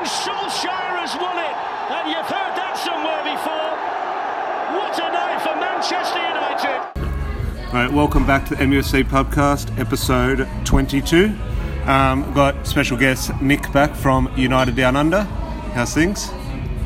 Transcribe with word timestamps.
And 0.00 0.08
Solskjaer 0.08 0.96
has 0.96 1.14
won 1.20 1.36
it. 1.36 1.56
And 1.92 2.08
you've 2.08 2.24
heard 2.24 2.56
that 2.56 2.72
somewhere 2.72 3.20
before. 3.20 3.76
What 4.80 4.98
a 4.98 5.12
night 5.12 5.42
for 5.42 5.54
Manchester 5.60 6.16
United. 6.16 7.66
All 7.66 7.74
right, 7.74 7.92
welcome 7.92 8.26
back 8.26 8.46
to 8.48 8.54
the 8.54 8.64
MUSC 8.64 9.04
podcast, 9.04 9.78
episode 9.78 10.48
22. 10.64 11.36
Um, 11.84 12.32
got 12.32 12.66
special 12.66 12.96
guest 12.96 13.38
Nick 13.42 13.70
back 13.74 13.94
from 13.94 14.32
United 14.38 14.74
Down 14.74 14.96
Under. 14.96 15.20
How's 15.74 15.92
things? 15.92 16.30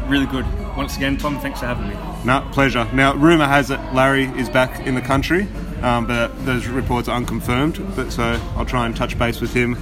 Really 0.09 0.27
good. 0.27 0.45
Once 0.77 0.97
again, 0.97 1.17
Tom, 1.17 1.39
thanks 1.39 1.61
for 1.61 1.67
having 1.67 1.87
me. 1.87 1.95
No, 2.25 2.45
pleasure. 2.51 2.85
Now, 2.93 3.15
rumour 3.15 3.47
has 3.47 3.71
it 3.71 3.79
Larry 3.93 4.25
is 4.25 4.49
back 4.51 4.89
in 4.89 4.97
the 4.97 5.01
country, 5.01 5.47
um, 5.83 6.09
but 6.09 6.45
those 6.45 6.67
reports 6.67 7.07
are 7.07 7.17
unconfirmed. 7.17 7.81
But 7.95 8.11
so 8.11 8.41
I'll 8.57 8.67
try 8.67 8.87
and 8.87 8.97
touch 8.97 9.17
base 9.17 9.41
with 9.41 9.55
him 9.55 9.77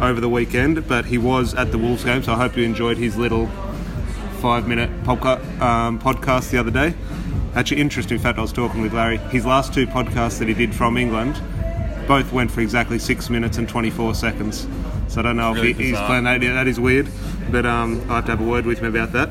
over 0.00 0.20
the 0.20 0.28
weekend. 0.28 0.86
But 0.86 1.06
he 1.06 1.18
was 1.18 1.54
at 1.54 1.70
the 1.72 1.78
Wolves 1.78 2.04
game, 2.04 2.22
so 2.22 2.32
I 2.32 2.36
hope 2.36 2.56
you 2.56 2.64
enjoyed 2.64 2.96
his 2.96 3.16
little 3.16 3.46
five-minute 4.40 5.02
podca- 5.02 5.60
um, 5.60 5.98
podcast 5.98 6.50
the 6.50 6.58
other 6.58 6.70
day. 6.70 6.94
Actually, 7.54 7.80
interesting 7.80 8.18
fact. 8.18 8.38
I 8.38 8.42
was 8.42 8.52
talking 8.52 8.82
with 8.82 8.92
Larry. 8.94 9.16
His 9.16 9.44
last 9.44 9.74
two 9.74 9.86
podcasts 9.86 10.38
that 10.38 10.48
he 10.48 10.54
did 10.54 10.74
from 10.74 10.96
England 10.96 11.40
both 12.06 12.32
went 12.32 12.50
for 12.50 12.60
exactly 12.60 12.98
six 12.98 13.28
minutes 13.28 13.58
and 13.58 13.68
24 13.68 14.14
seconds. 14.14 14.66
So 15.08 15.20
I 15.20 15.22
don't 15.22 15.36
know 15.36 15.52
Really 15.54 15.70
if 15.70 15.78
he, 15.78 15.88
he's 15.88 15.98
playing 16.00 16.24
that. 16.24 16.42
Yeah, 16.42 16.54
that 16.54 16.66
is 16.68 16.78
weird, 16.78 17.08
but 17.50 17.66
um, 17.66 18.00
I 18.10 18.16
have 18.16 18.26
to 18.26 18.30
have 18.32 18.40
a 18.40 18.44
word 18.48 18.66
with 18.66 18.78
him 18.78 18.86
about 18.94 19.12
that. 19.12 19.30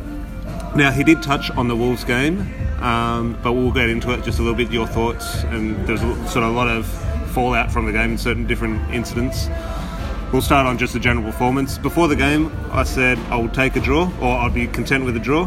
Now 0.75 0.91
he 0.91 1.03
did 1.03 1.23
touch 1.23 1.49
on 1.51 1.67
the 1.67 1.75
Wolves 1.75 2.03
game, 2.03 2.41
um, 2.81 3.37
but 3.41 3.53
we'll 3.53 3.71
get 3.71 3.89
into 3.89 4.11
it 4.11 4.23
just 4.23 4.39
a 4.39 4.41
little 4.41 4.57
bit. 4.57 4.71
Your 4.71 4.87
thoughts, 4.87 5.43
and 5.45 5.75
there's 5.87 6.01
sort 6.01 6.43
of 6.43 6.43
a 6.43 6.49
lot 6.51 6.67
of 6.67 6.85
fallout 7.31 7.71
from 7.71 7.85
the 7.85 7.91
game 7.91 8.11
in 8.11 8.17
certain 8.17 8.45
different 8.45 8.93
incidents. 8.93 9.47
We'll 10.33 10.41
start 10.41 10.67
on 10.67 10.77
just 10.77 10.91
the 10.91 10.99
general 10.99 11.25
performance. 11.25 11.77
Before 11.77 12.09
the 12.09 12.15
game, 12.15 12.51
I 12.71 12.83
said 12.83 13.17
I 13.29 13.37
would 13.37 13.53
take 13.53 13.77
a 13.77 13.79
draw, 13.79 14.11
or 14.19 14.37
I'd 14.37 14.53
be 14.53 14.67
content 14.67 15.05
with 15.05 15.15
a 15.15 15.19
draw. 15.19 15.45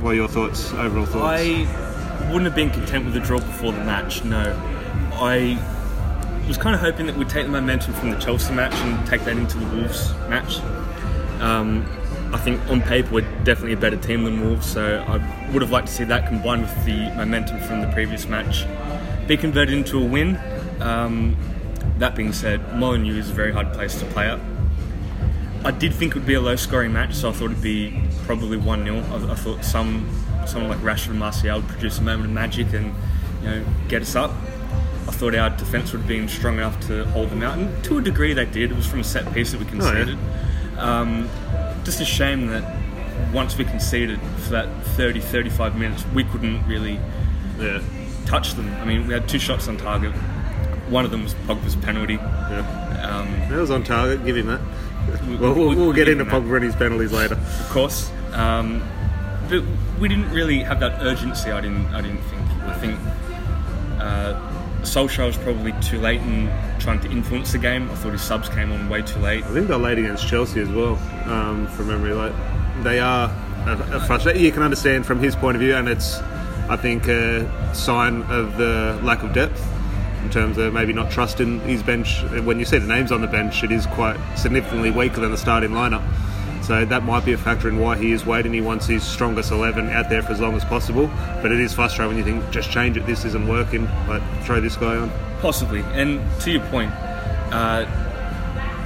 What 0.00 0.10
are 0.10 0.14
your 0.14 0.26
thoughts? 0.26 0.72
Overall 0.72 1.06
thoughts? 1.06 1.24
I 1.24 2.26
wouldn't 2.26 2.46
have 2.46 2.56
been 2.56 2.70
content 2.70 3.04
with 3.04 3.16
a 3.16 3.20
draw 3.20 3.38
before 3.38 3.70
the 3.70 3.84
match, 3.84 4.24
no. 4.24 4.60
I 5.14 5.56
was 6.48 6.58
kind 6.58 6.74
of 6.74 6.80
hoping 6.80 7.06
that 7.06 7.16
we'd 7.16 7.28
take 7.28 7.46
the 7.46 7.52
momentum 7.52 7.94
from 7.94 8.10
the 8.10 8.18
Chelsea 8.18 8.52
match 8.52 8.74
and 8.74 9.06
take 9.06 9.22
that 9.24 9.36
into 9.36 9.56
the 9.58 9.66
Wolves 9.76 10.12
match. 10.28 10.58
Um, 11.40 11.86
I 12.34 12.38
think 12.38 12.60
on 12.68 12.80
paper 12.82 13.12
we're 13.12 13.44
definitely 13.44 13.74
a 13.74 13.76
better 13.76 13.96
team 13.96 14.24
than 14.24 14.40
Wolves, 14.40 14.66
so 14.66 15.04
I 15.06 15.18
would 15.52 15.62
have 15.62 15.70
liked 15.70 15.86
to 15.86 15.92
see 15.92 16.04
that 16.04 16.26
combined 16.26 16.62
with 16.62 16.84
the 16.84 17.12
momentum 17.14 17.60
from 17.60 17.82
the 17.82 17.88
previous 17.92 18.26
match 18.26 18.66
be 19.28 19.36
converted 19.36 19.74
into 19.74 19.98
a 20.02 20.04
win. 20.04 20.40
Um, 20.80 21.36
that 22.02 22.16
being 22.16 22.32
said, 22.32 22.74
Molineux 22.74 23.16
is 23.16 23.30
a 23.30 23.32
very 23.32 23.52
hard 23.52 23.72
place 23.72 23.98
to 24.00 24.04
play 24.06 24.28
at. 24.28 24.40
I 25.64 25.70
did 25.70 25.94
think 25.94 26.10
it 26.10 26.18
would 26.18 26.26
be 26.26 26.34
a 26.34 26.40
low 26.40 26.56
scoring 26.56 26.92
match, 26.92 27.14
so 27.14 27.28
I 27.28 27.32
thought 27.32 27.52
it'd 27.52 27.62
be 27.62 28.02
probably 28.26 28.56
1 28.56 28.84
0. 28.84 28.96
I, 28.96 29.32
I 29.32 29.34
thought 29.36 29.64
some 29.64 30.08
someone 30.44 30.70
like 30.70 30.80
Rashford 30.80 31.10
and 31.10 31.20
Martial 31.20 31.60
would 31.60 31.68
produce 31.68 31.98
a 31.98 32.02
moment 32.02 32.26
of 32.26 32.32
magic 32.32 32.72
and 32.72 32.92
you 33.40 33.48
know 33.48 33.64
get 33.86 34.02
us 34.02 34.16
up. 34.16 34.32
I 34.32 35.12
thought 35.12 35.36
our 35.36 35.50
defence 35.50 35.92
would 35.92 36.00
have 36.00 36.08
been 36.08 36.28
strong 36.28 36.54
enough 36.54 36.80
to 36.88 37.04
hold 37.10 37.30
them 37.30 37.44
out, 37.44 37.56
and 37.56 37.84
to 37.84 37.98
a 37.98 38.02
degree 38.02 38.34
they 38.34 38.46
did. 38.46 38.72
It 38.72 38.74
was 38.74 38.86
from 38.86 39.00
a 39.00 39.04
set 39.04 39.32
piece 39.32 39.52
that 39.52 39.60
we 39.60 39.66
conceded. 39.66 40.18
um, 40.78 41.28
just 41.84 42.00
a 42.00 42.04
shame 42.04 42.48
that 42.48 42.64
once 43.32 43.56
we 43.56 43.64
conceded 43.64 44.20
for 44.38 44.50
that 44.50 44.68
30 44.96 45.20
35 45.20 45.78
minutes, 45.78 46.04
we 46.12 46.24
couldn't 46.24 46.66
really 46.66 46.98
yeah. 47.60 47.80
touch 48.26 48.54
them. 48.54 48.68
I 48.80 48.84
mean, 48.84 49.06
we 49.06 49.14
had 49.14 49.28
two 49.28 49.38
shots 49.38 49.68
on 49.68 49.76
target. 49.76 50.12
One 50.88 51.04
of 51.04 51.10
them 51.10 51.22
was 51.24 51.34
Pogba's 51.46 51.76
penalty. 51.76 52.14
yeah. 52.14 53.08
Um, 53.08 53.50
That 53.50 53.58
was 53.60 53.70
on 53.70 53.82
target. 53.84 54.24
Give 54.24 54.36
him 54.36 54.46
that. 54.46 54.60
We- 55.28 55.36
Well, 55.36 55.54
we'll, 55.54 55.68
we- 55.70 55.76
we'll 55.76 55.92
get 55.92 56.08
into. 56.08 56.24
Pogba 56.24 56.56
and 56.56 56.64
his 56.64 56.76
penalties 56.76 57.12
later. 57.12 57.34
of 57.34 57.68
course. 57.70 58.10
Um, 58.32 58.82
but 59.48 59.62
we 60.00 60.08
didn't 60.08 60.30
really 60.30 60.60
have 60.62 60.80
that 60.80 61.02
urgency. 61.02 61.50
I 61.50 61.60
didn't. 61.60 61.86
I 61.94 62.00
didn't 62.00 62.22
think. 62.22 62.42
I 62.64 62.74
think 62.74 62.98
uh, 64.00 64.34
Solskjaer 64.82 65.26
was 65.26 65.36
probably 65.36 65.72
too 65.80 65.98
late 66.00 66.20
in 66.22 66.50
trying 66.78 67.00
to 67.00 67.10
influence 67.10 67.52
the 67.52 67.58
game. 67.58 67.90
I 67.90 67.94
thought 67.96 68.12
his 68.12 68.22
subs 68.22 68.48
came 68.48 68.72
on 68.72 68.88
way 68.88 69.02
too 69.02 69.18
late. 69.20 69.44
I 69.44 69.48
think 69.48 69.68
they're 69.68 69.78
late 69.78 69.98
against 69.98 70.26
Chelsea 70.28 70.60
as 70.60 70.68
well, 70.68 70.96
um, 71.26 71.66
from 71.68 71.88
memory. 71.88 72.12
Like 72.14 72.32
they 72.82 72.98
are 73.00 73.28
a, 73.66 73.96
a 73.96 74.00
frustrated. 74.00 74.42
You 74.42 74.52
can 74.52 74.62
understand 74.62 75.06
from 75.06 75.20
his 75.20 75.36
point 75.36 75.56
of 75.56 75.60
view, 75.60 75.74
and 75.74 75.88
it's 75.88 76.18
I 76.68 76.76
think 76.76 77.06
a 77.08 77.74
sign 77.74 78.22
of 78.22 78.56
the 78.56 78.98
lack 79.02 79.22
of 79.22 79.32
depth 79.32 79.60
terms 80.32 80.58
of 80.58 80.72
maybe 80.72 80.92
not 80.92 81.10
trusting 81.10 81.60
his 81.60 81.82
bench. 81.82 82.22
When 82.44 82.58
you 82.58 82.64
see 82.64 82.78
the 82.78 82.86
names 82.86 83.12
on 83.12 83.20
the 83.20 83.26
bench, 83.26 83.62
it 83.62 83.70
is 83.70 83.86
quite 83.86 84.18
significantly 84.36 84.90
weaker 84.90 85.20
than 85.20 85.30
the 85.30 85.38
starting 85.38 85.70
lineup. 85.70 86.02
So 86.64 86.84
that 86.84 87.02
might 87.04 87.24
be 87.24 87.32
a 87.32 87.38
factor 87.38 87.68
in 87.68 87.78
why 87.78 87.96
he 87.96 88.12
is 88.12 88.24
waiting. 88.24 88.52
He 88.52 88.60
wants 88.60 88.86
his 88.86 89.02
strongest 89.02 89.50
eleven 89.50 89.90
out 89.90 90.08
there 90.08 90.22
for 90.22 90.32
as 90.32 90.40
long 90.40 90.54
as 90.54 90.64
possible. 90.64 91.10
But 91.42 91.52
it 91.52 91.60
is 91.60 91.74
frustrating 91.74 92.16
when 92.16 92.24
you 92.24 92.40
think, 92.40 92.50
just 92.52 92.70
change 92.70 92.96
it. 92.96 93.04
This 93.04 93.24
isn't 93.24 93.48
working. 93.48 93.84
Like 94.08 94.22
throw 94.44 94.60
this 94.60 94.76
guy 94.76 94.96
on. 94.96 95.10
Possibly. 95.40 95.80
And 95.92 96.20
to 96.42 96.52
your 96.52 96.64
point, 96.66 96.92
uh, 97.52 97.84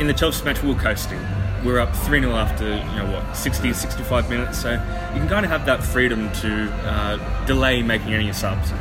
in 0.00 0.06
the 0.06 0.14
Chelsea 0.14 0.44
match, 0.44 0.62
we 0.62 0.72
were 0.72 0.80
coasting. 0.80 1.20
We 1.64 1.72
were 1.72 1.80
up 1.80 1.94
3 1.94 2.20
0 2.20 2.32
after, 2.32 2.64
you 2.64 2.96
know, 2.96 3.10
what, 3.12 3.36
60, 3.36 3.72
65 3.72 4.30
minutes. 4.30 4.60
So 4.60 4.72
you 4.72 5.20
can 5.20 5.28
kind 5.28 5.44
of 5.44 5.50
have 5.50 5.66
that 5.66 5.82
freedom 5.82 6.32
to 6.32 6.70
uh, 6.84 7.44
delay 7.46 7.82
making 7.82 8.14
any 8.14 8.32
subs. 8.32 8.72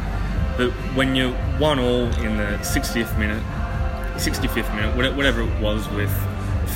But 0.57 0.71
when 0.95 1.16
you're 1.16 1.33
1 1.59 1.79
all 1.79 2.05
in 2.23 2.38
the 2.38 2.57
60th 2.61 3.17
minute, 3.17 3.43
65th 4.16 4.73
minute, 4.75 4.95
whatever 4.95 5.41
it 5.41 5.61
was, 5.61 5.88
with 5.89 6.09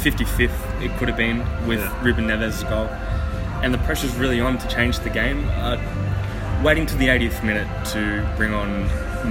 55th, 0.03 0.81
it 0.81 0.95
could 0.97 1.07
have 1.07 1.17
been, 1.17 1.39
with 1.67 1.79
Yeah. 1.79 2.03
Ruben 2.03 2.27
Neves' 2.27 2.67
goal, 2.69 2.87
and 3.63 3.73
the 3.73 3.77
pressure's 3.79 4.15
really 4.15 4.41
on 4.41 4.57
to 4.57 4.67
change 4.67 4.99
the 4.99 5.09
game. 5.09 5.47
Uh, 5.55 5.77
waiting 6.63 6.85
to 6.87 6.95
the 6.97 7.07
80th 7.07 7.43
minute 7.43 7.67
to 7.87 8.27
bring 8.35 8.53
on 8.53 8.83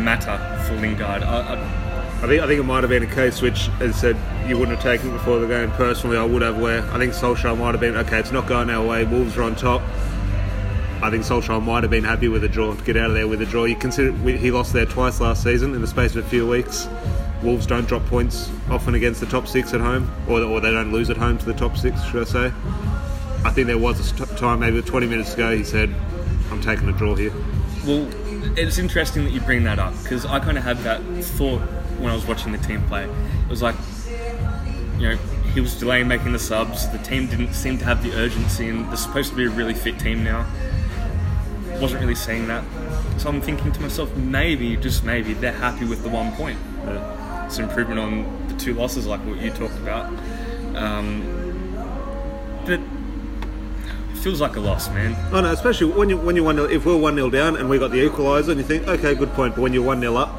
Mata 0.03 0.63
for 0.67 0.75
Lingard, 0.77 1.23
I, 1.23 1.55
I, 1.55 1.89
I 2.21 2.27
think 2.27 2.43
I 2.43 2.47
think 2.47 2.59
it 2.61 2.65
might 2.65 2.83
have 2.83 2.91
been 2.91 3.05
a 3.05 3.15
case 3.15 3.41
which, 3.41 3.69
as 3.81 3.95
I 3.97 3.99
said, 3.99 4.17
you 4.49 4.59
wouldn't 4.59 4.77
have 4.77 4.83
taken 4.83 5.11
it 5.11 5.13
before 5.13 5.39
the 5.39 5.47
game. 5.47 5.71
Personally, 5.73 6.17
I 6.17 6.25
would 6.25 6.43
have. 6.43 6.59
Where 6.59 6.83
I 6.91 6.99
think 6.99 7.13
Solskjaer 7.13 7.57
might 7.57 7.73
have 7.73 7.81
been 7.81 7.97
okay. 7.99 8.19
It's 8.19 8.33
not 8.33 8.49
going 8.49 8.71
our 8.71 8.85
way. 8.85 9.05
Wolves 9.05 9.37
are 9.37 9.43
on 9.45 9.55
top. 9.55 9.83
I 11.01 11.11
think 11.11 11.23
Solskjaer 11.23 11.65
might 11.65 11.85
have 11.85 11.91
been 11.91 12.03
happy 12.03 12.27
with 12.27 12.43
a 12.43 12.49
draw 12.49 12.75
to 12.75 12.85
get 12.85 12.97
out 12.97 13.11
of 13.11 13.15
there 13.15 13.29
with 13.29 13.41
a 13.41 13.47
draw. 13.47 13.65
You 13.65 13.77
consider 13.77 14.13
he 14.13 14.51
lost 14.51 14.73
there 14.73 14.85
twice 14.85 15.21
last 15.21 15.45
season 15.45 15.75
in 15.75 15.81
the 15.81 15.87
space 15.87 16.17
of 16.17 16.27
a 16.27 16.29
few 16.29 16.47
weeks. 16.47 16.89
Wolves 17.41 17.67
don't 17.67 17.87
drop 17.87 18.05
points 18.07 18.51
often 18.69 18.97
against 18.97 19.21
the 19.21 19.27
top 19.27 19.47
six 19.47 19.73
at 19.73 19.81
home, 19.81 20.11
or, 20.29 20.41
or 20.41 20.61
they 20.61 20.73
don't 20.73 20.93
lose 20.93 21.09
at 21.09 21.17
home 21.17 21.39
to 21.39 21.47
the 21.47 21.55
top 21.55 21.77
six, 21.77 22.03
should 22.07 22.23
I 22.23 22.25
say? 22.25 22.53
I 23.45 23.51
think 23.51 23.69
there 23.69 23.79
was 23.79 24.11
a 24.21 24.27
time, 24.37 24.59
maybe 24.59 24.83
20 24.83 25.07
minutes 25.07 25.35
ago, 25.35 25.57
he 25.57 25.63
said, 25.63 25.95
"I'm 26.51 26.61
taking 26.61 26.89
a 26.89 26.93
draw 26.93 27.15
here." 27.15 27.33
Well, 27.87 28.09
it's 28.59 28.79
interesting 28.79 29.23
that 29.25 29.31
you 29.31 29.41
bring 29.41 29.63
that 29.65 29.79
up 29.79 29.95
because 30.03 30.27
I 30.27 30.41
kind 30.41 30.59
of 30.59 30.65
had 30.65 30.79
that 30.79 31.01
thought 31.23 31.61
when 32.01 32.11
I 32.11 32.15
was 32.15 32.27
watching 32.27 32.51
the 32.51 32.59
team 32.59 32.83
play. 32.89 33.05
It 33.05 33.49
was 33.49 33.63
like, 33.63 33.77
you 34.99 35.11
know, 35.11 35.17
he 35.55 35.61
was 35.61 35.79
delaying 35.79 36.09
making 36.09 36.33
the 36.33 36.41
subs. 36.41 36.89
The 36.89 36.99
team 36.99 37.29
didn't 37.29 37.53
seem 37.53 37.79
to 37.79 37.85
have 37.85 38.03
the 38.03 38.13
urgency, 38.15 38.69
and 38.69 38.89
they're 38.89 38.97
supposed 38.97 39.31
to 39.31 39.37
be 39.37 39.45
a 39.45 39.51
really 39.51 39.75
fit 39.75 40.01
team 40.01 40.25
now. 40.25 40.45
Wasn't 41.81 42.01
really 42.01 42.15
seeing 42.15 42.49
that. 42.49 42.65
So 43.19 43.29
I'm 43.29 43.41
thinking 43.41 43.73
to 43.73 43.81
myself, 43.81 44.15
maybe, 44.17 44.77
just 44.77 45.05
maybe, 45.05 45.35
they're 45.35 45.53
happy 45.53 45.85
with 45.85 46.03
the 46.03 46.09
one 46.09 46.33
point. 46.33 46.59
It's 47.47 47.59
an 47.59 47.65
improvement 47.65 48.01
on 48.01 48.49
the 48.49 48.55
two 48.55 48.75
losses, 48.75 49.07
like 49.07 49.21
what 49.21 49.41
you 49.41 49.51
talked 49.51 49.77
about. 49.79 50.07
Um, 50.77 51.39
but 52.65 52.81
it 52.81 54.19
feels 54.19 54.41
like 54.41 54.57
a 54.57 54.61
loss, 54.61 54.89
man. 54.91 55.17
Oh 55.33 55.41
no, 55.41 55.53
especially 55.53 55.93
when 55.93 56.09
you 56.09 56.19
when 56.19 56.37
you're 56.37 56.45
one 56.45 56.57
0 56.57 56.69
if 56.69 56.85
we're 56.85 56.97
one 56.97 57.15
0 57.15 57.31
down 57.31 57.57
and 57.57 57.71
we 57.71 57.79
got 57.79 57.91
the 57.91 58.07
equaliser, 58.07 58.51
and 58.51 58.59
you 58.59 58.67
think, 58.67 58.87
okay, 58.87 59.15
good 59.15 59.33
point. 59.33 59.55
But 59.55 59.63
when 59.63 59.73
you're 59.73 59.85
one 59.85 60.01
0 60.01 60.17
up, 60.17 60.39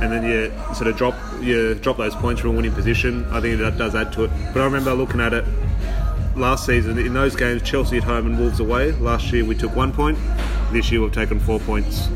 and 0.00 0.12
then 0.12 0.24
you 0.24 0.52
sort 0.74 0.88
of 0.88 0.96
drop 0.96 1.14
you 1.40 1.74
drop 1.76 1.96
those 1.96 2.14
points 2.16 2.40
from 2.40 2.50
a 2.50 2.52
winning 2.54 2.72
position, 2.72 3.24
I 3.30 3.40
think 3.40 3.58
that 3.60 3.78
does 3.78 3.94
add 3.94 4.12
to 4.14 4.24
it. 4.24 4.30
But 4.52 4.60
I 4.60 4.64
remember 4.64 4.92
looking 4.92 5.20
at 5.20 5.32
it 5.32 5.44
last 6.36 6.66
season 6.66 6.98
in 6.98 7.14
those 7.14 7.34
games, 7.34 7.62
Chelsea 7.62 7.96
at 7.96 8.04
home 8.04 8.26
and 8.26 8.38
Wolves 8.38 8.60
away. 8.60 8.92
Last 8.92 9.32
year 9.32 9.44
we 9.44 9.54
took 9.54 9.74
one 9.74 9.92
point. 9.92 10.18
This 10.72 10.90
year 10.90 11.00
we've 11.00 11.12
taken 11.12 11.40
four 11.40 11.58
points. 11.60 12.08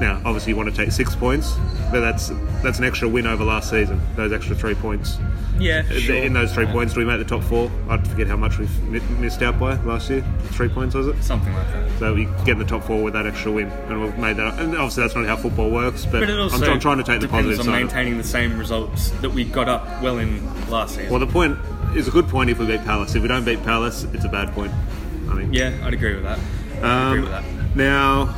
Now, 0.00 0.20
obviously, 0.24 0.50
you 0.50 0.56
want 0.56 0.68
to 0.70 0.76
take 0.76 0.90
six 0.92 1.14
points, 1.14 1.54
but 1.92 2.00
that's 2.00 2.32
that's 2.62 2.78
an 2.78 2.84
extra 2.84 3.08
win 3.08 3.26
over 3.26 3.44
last 3.44 3.70
season. 3.70 4.00
Those 4.16 4.32
extra 4.32 4.56
three 4.56 4.74
points. 4.74 5.18
Yeah, 5.56 5.82
sure. 5.84 6.16
In 6.16 6.32
those 6.32 6.52
three 6.52 6.66
points, 6.66 6.94
do 6.94 7.00
we 7.00 7.06
make 7.06 7.20
the 7.20 7.24
top 7.24 7.44
four? 7.44 7.70
I 7.88 7.96
forget 7.98 8.26
how 8.26 8.36
much 8.36 8.58
we've 8.58 8.90
missed 9.20 9.40
out 9.40 9.60
by 9.60 9.80
last 9.84 10.10
year. 10.10 10.24
Three 10.46 10.68
points 10.68 10.96
was 10.96 11.06
it? 11.06 11.22
Something 11.22 11.54
like 11.54 11.66
that. 11.72 11.98
So 12.00 12.12
we 12.12 12.24
get 12.44 12.48
in 12.50 12.58
the 12.58 12.64
top 12.64 12.82
four 12.82 13.04
with 13.04 13.12
that 13.14 13.24
extra 13.24 13.52
win, 13.52 13.68
and 13.68 14.02
we've 14.02 14.18
made 14.18 14.36
that. 14.38 14.58
And 14.58 14.74
obviously, 14.74 15.04
that's 15.04 15.14
not 15.14 15.26
how 15.26 15.36
football 15.36 15.70
works. 15.70 16.04
But, 16.06 16.20
But 16.26 16.30
I'm, 16.30 16.64
I'm 16.64 16.80
trying 16.80 16.98
to 16.98 17.04
take 17.04 17.20
the 17.20 17.28
depends 17.28 17.56
positive 17.56 17.60
on 17.60 17.64
side. 17.66 17.74
of 17.74 17.80
it. 17.80 17.84
maintaining 17.84 18.18
the 18.18 18.24
same 18.24 18.58
results 18.58 19.10
that 19.20 19.30
we 19.30 19.44
got 19.44 19.68
up 19.68 20.02
well 20.02 20.18
in 20.18 20.42
last 20.68 20.96
season. 20.96 21.10
Well, 21.10 21.20
the 21.20 21.28
point 21.28 21.56
is 21.94 22.08
a 22.08 22.10
good 22.10 22.28
point 22.28 22.50
if 22.50 22.58
we 22.58 22.66
beat 22.66 22.84
Palace. 22.84 23.14
If 23.14 23.22
we 23.22 23.28
don't 23.28 23.44
beat 23.44 23.62
Palace, 23.64 24.04
it's 24.12 24.24
a 24.24 24.28
bad 24.28 24.52
point. 24.52 24.72
I 25.30 25.36
think. 25.36 25.54
yeah, 25.54 25.72
I'd 25.82 25.94
agree 25.94 26.14
with 26.14 26.24
that. 26.24 26.38
Um, 26.82 27.18
agree 27.18 27.20
with 27.22 27.30
that. 27.30 27.76
Now, 27.76 28.34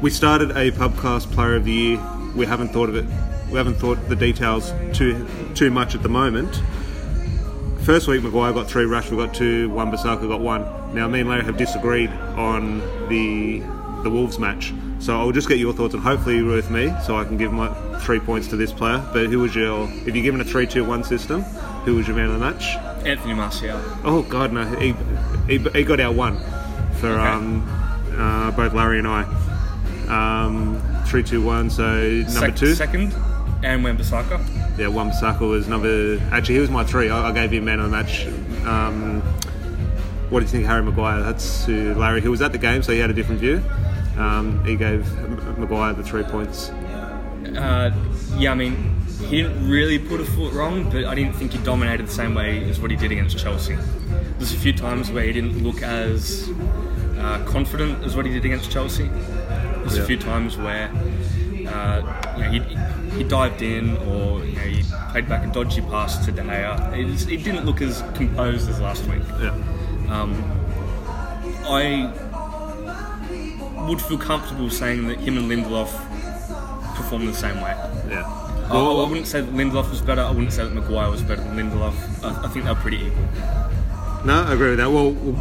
we 0.00 0.10
started 0.10 0.50
a 0.52 0.70
pubcast 0.72 1.30
player 1.32 1.56
of 1.56 1.64
the 1.64 1.72
year. 1.72 2.00
We 2.36 2.46
haven't 2.46 2.68
thought 2.68 2.88
of 2.88 2.94
it. 2.96 3.04
We 3.50 3.56
haven't 3.56 3.74
thought 3.74 3.96
the 4.08 4.16
details 4.16 4.72
too 4.92 5.26
too 5.54 5.70
much 5.70 5.94
at 5.94 6.02
the 6.02 6.08
moment. 6.08 6.62
first 7.82 8.06
week 8.06 8.22
Maguire 8.22 8.52
got 8.52 8.68
three, 8.70 8.84
Rashford 8.84 9.16
got 9.16 9.34
two, 9.34 9.68
Wan 9.70 9.90
Bissaka 9.90 10.28
got 10.28 10.40
one. 10.40 10.62
Now 10.94 11.08
me 11.08 11.20
and 11.20 11.28
Larry 11.28 11.44
have 11.44 11.56
disagreed 11.56 12.10
on 12.36 12.78
the 13.08 13.60
the 14.04 14.10
Wolves 14.10 14.38
match, 14.38 14.72
so 15.00 15.18
I'll 15.18 15.32
just 15.32 15.48
get 15.48 15.58
your 15.58 15.72
thoughts 15.74 15.92
and 15.94 16.02
hopefully 16.02 16.36
you're 16.36 16.54
with 16.54 16.70
me, 16.70 16.92
so 17.04 17.16
I 17.18 17.24
can 17.24 17.36
give 17.36 17.52
my 17.52 17.68
three 18.00 18.20
points 18.20 18.46
to 18.48 18.56
this 18.56 18.72
player. 18.72 19.04
But 19.12 19.26
who 19.26 19.40
was 19.40 19.54
your 19.54 19.88
if 20.06 20.14
you're 20.14 20.22
given 20.22 20.40
a 20.40 20.44
three-two-one 20.44 21.02
system? 21.04 21.44
Who 21.84 21.96
was 21.96 22.06
your 22.06 22.16
man 22.16 22.26
of 22.26 22.32
the 22.34 22.38
match? 22.38 22.76
Anthony 23.06 23.34
Martial. 23.34 23.80
Oh 24.04 24.22
God, 24.28 24.52
no, 24.52 24.64
he 24.76 24.94
he, 25.46 25.58
he 25.70 25.82
got 25.84 25.98
our 26.00 26.12
one 26.12 26.36
for 27.00 27.08
Okay. 27.08 27.28
um, 27.28 27.66
uh, 28.18 28.50
both 28.52 28.74
Larry 28.74 28.98
and 28.98 29.08
I. 29.08 29.22
Um, 30.08 30.82
three, 31.06 31.22
two, 31.22 31.42
one. 31.42 31.70
So 31.70 31.84
number 32.00 32.30
Sec- 32.30 32.56
two. 32.56 32.74
Second, 32.74 33.14
and 33.62 33.82
Wan-Bissaka. 33.84 34.78
Yeah, 34.78 34.88
Wan 34.88 35.10
Bissaka 35.10 35.40
was 35.40 35.68
number. 35.68 36.18
Actually, 36.32 36.54
he 36.56 36.60
was 36.60 36.70
my 36.70 36.84
three. 36.84 37.08
I, 37.10 37.28
I 37.30 37.32
gave 37.32 37.50
him 37.52 37.64
man 37.64 37.80
of 37.80 37.90
the 37.90 37.96
match. 37.96 38.26
Um, 38.66 39.20
what 40.30 40.40
do 40.40 40.44
you 40.46 40.50
think, 40.50 40.66
Harry 40.66 40.82
Maguire? 40.82 41.22
That's 41.22 41.64
who 41.64 41.94
Larry. 41.94 42.20
He 42.20 42.28
was 42.28 42.42
at 42.42 42.52
the 42.52 42.58
game, 42.58 42.82
so 42.82 42.92
he 42.92 42.98
had 42.98 43.10
a 43.10 43.14
different 43.14 43.40
view. 43.40 43.62
Um, 44.18 44.62
he 44.64 44.76
gave 44.76 45.06
M- 45.18 45.60
Maguire 45.60 45.92
the 45.94 46.02
three 46.02 46.22
points. 46.24 46.68
Uh, 46.70 47.90
yeah, 48.36 48.52
I 48.52 48.54
mean, 48.54 48.89
he 49.28 49.42
didn't 49.42 49.68
really 49.68 49.98
put 49.98 50.20
a 50.20 50.24
foot 50.24 50.52
wrong, 50.52 50.90
but 50.90 51.04
I 51.04 51.14
didn't 51.14 51.34
think 51.34 51.52
he 51.52 51.58
dominated 51.58 52.06
the 52.06 52.12
same 52.12 52.34
way 52.34 52.68
as 52.70 52.80
what 52.80 52.90
he 52.90 52.96
did 52.96 53.12
against 53.12 53.38
Chelsea. 53.38 53.76
There's 54.38 54.52
a 54.52 54.56
few 54.56 54.72
times 54.72 55.10
where 55.10 55.24
he 55.24 55.32
didn't 55.32 55.62
look 55.62 55.82
as 55.82 56.48
uh, 57.18 57.44
confident 57.46 58.02
as 58.04 58.16
what 58.16 58.24
he 58.26 58.32
did 58.32 58.44
against 58.44 58.70
Chelsea. 58.70 59.04
There's 59.08 59.96
Yeah. 59.96 60.02
a 60.02 60.06
few 60.06 60.16
times 60.18 60.56
where 60.56 60.90
uh, 61.68 62.34
you 62.36 62.42
know, 62.42 62.50
he, 62.50 63.18
he 63.18 63.24
dived 63.24 63.62
in 63.62 63.96
or 63.98 64.44
you 64.44 64.52
know, 64.56 64.62
he 64.62 64.82
played 65.12 65.28
back 65.28 65.46
a 65.46 65.52
dodgy 65.52 65.82
pass 65.82 66.24
to 66.24 66.32
De 66.32 66.42
Gea. 66.42 66.98
It, 66.98 67.06
just- 67.12 67.28
it 67.30 67.44
didn't 67.44 67.64
look 67.66 67.80
as 67.82 68.02
composed 68.14 68.68
as 68.68 68.80
last 68.80 69.04
week. 69.06 69.22
Yeah, 69.40 69.54
Um, 70.08 70.34
I 71.66 72.10
would 73.88 74.00
feel 74.00 74.18
comfortable 74.18 74.70
saying 74.70 75.06
that 75.08 75.18
him 75.20 75.36
and 75.38 75.50
Lindelof 75.50 75.90
performed 76.96 77.28
the 77.28 77.34
same 77.34 77.60
way. 77.60 77.74
yeah. 78.08 78.46
I, 78.70 78.78
I 78.78 79.08
wouldn't 79.08 79.26
say 79.26 79.40
that 79.40 79.52
Lindelof 79.52 79.90
was 79.90 80.00
better. 80.00 80.22
I 80.22 80.30
wouldn't 80.30 80.52
say 80.52 80.64
that 80.64 80.72
Maguire 80.72 81.10
was 81.10 81.22
better 81.22 81.42
than 81.42 81.56
Lindelof. 81.56 81.94
I, 82.24 82.44
I 82.44 82.48
think 82.48 82.64
they're 82.66 82.74
pretty 82.76 82.98
equal. 82.98 83.24
No, 84.24 84.44
I 84.46 84.52
agree 84.54 84.70
with 84.70 84.78
that. 84.78 84.90
Well, 84.90 85.10
we'll 85.12 85.36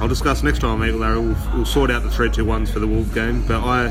I'll 0.00 0.08
discuss 0.08 0.42
next 0.42 0.60
time, 0.60 0.80
mate, 0.80 0.94
Larry. 0.94 1.18
We'll, 1.20 1.36
we'll 1.54 1.64
sort 1.66 1.90
out 1.90 2.02
the 2.02 2.10
three, 2.10 2.30
two, 2.30 2.44
ones 2.44 2.70
for 2.70 2.78
the 2.78 2.86
Wolves 2.86 3.12
game. 3.14 3.44
But 3.46 3.62
I 3.64 3.88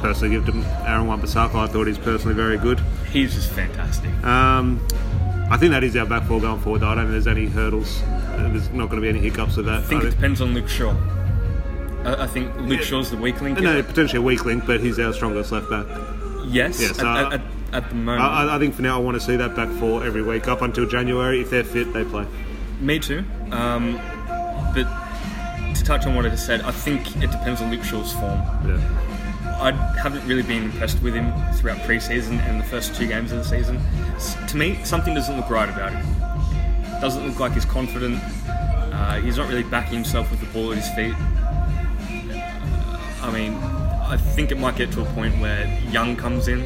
personally 0.00 0.30
give 0.36 0.46
to 0.46 0.52
Aaron 0.86 1.06
Wan-Bissaka. 1.06 1.54
I 1.54 1.66
thought 1.66 1.86
he's 1.86 1.98
personally 1.98 2.34
very 2.34 2.56
good. 2.58 2.80
He's 3.10 3.34
just 3.34 3.50
fantastic. 3.50 4.10
Um, 4.24 4.84
I 5.50 5.56
think 5.56 5.70
that 5.72 5.82
is 5.84 5.96
our 5.96 6.06
back 6.06 6.24
four 6.24 6.40
going 6.40 6.60
forward. 6.60 6.80
Though. 6.80 6.88
I 6.88 6.94
don't 6.94 7.04
think 7.04 7.12
there's 7.12 7.26
any 7.26 7.46
hurdles. 7.46 8.00
There's 8.36 8.70
not 8.70 8.88
going 8.90 9.00
to 9.00 9.00
be 9.00 9.08
any 9.08 9.20
hiccups 9.20 9.56
with 9.56 9.66
that. 9.66 9.78
I 9.78 9.82
think 9.82 10.04
it 10.04 10.10
depends 10.10 10.40
on 10.40 10.54
Luke 10.54 10.68
Shaw. 10.68 10.94
I, 12.04 12.24
I 12.24 12.26
think 12.26 12.54
Luke 12.60 12.80
Yeah. 12.80 12.84
Shaw's 12.86 13.10
the 13.10 13.16
weak 13.16 13.40
link. 13.40 13.58
no, 13.60 13.82
potentially 13.82 14.18
a 14.18 14.22
weak 14.22 14.44
link, 14.44 14.64
but 14.66 14.80
he's 14.80 14.98
our 14.98 15.12
strongest 15.12 15.50
left 15.52 15.68
back. 15.70 15.86
Yes, 16.48 16.80
Yes, 16.80 16.98
at, 16.98 17.04
uh, 17.06 17.26
at, 17.26 17.32
at, 17.34 17.40
at 17.72 17.88
the 17.90 17.94
moment. 17.94 18.22
I, 18.22 18.44
I- 18.44 18.56
I 18.56 18.58
think 18.58 18.74
for 18.74 18.82
now 18.82 18.96
I 18.98 19.02
want 19.02 19.16
to 19.16 19.20
see 19.20 19.36
that 19.36 19.54
back 19.54 19.68
four 19.78 20.04
every 20.04 20.22
week 20.22 20.48
up 20.48 20.62
until 20.62 20.86
January. 20.86 21.40
If 21.42 21.50
they're 21.50 21.64
fit, 21.64 21.92
they 21.92 22.04
play. 22.04 22.26
Me 22.80 22.98
too. 22.98 23.24
Um, 23.50 24.00
but 24.74 24.86
to 25.74 25.84
touch 25.84 26.06
on 26.06 26.14
what 26.14 26.24
I 26.26 26.30
just 26.30 26.46
said, 26.46 26.60
I 26.62 26.70
think 26.70 27.16
it 27.22 27.30
depends 27.30 27.60
on 27.60 27.70
Luke 27.70 27.84
Shaw's 27.84 28.12
form. 28.14 28.40
Yeah. 28.66 29.04
I 29.60 29.72
haven't 30.00 30.24
really 30.28 30.42
been 30.44 30.64
impressed 30.64 31.02
with 31.02 31.14
him 31.14 31.32
throughout 31.54 31.82
pre-season 31.82 32.38
and 32.40 32.60
the 32.60 32.64
first 32.64 32.94
two 32.94 33.08
games 33.08 33.32
of 33.32 33.38
the 33.38 33.44
season. 33.44 33.80
To 34.46 34.56
me, 34.56 34.78
something 34.84 35.14
doesn't 35.14 35.36
look 35.36 35.50
right 35.50 35.68
about 35.68 35.92
him. 35.92 36.06
Doesn't 37.00 37.26
look 37.26 37.40
like 37.40 37.52
he's 37.54 37.64
confident. 37.64 38.20
Uh, 38.48 39.20
he's 39.20 39.36
not 39.36 39.48
really 39.48 39.64
backing 39.64 39.94
himself 39.94 40.30
with 40.30 40.38
the 40.40 40.46
ball 40.46 40.70
at 40.72 40.78
his 40.78 40.88
feet. 40.90 41.14
I 43.20 43.30
mean, 43.32 43.54
I 44.08 44.16
think 44.16 44.50
it 44.50 44.58
might 44.58 44.76
get 44.76 44.90
to 44.92 45.02
a 45.02 45.04
point 45.12 45.38
where 45.38 45.66
Young 45.90 46.16
comes 46.16 46.48
in. 46.48 46.64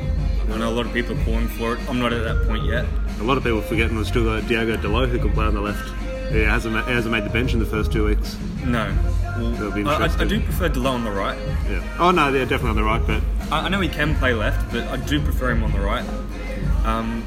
I 0.51 0.59
know 0.59 0.69
a 0.69 0.75
lot 0.75 0.87
of 0.87 0.93
people 0.93 1.19
are 1.19 1.25
calling 1.25 1.49
for 1.49 1.75
it. 1.75 1.89
I'm 1.89 1.99
not 1.99 2.13
at 2.13 2.23
that 2.25 2.47
point 2.47 2.65
yet. 2.65 2.85
A 3.21 3.23
lot 3.23 3.37
of 3.37 3.43
people 3.43 3.59
are 3.59 3.63
forgetting 3.63 3.97
we've 3.97 4.07
still 4.07 4.25
got 4.25 4.47
Diego 4.49 4.77
Dalot 4.77 5.09
who 5.09 5.19
can 5.19 5.33
play 5.33 5.47
on 5.47 5.55
the 5.55 5.61
left. 5.61 5.89
He 6.33 6.41
hasn't, 6.41 6.75
he 6.87 6.93
hasn't 6.93 7.13
made 7.13 7.25
the 7.25 7.31
bench 7.31 7.53
in 7.53 7.59
the 7.59 7.67
first 7.67 7.93
two 7.93 8.07
weeks. 8.07 8.39
No. 8.65 8.95
Well, 9.39 9.89
I, 9.89 10.07
I, 10.07 10.21
I 10.21 10.25
do 10.25 10.41
prefer 10.41 10.69
Dalot 10.69 10.93
on 10.93 11.05
the 11.05 11.11
right. 11.11 11.39
Yeah. 11.69 11.97
Oh 11.99 12.11
no, 12.11 12.31
they're 12.31 12.45
definitely 12.45 12.71
on 12.71 12.77
the 12.77 12.85
right. 12.85 13.07
But 13.07 13.23
I, 13.53 13.67
I 13.67 13.69
know 13.69 13.81
he 13.81 13.89
can 13.89 14.15
play 14.17 14.35
left, 14.35 14.73
but 14.73 14.87
I 14.89 14.97
do 14.97 15.21
prefer 15.21 15.51
him 15.51 15.65
on 15.65 15.73
the 15.73 15.81
right. 15.81 16.05
Um, 16.85 17.25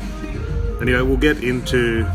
anyway, 0.82 1.02
we'll 1.02 1.18
get 1.18 1.44
into 1.44 2.06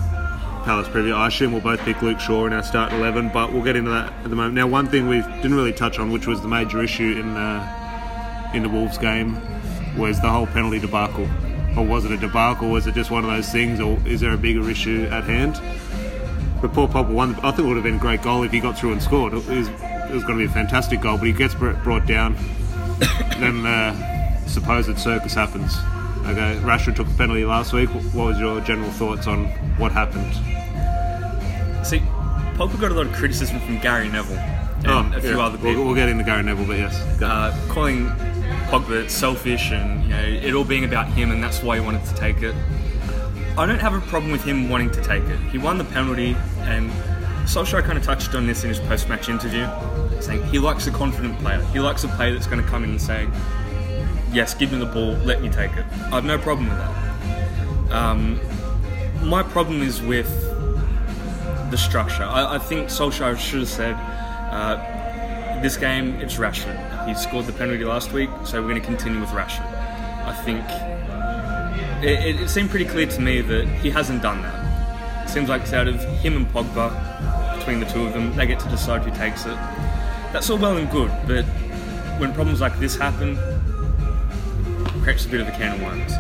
Palace 0.64 0.88
preview. 0.88 1.14
I 1.14 1.29
assume 1.29 1.53
we'll 1.53 1.62
both 1.62 1.81
pick 1.81 2.03
Luke 2.03 2.20
Shaw 2.20 2.46
in 2.46 2.53
our 2.53 2.62
start 2.62 2.93
eleven, 2.93 3.31
but 3.32 3.53
we'll 3.53 3.64
get 3.64 3.76
into 3.76 3.91
that 3.91 4.12
at 4.12 4.31
the 4.31 4.37
moment. 4.37 4.55
Now, 4.55 4.67
one 4.67 4.88
thing 4.88 5.08
we 5.08 5.23
didn't 5.23 5.55
really 5.55 5.73
touch 5.73 5.99
on, 5.99 6.12
which 6.12 6.26
was 6.26 6.41
the 6.43 6.49
major 6.49 6.82
issue 6.82 7.19
in 7.19 7.35
the 7.35 7.80
in 8.55 8.62
the 8.62 8.69
Wolves 8.69 8.99
game, 8.99 9.38
was 9.97 10.20
the 10.20 10.29
whole 10.31 10.47
penalty 10.47 10.79
debacle. 10.81 11.29
Or 11.76 11.85
was 11.87 12.05
it 12.05 12.11
a 12.12 12.17
debacle? 12.17 12.69
Was 12.69 12.87
it 12.87 12.94
just 12.94 13.11
one 13.11 13.25
of 13.25 13.31
those 13.31 13.49
things, 13.50 13.81
or 13.81 13.99
is 14.06 14.20
there 14.20 14.32
a 14.32 14.37
bigger 14.38 14.69
issue 14.69 15.08
at 15.11 15.25
hand? 15.25 15.61
But 16.61 16.73
Paul 16.73 16.88
Pogba 16.88 17.12
won. 17.12 17.35
I 17.37 17.50
think 17.52 17.61
it 17.61 17.67
would 17.69 17.76
have 17.76 17.85
been 17.85 17.94
a 17.97 17.99
great 17.99 18.23
goal 18.23 18.43
if 18.43 18.50
he 18.52 18.61
got 18.61 18.76
through 18.79 18.93
and 18.93 19.02
scored. 19.02 19.32
It 19.32 19.47
was, 19.47 19.69
it 19.69 20.11
was 20.12 20.25
going 20.25 20.38
to 20.38 20.44
be 20.44 20.44
a 20.44 20.49
fantastic 20.52 21.00
goal, 21.00 21.17
but 21.17 21.26
he 21.26 21.32
gets 21.32 21.55
brought 21.55 22.06
down. 22.06 22.35
then 23.38 23.62
the 23.62 23.94
supposed 24.47 24.99
circus 24.99 25.32
happens. 25.32 25.73
Okay, 26.26 26.58
Rashford 26.62 26.96
took 26.96 27.08
the 27.08 27.14
penalty 27.17 27.44
last 27.46 27.73
week. 27.73 27.88
What 27.91 28.26
was 28.26 28.38
your 28.41 28.61
general 28.61 28.91
thoughts 28.91 29.26
on 29.26 29.46
what 29.79 29.91
happened? 29.93 30.35
see, 31.87 31.99
Pogba 32.58 32.79
got 32.79 32.91
a 32.91 32.94
lot 32.94 33.06
of 33.06 33.12
criticism 33.14 33.58
from 33.61 33.79
Gary 33.79 34.08
Neville 34.08 34.37
and 34.37 35.14
a 35.14 35.20
few 35.20 35.31
Oh, 35.31 35.37
yeah. 35.37 35.43
other 35.46 35.56
We'll, 35.58 35.73
people, 35.73 35.85
we'll 35.87 35.94
get 35.94 36.08
into 36.11 36.25
Gary 36.25 36.43
Neville, 36.43 36.67
but 36.67 36.76
yes. 36.79 36.94
Uh, 37.23 37.56
calling 37.70 38.06
Pogba 38.70 39.11
selfish 39.11 39.72
and 39.72 40.05
you 40.05 40.11
know 40.11 40.22
it 40.22 40.55
all 40.55 40.64
being 40.64 40.84
about 40.84 41.08
him, 41.08 41.32
and 41.32 41.43
that's 41.43 41.61
why 41.61 41.75
he 41.76 41.84
wanted 41.84 42.05
to 42.05 42.14
take 42.14 42.40
it. 42.43 42.55
I 43.58 43.67
don't 43.67 43.81
have 43.81 43.94
a 43.94 44.00
problem 44.02 44.31
with 44.31 44.44
him 44.44 44.69
wanting 44.69 44.93
to 44.93 45.02
take 45.02 45.25
it. 45.25 45.40
He 45.50 45.58
won 45.58 45.76
the 45.76 45.84
penalty, 45.84 46.37
and 46.61 46.88
Solskjaer 47.49 47.82
kind 47.82 47.99
of 47.99 48.05
touched 48.05 48.32
on 48.37 48.46
this 48.46 48.62
in 48.62 48.69
his 48.69 48.78
post-match 48.78 49.28
interview, 49.28 49.69
saying 50.20 50.44
he 50.44 50.61
likes 50.61 50.87
a 50.87 50.93
confident 50.93 51.37
player. 51.40 51.61
He 51.72 51.81
likes 51.81 52.05
a 52.05 52.08
player 52.08 52.32
that's 52.32 52.46
going 52.46 52.62
to 52.62 52.69
come 52.69 52.84
in 52.84 52.90
and 52.90 53.02
say, 53.02 53.28
"Yes, 54.32 54.55
give 54.55 54.70
me 54.70 54.78
the 54.78 54.87
ball, 54.87 55.14
let 55.25 55.43
me 55.43 55.49
take 55.49 55.72
it." 55.72 55.84
I 56.12 56.14
have 56.14 56.25
no 56.25 56.38
problem 56.38 56.69
with 56.69 56.78
that. 56.78 57.93
Um, 57.93 58.38
my 59.28 59.43
problem 59.43 59.82
is 59.82 60.00
with 60.00 60.31
the 61.72 61.76
structure. 61.76 62.22
I, 62.22 62.55
I 62.55 62.58
think 62.58 62.87
Solskjaer 62.87 63.36
should 63.36 63.60
have 63.60 63.69
said, 63.69 63.94
uh, 64.53 65.60
"This 65.60 65.77
game, 65.77 66.15
it's 66.20 66.36
Rashford. 66.36 66.90
He 67.06 67.14
scored 67.14 67.46
the 67.46 67.52
penalty 67.52 67.84
last 67.84 68.12
week, 68.12 68.30
so 68.44 68.60
we're 68.60 68.69
going 68.69 68.80
to 68.80 68.86
continue 68.86 69.20
with 69.20 69.30
Rashford." 69.30 69.66
I 70.26 70.32
think 70.44 70.64
it, 72.02 72.40
it, 72.40 72.48
seemed 72.48 72.70
pretty 72.70 72.84
clear 72.84 73.06
to 73.06 73.20
me 73.20 73.40
that 73.40 73.66
he 73.66 73.90
hasn't 73.90 74.22
done 74.22 74.42
that. 74.42 75.26
It 75.26 75.30
seems 75.30 75.48
like 75.48 75.62
it's 75.62 75.72
out 75.72 75.88
of 75.88 76.02
him 76.20 76.36
and 76.36 76.46
Pogba, 76.48 77.58
between 77.58 77.80
the 77.80 77.86
two 77.86 78.06
of 78.06 78.12
them, 78.12 78.34
they 78.36 78.46
get 78.46 78.60
to 78.60 78.69
decide 78.69 79.02
who 79.02 79.10
takes 79.10 79.44
it. 79.44 79.56
That's 80.32 80.48
all 80.48 80.58
well 80.58 80.76
and 80.76 80.90
good, 80.90 81.10
but 81.26 81.44
when 82.19 82.32
problems 82.32 82.60
like 82.60 82.78
this 82.78 82.96
happen, 82.96 83.36
it 83.36 85.02
creates 85.02 85.26
a 85.26 85.28
bit 85.28 85.40
of 85.40 85.48
a 85.48 85.52
can 85.52 85.74
of 85.74 85.82
worms. 85.82 86.12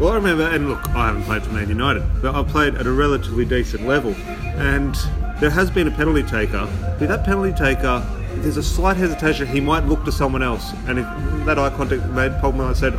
Well, 0.00 0.10
I 0.10 0.16
remember, 0.16 0.44
and 0.44 0.68
look, 0.68 0.86
I 0.90 1.06
haven't 1.06 1.22
played 1.24 1.42
for 1.44 1.52
Man 1.52 1.68
United, 1.68 2.02
but 2.20 2.34
I've 2.34 2.48
played 2.48 2.74
at 2.74 2.86
a 2.86 2.92
relatively 2.92 3.44
decent 3.44 3.86
level, 3.86 4.14
and 4.56 4.94
there 5.40 5.50
has 5.50 5.70
been 5.70 5.86
a 5.86 5.90
penalty 5.90 6.22
taker. 6.22 6.68
If 7.00 7.08
that 7.08 7.24
penalty 7.24 7.52
taker, 7.52 8.04
there's 8.36 8.56
a 8.56 8.62
slight 8.62 8.96
hesitation, 8.96 9.46
he 9.46 9.60
might 9.60 9.84
look 9.86 10.04
to 10.04 10.12
someone 10.12 10.42
else, 10.42 10.72
and 10.86 10.98
if 10.98 11.06
that 11.46 11.58
eye 11.58 11.70
contact 11.70 12.06
made 12.10 12.32
Pogba 12.32 12.74
said, 12.74 12.92
"Do 12.92 12.98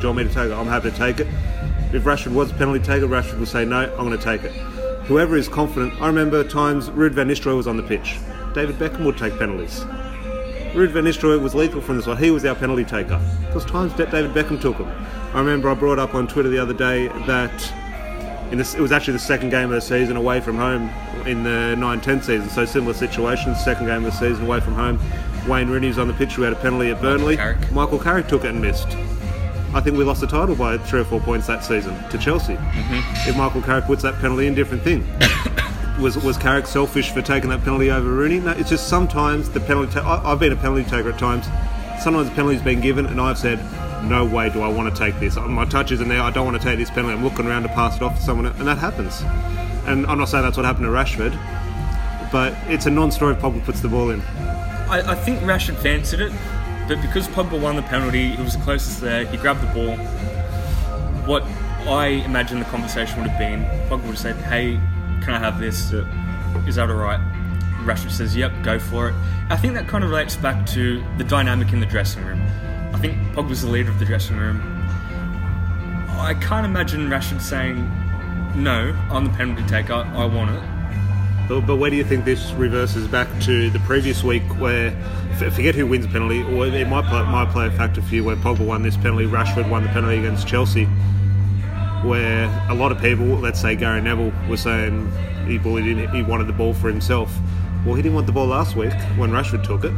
you 0.00 0.08
want 0.08 0.18
me 0.18 0.24
to 0.24 0.30
take 0.30 0.50
it?" 0.50 0.54
I'm 0.54 0.66
happy 0.66 0.90
to 0.90 0.96
take 0.96 1.20
it. 1.20 1.26
If 1.92 2.04
Rashford 2.04 2.32
was 2.32 2.50
a 2.50 2.54
penalty 2.54 2.80
taker, 2.80 3.06
Rashford 3.06 3.38
will 3.38 3.46
say, 3.46 3.64
"No, 3.64 3.82
I'm 3.82 4.06
going 4.06 4.10
to 4.10 4.18
take 4.18 4.42
it." 4.42 4.52
Whoever 5.06 5.36
is 5.36 5.48
confident, 5.48 5.94
I 6.00 6.06
remember 6.06 6.42
times 6.42 6.88
Ruud 6.90 7.12
van 7.12 7.28
Nistelrooy 7.28 7.56
was 7.56 7.66
on 7.66 7.76
the 7.76 7.82
pitch. 7.82 8.18
David 8.54 8.78
Beckham 8.78 9.04
would 9.04 9.18
take 9.18 9.38
penalties. 9.38 9.84
Ruud 10.74 10.90
van 10.90 11.04
Nistelrooy 11.04 11.40
was 11.40 11.54
lethal 11.54 11.80
from 11.80 11.96
the 11.96 12.02
spot. 12.02 12.18
He 12.18 12.30
was 12.30 12.44
our 12.44 12.54
penalty 12.54 12.84
taker. 12.84 13.20
Because 13.46 13.64
times 13.64 13.92
David 13.92 14.32
Beckham 14.32 14.60
took 14.60 14.78
them. 14.78 14.90
I 15.34 15.38
remember 15.38 15.68
I 15.68 15.74
brought 15.74 15.98
up 15.98 16.14
on 16.14 16.26
Twitter 16.26 16.48
the 16.48 16.58
other 16.58 16.74
day 16.74 17.08
that 17.26 17.72
in 18.50 18.58
this, 18.58 18.74
it 18.74 18.80
was 18.80 18.92
actually 18.92 19.14
the 19.14 19.18
second 19.20 19.50
game 19.50 19.64
of 19.64 19.70
the 19.70 19.80
season 19.80 20.16
away 20.16 20.40
from 20.40 20.56
home 20.56 20.90
in 21.26 21.42
the 21.42 21.74
9-10 21.78 22.22
season. 22.22 22.48
So 22.48 22.64
similar 22.64 22.94
situation, 22.94 23.54
second 23.54 23.86
game 23.86 24.04
of 24.04 24.12
the 24.12 24.12
season 24.12 24.44
away 24.44 24.60
from 24.60 24.74
home. 24.74 25.00
Wayne 25.48 25.68
Rooney 25.68 25.88
was 25.88 25.98
on 25.98 26.08
the 26.08 26.14
pitch 26.14 26.32
who 26.34 26.42
had 26.42 26.52
a 26.52 26.56
penalty 26.56 26.90
at 26.90 27.00
Burnley. 27.00 27.36
Carrick. 27.36 27.70
Michael 27.72 27.98
Carrick 27.98 28.28
took 28.28 28.44
it 28.44 28.48
and 28.48 28.60
missed. 28.60 28.88
I 29.74 29.80
think 29.80 29.96
we 29.96 30.04
lost 30.04 30.20
the 30.20 30.26
title 30.26 30.54
by 30.54 30.78
three 30.78 31.00
or 31.00 31.04
four 31.04 31.20
points 31.20 31.46
that 31.48 31.64
season 31.64 31.96
to 32.10 32.18
Chelsea. 32.18 32.54
Mm-hmm. 32.54 33.28
If 33.28 33.36
Michael 33.36 33.60
Carrick 33.60 33.86
puts 33.86 34.02
that 34.02 34.14
penalty 34.20 34.46
in, 34.46 34.54
different 34.54 34.82
thing. 34.84 35.04
was 36.00 36.16
was 36.16 36.36
Carrick 36.38 36.66
selfish 36.66 37.10
for 37.10 37.22
taking 37.22 37.50
that 37.50 37.62
penalty 37.64 37.90
over 37.90 38.08
Rooney? 38.08 38.40
No, 38.40 38.52
it's 38.52 38.70
just 38.70 38.88
sometimes 38.88 39.50
the 39.50 39.60
penalty. 39.60 39.92
Ta- 39.92 40.22
I, 40.22 40.32
I've 40.32 40.38
been 40.38 40.52
a 40.52 40.56
penalty 40.56 40.84
taker 40.84 41.10
at 41.10 41.18
times. 41.18 41.46
Sometimes 42.02 42.28
the 42.28 42.34
penalty's 42.34 42.62
been 42.62 42.80
given, 42.80 43.06
and 43.06 43.20
I've 43.20 43.38
said, 43.38 43.58
"No 44.04 44.24
way 44.24 44.48
do 44.48 44.62
I 44.62 44.68
want 44.68 44.94
to 44.94 44.98
take 44.98 45.18
this. 45.18 45.36
My 45.36 45.64
touch 45.64 45.90
isn't 45.90 46.08
there. 46.08 46.20
I 46.20 46.30
don't 46.30 46.46
want 46.46 46.60
to 46.60 46.62
take 46.62 46.78
this 46.78 46.90
penalty. 46.90 47.14
I'm 47.14 47.24
looking 47.24 47.46
around 47.46 47.64
to 47.64 47.68
pass 47.70 47.96
it 47.96 48.02
off 48.02 48.16
to 48.16 48.22
someone, 48.22 48.46
and 48.46 48.66
that 48.68 48.78
happens. 48.78 49.22
And 49.86 50.06
I'm 50.06 50.18
not 50.18 50.28
saying 50.28 50.44
that's 50.44 50.56
what 50.56 50.64
happened 50.64 50.86
to 50.86 50.90
Rashford, 50.90 51.32
but 52.32 52.54
it's 52.68 52.86
a 52.86 52.90
non-story 52.90 53.34
if 53.34 53.40
Pogba 53.40 53.64
puts 53.64 53.80
the 53.80 53.88
ball 53.88 54.10
in. 54.10 54.20
I, 54.88 55.02
I 55.12 55.14
think 55.14 55.40
Rashford 55.40 55.76
fancied 55.76 56.20
it, 56.20 56.32
but 56.88 57.00
because 57.02 57.28
Pogba 57.28 57.60
won 57.60 57.76
the 57.76 57.82
penalty, 57.82 58.30
he 58.30 58.42
was 58.42 58.56
the 58.56 58.62
closest 58.62 59.00
there. 59.00 59.26
He 59.26 59.36
grabbed 59.36 59.60
the 59.60 59.72
ball. 59.74 59.96
What 61.26 61.42
I 61.86 62.06
imagine 62.24 62.58
the 62.58 62.64
conversation 62.66 63.20
would 63.20 63.28
have 63.28 63.38
been, 63.38 63.64
Pogba 63.88 64.02
would 64.02 64.16
have 64.16 64.18
said, 64.18 64.36
"Hey, 64.36 64.80
can 65.22 65.34
I 65.34 65.38
have 65.38 65.60
this? 65.60 65.92
Is 66.66 66.76
that 66.76 66.88
all 66.88 66.96
right?" 66.96 67.20
Rashford 67.84 68.10
says, 68.10 68.34
"Yep, 68.34 68.52
go 68.62 68.78
for 68.78 69.08
it." 69.10 69.14
I 69.50 69.56
think 69.56 69.74
that 69.74 69.86
kind 69.86 70.02
of 70.02 70.10
relates 70.10 70.36
back 70.36 70.64
to 70.68 71.04
the 71.18 71.24
dynamic 71.24 71.72
in 71.72 71.80
the 71.80 71.86
dressing 71.86 72.24
room. 72.24 72.40
I 72.94 72.98
think 72.98 73.18
Pogba's 73.34 73.60
the 73.62 73.68
leader 73.68 73.90
of 73.90 73.98
the 73.98 74.06
dressing 74.06 74.36
room. 74.38 74.62
I 76.18 76.32
can't 76.40 76.64
imagine 76.64 77.08
Rashford 77.10 77.42
saying, 77.42 77.90
"No, 78.54 78.96
I'm 79.10 79.24
the 79.24 79.30
penalty 79.30 79.64
taker. 79.66 79.92
I 79.94 80.24
want 80.26 80.50
it." 80.50 80.62
But, 81.48 81.60
but 81.66 81.76
where 81.76 81.90
do 81.90 81.96
you 81.96 82.04
think 82.04 82.24
this 82.24 82.52
reverses 82.52 83.06
back 83.08 83.28
to 83.42 83.68
the 83.68 83.78
previous 83.80 84.24
week 84.24 84.42
where, 84.58 84.88
f- 85.38 85.52
forget 85.54 85.74
who 85.74 85.86
wins 85.86 86.06
the 86.06 86.12
penalty, 86.12 86.42
or 86.42 86.66
it 86.66 86.88
might 86.88 87.04
play, 87.04 87.22
might 87.24 87.50
play 87.50 87.66
a 87.66 87.70
factor 87.70 88.00
for 88.00 88.14
you 88.14 88.24
where 88.24 88.36
Pogba 88.36 88.60
won 88.66 88.82
this 88.82 88.96
penalty, 88.96 89.26
Rashford 89.26 89.68
won 89.68 89.82
the 89.82 89.90
penalty 89.90 90.18
against 90.18 90.48
Chelsea, 90.48 90.86
where 92.02 92.44
a 92.70 92.74
lot 92.74 92.92
of 92.92 93.00
people, 93.00 93.26
let's 93.26 93.60
say 93.60 93.76
Gary 93.76 94.00
Neville, 94.00 94.32
were 94.48 94.56
saying 94.56 95.10
he 95.46 95.58
bullied 95.58 95.86
in, 95.86 96.08
he 96.10 96.22
wanted 96.22 96.46
the 96.46 96.52
ball 96.52 96.74
for 96.74 96.88
himself. 96.88 97.34
Well, 97.84 97.94
he 97.94 98.02
didn't 98.02 98.14
want 98.14 98.26
the 98.26 98.32
ball 98.32 98.46
last 98.46 98.76
week 98.76 98.92
when 99.16 99.30
Rashford 99.30 99.64
took 99.66 99.84
it. 99.84 99.92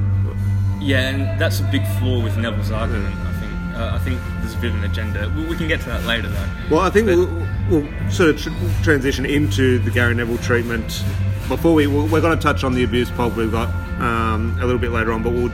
Yeah, 0.81 1.11
and 1.11 1.41
that's 1.41 1.61
a 1.61 1.65
big 1.65 1.87
flaw 1.99 2.23
with 2.23 2.37
Neville's 2.37 2.71
argument. 2.71 3.15
I 3.15 3.33
think. 3.41 3.53
Uh, 3.77 3.91
I 3.95 3.99
think 3.99 4.21
there's 4.41 4.55
a 4.55 4.59
bit 4.59 4.71
of 4.71 4.77
an 4.83 4.91
agenda. 4.91 5.33
We, 5.37 5.45
we 5.47 5.57
can 5.57 5.69
get 5.69 5.81
to 5.83 5.87
that 5.91 6.05
later, 6.05 6.29
though. 6.29 6.49
Well, 6.71 6.81
I 6.81 6.91
think 6.91 7.07
But- 7.07 7.17
we'll, 7.17 7.46
we'll 7.71 7.87
sort 8.11 8.31
of 8.31 8.41
tr- 8.41 8.51
transition 8.83 9.27
into 9.27 9.79
the 9.81 9.91
Gary 9.91 10.15
Neville 10.15 10.39
treatment. 10.39 11.03
Before 11.49 11.75
we, 11.75 11.87
we're 11.87 12.21
going 12.21 12.37
to 12.37 12.43
touch 12.43 12.65
on 12.65 12.75
the 12.75 12.85
abuse 12.85 13.11
Pogba 13.11 13.37
we've 13.37 13.53
got 13.53 13.69
um, 14.01 14.57
a 14.61 14.65
little 14.65 14.81
bit 14.81 14.91
later 14.91 15.13
on, 15.13 15.23
but 15.23 15.33
we'll 15.33 15.53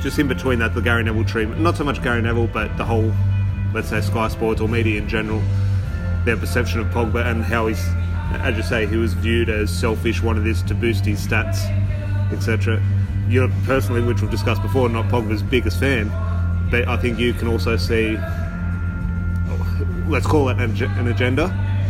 just 0.00 0.18
in 0.18 0.28
between 0.28 0.58
that 0.58 0.74
the 0.74 0.80
Gary 0.80 1.02
Neville 1.02 1.24
treatment. 1.24 1.60
Not 1.60 1.76
so 1.76 1.84
much 1.84 2.02
Gary 2.02 2.22
Neville, 2.22 2.46
but 2.48 2.76
the 2.76 2.84
whole, 2.84 3.12
let's 3.72 3.88
say, 3.88 4.00
Sky 4.00 4.28
Sports 4.28 4.60
or 4.60 4.68
media 4.68 5.00
in 5.00 5.08
general, 5.08 5.42
their 6.24 6.36
perception 6.36 6.80
of 6.80 6.86
Pogba 6.88 7.26
and 7.26 7.42
how 7.42 7.66
he's, 7.66 7.84
as 8.40 8.56
you 8.56 8.62
say, 8.62 8.86
he 8.86 8.96
was 8.96 9.14
viewed 9.14 9.48
as 9.48 9.70
selfish, 9.70 10.22
wanted 10.22 10.44
this 10.44 10.62
to 10.62 10.74
boost 10.74 11.04
his 11.04 11.26
stats, 11.26 11.64
etc. 12.32 12.82
You're 13.28 13.48
personally, 13.64 14.02
which 14.02 14.20
we've 14.20 14.30
discussed 14.30 14.62
before, 14.62 14.88
not 14.88 15.06
Pogba's 15.06 15.42
biggest 15.42 15.80
fan, 15.80 16.08
but 16.70 16.86
I 16.86 16.96
think 16.96 17.18
you 17.18 17.32
can 17.32 17.48
also 17.48 17.76
see 17.76 18.16
let's 20.08 20.26
call 20.26 20.48
it 20.48 20.58
an, 20.58 20.82
an 20.82 21.08
agenda 21.08 21.44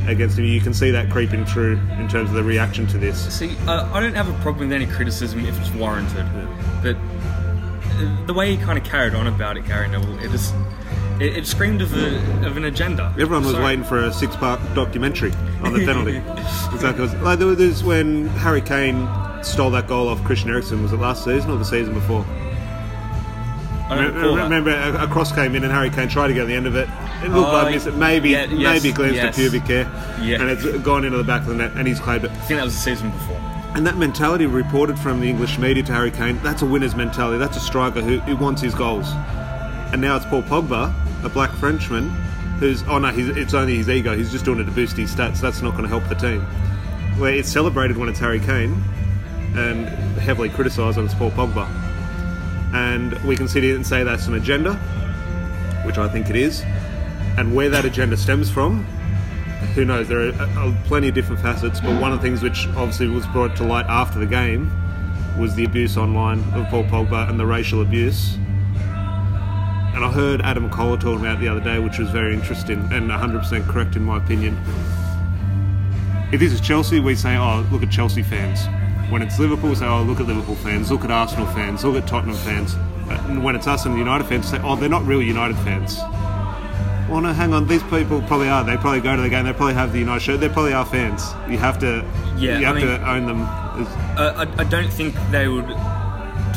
against 0.08 0.38
him. 0.38 0.44
You 0.44 0.60
can 0.60 0.74
see 0.74 0.90
that 0.90 1.10
creeping 1.10 1.44
through 1.44 1.78
in 1.98 2.08
terms 2.08 2.30
of 2.30 2.34
the 2.34 2.42
reaction 2.42 2.86
to 2.88 2.98
this. 2.98 3.32
See, 3.34 3.56
uh, 3.66 3.90
I 3.92 4.00
don't 4.00 4.14
have 4.14 4.28
a 4.28 4.42
problem 4.42 4.68
with 4.68 4.72
any 4.72 4.86
criticism 4.86 5.44
if 5.46 5.58
it's 5.60 5.70
warranted, 5.72 6.26
but 6.82 6.96
uh, 6.96 8.26
the 8.26 8.34
way 8.34 8.54
he 8.54 8.62
kind 8.62 8.78
of 8.78 8.84
carried 8.84 9.14
on 9.14 9.26
about 9.26 9.56
it, 9.56 9.66
Gary 9.66 9.88
Neville, 9.88 10.18
it 10.18 10.30
just 10.30 10.54
it, 11.20 11.36
it 11.36 11.46
screamed 11.46 11.80
of, 11.80 11.94
a, 11.96 12.46
of 12.46 12.56
an 12.56 12.64
agenda. 12.64 13.14
Everyone 13.18 13.44
was 13.44 13.56
waiting 13.56 13.84
for 13.84 14.04
a 14.04 14.12
six-part 14.12 14.60
documentary 14.74 15.32
on 15.62 15.72
the 15.72 15.84
penalty. 15.86 16.16
exactly. 16.74 17.06
Like 17.20 17.38
there 17.38 17.48
was 17.48 17.84
when 17.84 18.26
Harry 18.28 18.60
Kane 18.60 19.08
stole 19.42 19.70
that 19.70 19.86
goal 19.86 20.08
off 20.08 20.22
Christian 20.24 20.50
Eriksen. 20.50 20.82
Was 20.82 20.92
it 20.92 20.98
last 20.98 21.24
season 21.24 21.50
or 21.50 21.56
the 21.56 21.64
season 21.64 21.94
before? 21.94 22.24
I 23.86 23.96
don't 23.96 24.14
Re- 24.14 24.42
Remember, 24.42 24.70
a, 24.70 25.04
a 25.04 25.06
cross 25.06 25.30
came 25.30 25.54
in 25.54 25.62
and 25.62 25.72
Harry 25.72 25.90
Kane 25.90 26.08
tried 26.08 26.28
to 26.28 26.34
get 26.34 26.46
the 26.46 26.54
end 26.54 26.66
of 26.66 26.74
it. 26.74 26.88
It 27.22 27.30
looked 27.30 27.48
Oh, 27.48 27.52
like 27.52 27.74
miss 27.74 27.86
it. 27.86 27.94
Maybe, 27.96 28.30
yeah, 28.30 28.44
yes, 28.44 28.82
maybe 28.82 28.92
glanced 28.94 29.16
yes. 29.16 29.26
at 29.26 29.34
pubic 29.34 29.62
hair, 29.62 29.90
Yeah. 30.20 30.40
and 30.40 30.50
it's 30.50 30.64
gone 30.84 31.04
into 31.04 31.16
the 31.18 31.24
back 31.24 31.42
of 31.42 31.48
the 31.48 31.54
net, 31.54 31.72
and 31.76 31.86
he's 31.88 32.00
claimed 32.00 32.24
it. 32.24 32.30
I 32.30 32.34
think 32.34 32.58
that 32.58 32.64
was 32.64 32.74
the 32.74 32.80
season 32.80 33.10
before. 33.10 33.36
And 33.74 33.86
that 33.86 33.96
mentality 33.96 34.46
reported 34.46 34.98
from 34.98 35.20
the 35.20 35.28
English 35.28 35.58
media 35.58 35.82
to 35.84 35.92
Harry 35.92 36.10
Kane, 36.10 36.38
that's 36.42 36.62
a 36.62 36.66
winner's 36.66 36.94
mentality. 36.94 37.38
That's 37.38 37.56
a 37.56 37.60
striker 37.60 38.02
who, 38.02 38.18
who 38.20 38.36
wants 38.36 38.60
his 38.62 38.74
goals. 38.74 39.08
And 39.92 40.00
now 40.00 40.16
it's 40.16 40.26
Paul 40.26 40.42
Pogba, 40.42 40.92
a 41.24 41.28
black 41.28 41.50
Frenchman, 41.52 42.10
who's, 42.60 42.82
oh 42.84 42.98
no, 42.98 43.10
it's 43.14 43.54
only 43.54 43.76
his 43.76 43.88
ego. 43.88 44.16
He's 44.16 44.30
just 44.30 44.44
doing 44.44 44.60
it 44.60 44.64
to 44.64 44.70
boost 44.70 44.96
his 44.96 45.12
stats. 45.14 45.40
That's 45.40 45.60
not 45.62 45.72
going 45.72 45.82
to 45.84 45.88
help 45.88 46.06
the 46.08 46.14
team. 46.14 46.42
Where 47.18 47.32
it's 47.34 47.48
celebrated 47.48 47.96
when 47.96 48.08
it's 48.08 48.18
Harry 48.20 48.38
Kane 48.40 48.80
and 49.56 49.86
heavily 50.18 50.50
criticised 50.50 50.96
when 50.96 51.06
it's 51.06 51.14
Paul 51.14 51.30
Pogba. 51.32 51.66
And 52.74 53.12
we 53.24 53.36
can 53.36 53.48
sit 53.48 53.62
here 53.62 53.74
and 53.76 53.86
say 53.86 54.02
that's 54.04 54.26
an 54.26 54.34
agenda, 54.34 54.74
which 55.84 55.98
I 55.98 56.08
think 56.08 56.28
it 56.30 56.36
is. 56.36 56.62
And 57.36 57.54
where 57.54 57.68
that 57.70 57.84
agenda 57.84 58.16
stems 58.16 58.50
from, 58.50 58.84
who 59.74 59.84
knows? 59.84 60.08
There 60.08 60.28
are 60.28 60.32
uh, 60.32 60.68
uh, 60.68 60.74
plenty 60.84 61.08
of 61.08 61.14
different 61.14 61.40
facets, 61.40 61.80
but 61.80 62.00
one 62.00 62.12
of 62.12 62.20
the 62.20 62.22
things 62.22 62.42
which 62.42 62.68
obviously 62.68 63.08
was 63.08 63.26
brought 63.28 63.56
to 63.56 63.64
light 63.64 63.86
after 63.86 64.18
the 64.18 64.26
game 64.26 64.70
was 65.38 65.54
the 65.54 65.64
abuse 65.64 65.96
online 65.96 66.38
of 66.54 66.68
Paul 66.68 66.84
Pogba 66.84 67.28
and 67.28 67.40
the 67.40 67.46
racial 67.46 67.82
abuse. 67.82 68.34
And 69.94 70.04
I 70.04 70.10
heard 70.12 70.40
Adam 70.42 70.70
Kohler 70.70 70.96
talking 70.96 71.20
about 71.20 71.40
the 71.40 71.48
other 71.48 71.60
day, 71.60 71.78
which 71.78 71.98
was 71.98 72.10
very 72.10 72.34
interesting 72.34 72.78
and 72.92 73.10
100% 73.10 73.68
correct 73.68 73.96
in 73.96 74.04
my 74.04 74.18
opinion. 74.18 74.56
If 76.32 76.40
this 76.40 76.52
is 76.52 76.60
Chelsea, 76.60 77.00
we 77.00 77.14
say, 77.14 77.36
oh, 77.36 77.66
look 77.70 77.82
at 77.82 77.90
Chelsea 77.90 78.22
fans. 78.22 78.66
When 79.10 79.22
it's 79.22 79.38
Liverpool, 79.38 79.70
we 79.70 79.76
say, 79.76 79.86
oh, 79.86 80.02
look 80.02 80.20
at 80.20 80.26
Liverpool 80.26 80.56
fans, 80.56 80.90
look 80.90 81.04
at 81.04 81.10
Arsenal 81.10 81.46
fans, 81.46 81.84
look 81.84 81.96
at 81.96 82.08
Tottenham 82.08 82.36
fans. 82.36 82.74
And 83.28 83.44
when 83.44 83.54
it's 83.54 83.66
us 83.66 83.86
and 83.86 83.94
the 83.94 83.98
United 83.98 84.24
fans, 84.24 84.48
say, 84.48 84.60
oh, 84.62 84.76
they're 84.76 84.88
not 84.88 85.04
real 85.04 85.22
United 85.22 85.56
fans. 85.58 85.98
Well, 87.08 87.20
no, 87.20 87.32
hang 87.32 87.52
on. 87.52 87.66
These 87.68 87.82
people 87.84 88.22
probably 88.22 88.48
are. 88.48 88.64
They 88.64 88.76
probably 88.76 89.00
go 89.00 89.14
to 89.14 89.22
the 89.22 89.28
game. 89.28 89.44
They 89.44 89.52
probably 89.52 89.74
have 89.74 89.92
the 89.92 89.98
United 89.98 90.20
shirt. 90.20 90.40
They 90.40 90.48
probably 90.48 90.72
are 90.72 90.86
fans. 90.86 91.22
You 91.48 91.58
have 91.58 91.78
to, 91.80 92.04
Yeah, 92.36 92.58
you 92.58 92.64
I 92.66 92.68
have 92.68 92.76
mean- 92.76 92.86
to 92.86 93.10
own 93.10 93.26
them. 93.26 93.42
as- 93.42 94.18
Uh, 94.18 94.46
I, 94.58 94.62
I 94.62 94.64
don't 94.64 94.90
think 94.92 95.14
they 95.30 95.48
would 95.48 95.66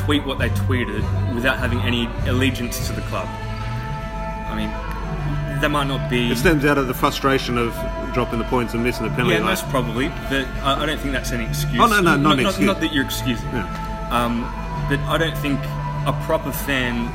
tweet 0.06 0.26
what 0.26 0.40
they 0.40 0.50
tweeted 0.50 1.04
without 1.36 1.58
having 1.58 1.80
any 1.82 2.08
allegiance 2.28 2.88
to 2.88 2.94
the 2.94 3.02
club. 3.02 3.28
I 3.28 4.56
mean, 4.56 5.60
they 5.62 5.68
might 5.68 5.88
not 5.88 6.10
be. 6.10 6.32
It 6.32 6.38
stems 6.38 6.64
out 6.64 6.78
of 6.78 6.88
the 6.88 6.94
frustration 6.94 7.58
of 7.58 7.74
dropping 8.14 8.40
the 8.40 8.46
points 8.46 8.74
and 8.74 8.84
missing 8.84 9.04
the 9.04 9.10
penalty. 9.12 9.34
Yeah, 9.36 9.42
most 9.44 9.68
probably, 9.70 10.08
but 10.30 10.48
I, 10.64 10.84
I 10.84 10.86
don't 10.86 11.00
think 11.00 11.12
that's 11.12 11.32
any 11.34 11.44
excuse. 11.46 11.82
Oh, 11.82 11.88
no, 11.88 12.00
no, 12.00 12.16
not 12.16 12.38
an 12.38 12.44
not, 12.44 12.50
excuse. 12.52 12.66
Not 12.68 12.80
that 12.80 12.94
you're 12.94 13.04
excusing. 13.06 13.50
Yeah. 13.50 14.10
Um, 14.12 14.42
but 14.90 15.00
I 15.02 15.18
don't 15.18 15.38
think 15.40 15.60
a 16.08 16.18
proper 16.26 16.54
fan 16.54 17.12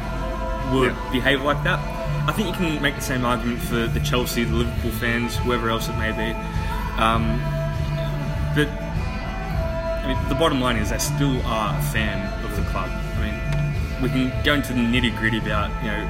would 0.74 0.92
Yeah. 0.92 1.10
behave 1.12 1.40
like 1.42 1.62
that. 1.64 1.80
I 2.26 2.32
think 2.32 2.48
you 2.48 2.54
can 2.54 2.80
make 2.80 2.94
the 2.94 3.00
same 3.00 3.24
argument 3.24 3.60
for 3.62 3.86
the 3.86 4.00
Chelsea, 4.00 4.44
the 4.44 4.54
Liverpool 4.54 4.92
fans, 4.92 5.36
whoever 5.36 5.70
else 5.70 5.88
it 5.88 5.96
may 5.98 6.12
be. 6.12 6.30
Um, 7.00 7.40
but 8.54 8.68
I 8.68 10.04
mean, 10.08 10.28
the 10.28 10.34
bottom 10.34 10.60
line 10.60 10.76
is 10.76 10.90
they 10.90 10.98
still 10.98 11.40
are 11.46 11.76
a 11.78 11.82
fan 11.82 12.18
of 12.44 12.54
the 12.56 12.62
club. 12.70 12.90
I 12.90 13.20
mean, 13.24 14.02
we 14.02 14.08
can 14.08 14.44
go 14.44 14.54
into 14.54 14.72
the 14.72 14.78
nitty 14.80 15.16
gritty 15.18 15.38
about 15.38 15.70
you 15.82 15.90
know 15.90 16.06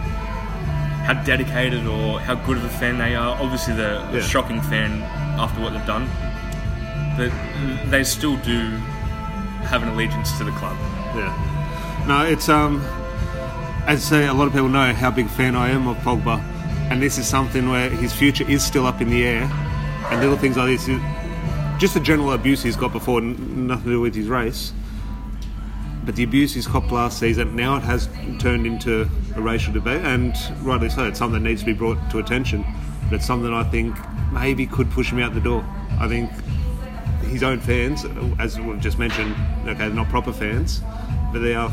how 1.07 1.15
dedicated 1.25 1.87
or 1.87 2.21
how 2.21 2.35
good 2.35 2.57
of 2.59 2.65
a 2.65 2.69
fan 2.69 2.99
they 2.99 3.15
are. 3.15 3.41
Obviously, 3.41 3.75
they're 3.75 3.95
Yeah. 4.13 4.19
a 4.19 4.23
shocking 4.23 4.61
fan 4.61 5.03
after 5.41 5.61
what 5.61 5.73
they've 5.73 5.87
done, 5.87 6.09
but 7.17 7.31
they 7.91 8.05
still 8.05 8.37
do 8.39 8.71
have 9.71 9.83
an 9.83 9.89
allegiance 9.89 10.37
to 10.39 10.45
the 10.45 10.53
club. 10.53 10.77
Yeah. 11.17 12.05
No, 12.07 12.23
it's 12.25 12.49
um, 12.49 12.85
as 13.87 13.99
I 14.07 14.09
say, 14.09 14.27
a 14.27 14.35
lot 14.35 14.47
of 14.47 14.53
people 14.53 14.69
know 14.69 14.93
how 14.93 15.11
big 15.11 15.27
a 15.27 15.29
fan 15.31 15.57
I 15.57 15.71
am 15.71 15.89
of 15.89 15.97
Pogba, 15.99 16.39
and 16.91 17.03
this 17.03 17.19
is 17.19 17.27
something 17.27 17.69
where 17.69 17.91
his 17.91 18.13
future 18.13 18.49
is 18.49 18.65
still 18.65 18.87
up 18.87 19.01
in 19.01 19.11
the 19.11 19.25
air, 19.25 19.43
and 20.11 20.21
little 20.21 20.37
things 20.37 20.57
like 20.57 20.69
this, 20.69 20.87
just 21.81 21.95
the 21.95 22.01
general 22.01 22.33
abuse 22.33 22.63
he's 22.63 22.77
got 22.77 22.93
before, 22.93 23.21
nothing 23.21 23.85
to 23.85 23.91
do 23.91 24.01
with 24.01 24.15
his 24.15 24.29
race. 24.29 24.73
But 26.05 26.15
the 26.15 26.23
abuse 26.23 26.55
he's 26.55 26.67
copped 26.67 26.93
last 26.93 27.19
season, 27.19 27.57
now 27.57 27.77
it 27.77 27.83
has 27.83 28.09
turned 28.39 28.67
into 28.67 29.09
a 29.35 29.41
racial 29.41 29.73
debate, 29.73 30.03
and 30.05 30.35
rightly 30.61 30.89
so. 30.89 31.07
It's 31.07 31.19
something 31.19 31.43
that 31.43 31.49
needs 31.49 31.63
to 31.63 31.67
be 31.67 31.73
brought 31.73 31.99
to 32.11 32.19
attention. 32.19 32.65
But 33.09 33.17
it's 33.17 33.27
something 33.27 33.53
I 33.53 33.65
think 33.65 33.97
maybe 34.33 34.67
could 34.67 34.91
push 34.91 35.11
him 35.11 35.19
out 35.19 35.35
the 35.35 35.41
door. 35.41 35.65
I 35.99 36.09
think 36.09 36.31
his 37.23 37.43
own 37.43 37.61
fans, 37.61 38.05
as 38.39 38.59
we've 38.61 38.81
just 38.81 38.99
mentioned, 38.99 39.35
okay, 39.63 39.79
they're 39.79 39.91
not 39.91 40.09
proper 40.09 40.33
fans, 40.33 40.83
but 41.33 41.41
they 41.41 41.55
are 41.55 41.71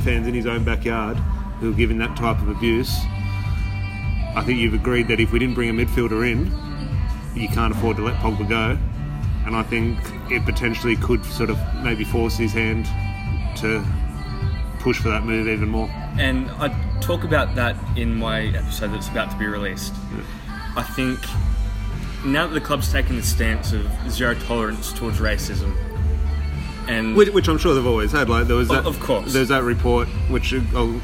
fans 0.00 0.26
in 0.26 0.34
his 0.34 0.46
own 0.46 0.64
backyard 0.64 1.18
who 1.60 1.72
are 1.72 1.74
given 1.74 1.98
that 1.98 2.16
type 2.16 2.40
of 2.40 2.48
abuse. 2.48 2.96
I 4.34 4.42
think 4.44 4.58
you've 4.58 4.74
agreed 4.74 5.08
that 5.08 5.20
if 5.20 5.32
we 5.32 5.38
didn't 5.38 5.54
bring 5.54 5.70
a 5.70 5.72
midfielder 5.72 6.30
in, 6.30 6.52
you 7.34 7.48
can't 7.48 7.74
afford 7.74 7.96
to 7.96 8.04
let 8.04 8.16
Pogba 8.16 8.48
go. 8.48 8.78
And 9.46 9.56
I 9.56 9.62
think 9.62 9.98
it 10.30 10.44
potentially 10.44 10.96
could 10.96 11.24
sort 11.24 11.50
of 11.50 11.58
maybe 11.82 12.04
force 12.04 12.36
his 12.36 12.52
hand 12.52 12.86
to 13.58 13.84
push 14.80 15.00
for 15.00 15.08
that 15.08 15.24
move 15.24 15.48
even 15.48 15.68
more. 15.68 15.88
And 16.18 16.50
I 16.52 16.68
talk 17.00 17.24
about 17.24 17.54
that 17.54 17.76
in 17.96 18.14
my 18.14 18.46
episode 18.48 18.92
that's 18.92 19.08
about 19.08 19.30
to 19.30 19.36
be 19.36 19.46
released. 19.46 19.94
I 20.76 20.82
think 20.82 21.18
now 22.24 22.46
that 22.46 22.54
the 22.54 22.60
club's 22.60 22.90
taken 22.90 23.16
the 23.16 23.22
stance 23.22 23.72
of 23.72 23.88
zero 24.10 24.34
tolerance 24.34 24.92
towards 24.92 25.18
racism, 25.18 25.74
and 26.88 27.16
Which, 27.16 27.30
which 27.30 27.48
I'm 27.48 27.58
sure 27.58 27.74
they've 27.74 27.86
always 27.86 28.12
had. 28.12 28.28
Like 28.28 28.46
there 28.46 28.56
was 28.56 28.70
oh, 28.70 28.74
that, 28.74 28.86
of 28.86 29.00
course. 29.00 29.32
There's 29.32 29.48
that 29.48 29.64
report, 29.64 30.08
which 30.28 30.54
I'll 30.74 31.00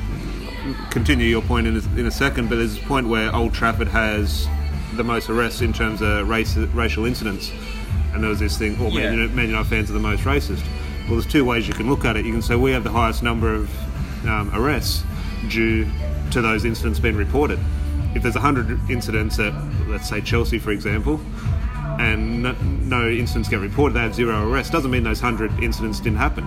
continue 0.91 1.26
your 1.26 1.43
point 1.43 1.67
in 1.67 1.76
a, 1.76 2.00
in 2.00 2.07
a 2.07 2.11
second. 2.11 2.49
But 2.49 2.57
there's 2.57 2.76
a 2.76 2.81
point 2.83 3.09
where 3.09 3.35
Old 3.35 3.55
Trafford 3.55 3.88
has 3.88 4.47
the 4.95 5.05
most 5.05 5.31
arrests 5.31 5.61
in 5.61 5.73
terms 5.73 6.02
of 6.02 6.29
race, 6.29 6.57
racial 6.57 7.07
incidents, 7.07 7.50
and 8.12 8.23
there 8.23 8.31
was 8.31 8.38
this 8.38 8.59
thing, 8.59 8.76
"Oh, 8.81 8.88
Yeah. 8.88 9.05
Man, 9.05 9.12
United, 9.12 9.35
Man 9.35 9.47
United 9.49 9.69
fans 9.69 9.91
are 9.91 9.95
the 9.95 9.99
most 10.00 10.25
racist." 10.25 10.62
Well, 11.07 11.12
there's 11.21 11.26
two 11.26 11.45
ways 11.45 11.67
you 11.67 11.75
can 11.75 11.88
look 11.88 12.05
at 12.05 12.17
it. 12.17 12.25
You 12.25 12.33
can 12.33 12.43
say 12.43 12.55
we 12.57 12.71
have 12.73 12.85
the 12.85 12.91
highest 12.91 13.23
number 13.23 13.52
of 13.52 13.71
um, 14.26 14.50
arrests 14.55 15.02
due 15.49 15.87
to 16.31 16.41
those 16.41 16.64
incidents 16.64 17.00
being 17.00 17.17
reported. 17.17 17.59
If 18.14 18.23
there's 18.23 18.35
100 18.35 18.91
incidents 18.91 19.38
at, 19.38 19.52
let's 19.88 20.09
say, 20.09 20.21
Chelsea, 20.21 20.59
for 20.59 20.71
example, 20.71 21.21
and 21.99 22.43
no, 22.43 22.52
no 22.52 23.09
incidents 23.09 23.49
get 23.49 23.61
reported, 23.61 23.95
they 23.95 24.00
have 24.00 24.14
zero 24.14 24.49
arrests, 24.49 24.71
doesn't 24.71 24.91
mean 24.91 25.02
those 25.02 25.23
100 25.23 25.62
incidents 25.62 25.99
didn't 25.99 26.19
happen. 26.19 26.45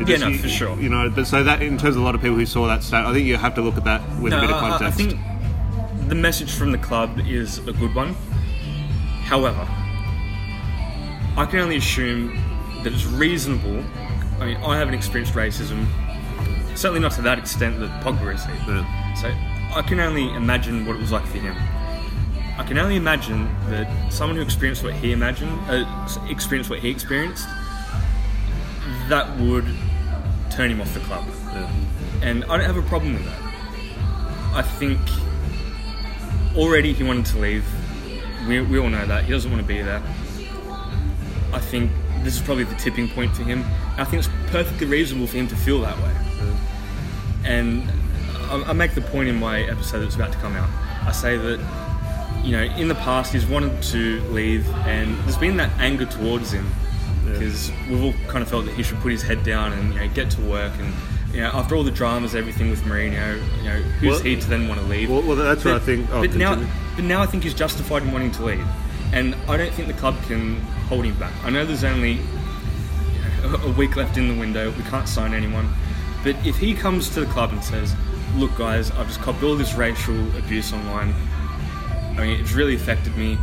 It 0.00 0.08
Yeah, 0.08 0.16
just- 0.16 0.20
no, 0.22 0.28
you- 0.28 0.38
for 0.38 0.48
sure. 0.48 0.80
You 0.80 0.88
know, 0.88 1.08
but 1.10 1.26
so 1.26 1.44
that 1.44 1.62
in 1.62 1.78
terms 1.78 1.96
of 1.96 2.02
a 2.02 2.04
lot 2.04 2.14
of 2.14 2.20
people 2.20 2.36
who 2.36 2.46
saw 2.46 2.66
that 2.66 2.82
stat, 2.82 3.06
I 3.06 3.12
think 3.12 3.26
you 3.26 3.36
have 3.36 3.54
to 3.54 3.62
look 3.62 3.76
at 3.76 3.84
that 3.84 4.00
with 4.20 4.32
a 4.32 4.40
bit 4.40 4.50
of 4.50 4.56
I- 4.56 4.66
I- 4.66 4.70
context. 4.78 5.00
I 5.00 5.04
think 5.04 5.18
the 6.08 6.14
message 6.14 6.52
from 6.52 6.72
the 6.72 6.78
club 6.78 7.20
is 7.26 7.58
a 7.66 7.72
good 7.72 7.94
one. 7.94 8.14
However, 9.24 9.66
I 11.36 11.46
can 11.46 11.60
only 11.60 11.76
assume 11.76 12.38
that 12.82 12.92
it's 12.92 13.06
reasonable. 13.06 13.82
I 14.40 14.46
mean, 14.46 14.56
I 14.58 14.76
haven't 14.76 14.94
experienced 14.94 15.34
racism, 15.34 15.86
certainly 16.74 17.00
not 17.00 17.12
to 17.12 17.22
that 17.22 17.38
extent 17.38 17.78
that 17.80 18.02
Pogba 18.04 18.26
received. 18.26 18.58
Yeah. 18.68 18.84
So 19.14 19.30
I 19.74 19.82
can 19.82 20.00
only 20.00 20.32
imagine 20.34 20.84
what 20.86 20.96
it 20.96 21.00
was 21.00 21.12
like 21.12 21.26
for 21.26 21.38
him. 21.38 21.54
I 22.58 22.62
can 22.62 22.78
only 22.78 22.96
imagine 22.96 23.48
that 23.70 23.88
someone 24.12 24.36
who 24.36 24.42
experienced 24.42 24.84
what 24.84 24.92
he 24.94 25.12
imagined, 25.12 25.50
uh, 25.68 25.84
experienced 26.28 26.70
what 26.70 26.78
he 26.80 26.88
experienced, 26.90 27.48
that 29.08 29.36
would 29.38 29.66
turn 30.50 30.70
him 30.70 30.80
off 30.80 30.92
the 30.94 31.00
club. 31.00 31.24
Yeah. 31.52 31.70
And 32.22 32.44
I 32.44 32.56
don't 32.56 32.66
have 32.66 32.76
a 32.76 32.82
problem 32.82 33.14
with 33.14 33.24
that. 33.24 33.40
I 34.54 34.62
think 34.62 35.00
already 36.56 36.92
he 36.92 37.02
wanted 37.02 37.26
to 37.26 37.38
leave. 37.38 37.64
We, 38.48 38.60
we 38.60 38.78
all 38.78 38.88
know 38.88 39.04
that. 39.06 39.24
He 39.24 39.32
doesn't 39.32 39.50
want 39.50 39.62
to 39.62 39.66
be 39.66 39.82
there. 39.82 40.02
I 41.52 41.58
think 41.58 41.90
this 42.22 42.36
is 42.36 42.42
probably 42.42 42.64
the 42.64 42.74
tipping 42.76 43.08
point 43.08 43.34
for 43.36 43.42
him. 43.42 43.64
I 43.96 44.04
think 44.04 44.24
it's 44.24 44.32
perfectly 44.50 44.86
reasonable 44.86 45.26
for 45.26 45.36
him 45.36 45.48
to 45.48 45.56
feel 45.56 45.80
that 45.82 45.96
way. 45.98 46.12
And 47.44 47.90
I, 48.48 48.70
I 48.70 48.72
make 48.72 48.94
the 48.94 49.00
point 49.00 49.28
in 49.28 49.38
my 49.38 49.62
episode 49.62 50.00
that's 50.00 50.14
about 50.14 50.32
to 50.32 50.38
come 50.38 50.54
out. 50.54 50.68
I 51.06 51.12
say 51.12 51.36
that, 51.36 51.60
you 52.42 52.52
know, 52.52 52.62
in 52.62 52.88
the 52.88 52.94
past 52.94 53.32
he's 53.32 53.46
wanted 53.46 53.82
to 53.84 54.20
leave, 54.30 54.68
and 54.86 55.16
there's 55.24 55.36
been 55.36 55.56
that 55.58 55.70
anger 55.78 56.06
towards 56.06 56.52
him 56.52 56.66
because 57.24 57.72
we've 57.88 58.02
all 58.02 58.12
kind 58.28 58.42
of 58.42 58.48
felt 58.48 58.66
that 58.66 58.74
he 58.74 58.82
should 58.82 58.98
put 59.00 59.12
his 59.12 59.22
head 59.22 59.42
down 59.44 59.72
and 59.72 59.94
you 59.94 60.00
know 60.00 60.08
get 60.14 60.30
to 60.32 60.40
work 60.42 60.72
and. 60.78 60.92
You 61.32 61.40
know, 61.40 61.48
after 61.48 61.74
all 61.74 61.82
the 61.82 61.90
dramas, 61.90 62.36
everything 62.36 62.70
with 62.70 62.82
Mourinho, 62.82 63.42
you 63.58 63.64
know, 63.64 63.80
who's 63.98 64.08
Well- 64.08 64.18
he 64.20 64.36
to 64.36 64.48
then 64.48 64.68
want 64.68 64.80
to 64.80 64.86
leave? 64.86 65.10
Well, 65.10 65.20
well, 65.22 65.34
that's 65.34 65.64
what 65.64 65.74
I 65.74 65.78
think. 65.80 66.08
Oh, 66.12 66.20
but 66.20 66.36
now, 66.36 66.54
but 66.94 67.04
now 67.04 67.22
I 67.22 67.26
think 67.26 67.42
he's 67.42 67.54
justified 67.54 68.04
in 68.04 68.12
wanting 68.12 68.30
to 68.30 68.44
leave, 68.44 68.64
and 69.12 69.34
I 69.48 69.56
don't 69.56 69.72
think 69.74 69.88
the 69.88 69.94
club 69.94 70.14
can 70.28 70.60
hold 70.88 71.04
him 71.04 71.16
back. 71.18 71.32
I 71.42 71.50
know 71.50 71.64
there's 71.66 71.82
only 71.82 72.20
a 73.64 73.70
week 73.72 73.96
left 73.96 74.16
in 74.16 74.28
the 74.28 74.34
window. 74.38 74.70
We 74.70 74.84
can't 74.84 75.08
sign 75.08 75.34
anyone, 75.34 75.68
but 76.22 76.36
if 76.46 76.56
he 76.56 76.72
comes 76.72 77.08
to 77.10 77.20
the 77.20 77.26
club 77.26 77.50
and 77.50 77.64
says, 77.64 77.96
"Look, 78.36 78.56
guys, 78.56 78.92
I've 78.92 79.08
just 79.08 79.20
copped 79.20 79.42
all 79.42 79.56
this 79.56 79.74
racial 79.74 80.14
abuse 80.38 80.72
online. 80.72 81.12
I 82.16 82.20
mean, 82.26 82.40
it's 82.40 82.52
really 82.52 82.76
affected 82.76 83.16
me. 83.16 83.38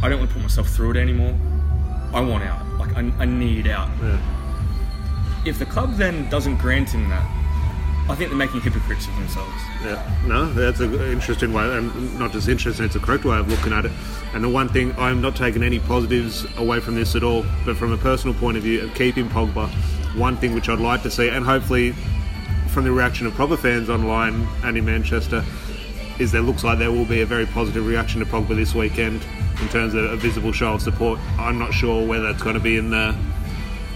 I 0.00 0.08
don't 0.08 0.18
want 0.20 0.30
to 0.30 0.34
put 0.34 0.42
myself 0.42 0.68
through 0.68 0.92
it 0.92 0.96
anymore. 0.96 1.34
I 2.14 2.20
want 2.20 2.44
out. 2.44 2.60
I, 2.94 3.12
I 3.18 3.24
need 3.24 3.66
out." 3.66 3.88
Yeah. 4.02 4.18
If 5.44 5.58
the 5.58 5.66
club 5.66 5.96
then 5.96 6.28
doesn't 6.30 6.56
grant 6.58 6.90
him 6.90 7.08
that, 7.08 7.24
I 8.08 8.14
think 8.16 8.30
they're 8.30 8.38
making 8.38 8.60
hypocrites 8.60 9.06
of 9.06 9.14
themselves. 9.14 9.62
Yeah, 9.82 10.20
no, 10.26 10.52
that's 10.52 10.80
an 10.80 10.94
interesting 10.94 11.52
way, 11.52 11.64
and 11.76 12.18
not 12.18 12.32
just 12.32 12.48
interesting, 12.48 12.84
it's 12.84 12.96
a 12.96 13.00
correct 13.00 13.24
way 13.24 13.38
of 13.38 13.48
looking 13.48 13.72
at 13.72 13.84
it. 13.86 13.92
And 14.34 14.42
the 14.42 14.48
one 14.48 14.68
thing, 14.68 14.92
I'm 14.98 15.20
not 15.20 15.36
taking 15.36 15.62
any 15.62 15.78
positives 15.78 16.44
away 16.56 16.80
from 16.80 16.94
this 16.96 17.14
at 17.14 17.22
all, 17.22 17.44
but 17.64 17.76
from 17.76 17.92
a 17.92 17.96
personal 17.96 18.34
point 18.34 18.56
of 18.56 18.64
view 18.64 18.82
of 18.82 18.94
keeping 18.94 19.28
Pogba, 19.28 19.68
one 20.16 20.36
thing 20.36 20.52
which 20.54 20.68
I'd 20.68 20.80
like 20.80 21.02
to 21.02 21.10
see, 21.10 21.28
and 21.28 21.44
hopefully 21.44 21.94
from 22.68 22.84
the 22.84 22.92
reaction 22.92 23.26
of 23.26 23.34
proper 23.34 23.56
fans 23.56 23.88
online 23.88 24.48
and 24.64 24.76
in 24.76 24.84
Manchester, 24.84 25.44
is 26.18 26.32
there 26.32 26.42
looks 26.42 26.64
like 26.64 26.78
there 26.78 26.92
will 26.92 27.04
be 27.04 27.20
a 27.20 27.26
very 27.26 27.46
positive 27.46 27.86
reaction 27.86 28.20
to 28.20 28.26
Pogba 28.26 28.56
this 28.56 28.74
weekend 28.74 29.24
in 29.62 29.68
terms 29.68 29.94
of 29.94 30.04
a 30.04 30.16
visible 30.16 30.52
show 30.52 30.74
of 30.74 30.82
support. 30.82 31.18
I'm 31.38 31.58
not 31.58 31.72
sure 31.72 32.06
whether 32.06 32.28
it's 32.28 32.42
going 32.42 32.54
to 32.54 32.60
be 32.60 32.76
in 32.76 32.90
the, 32.90 33.14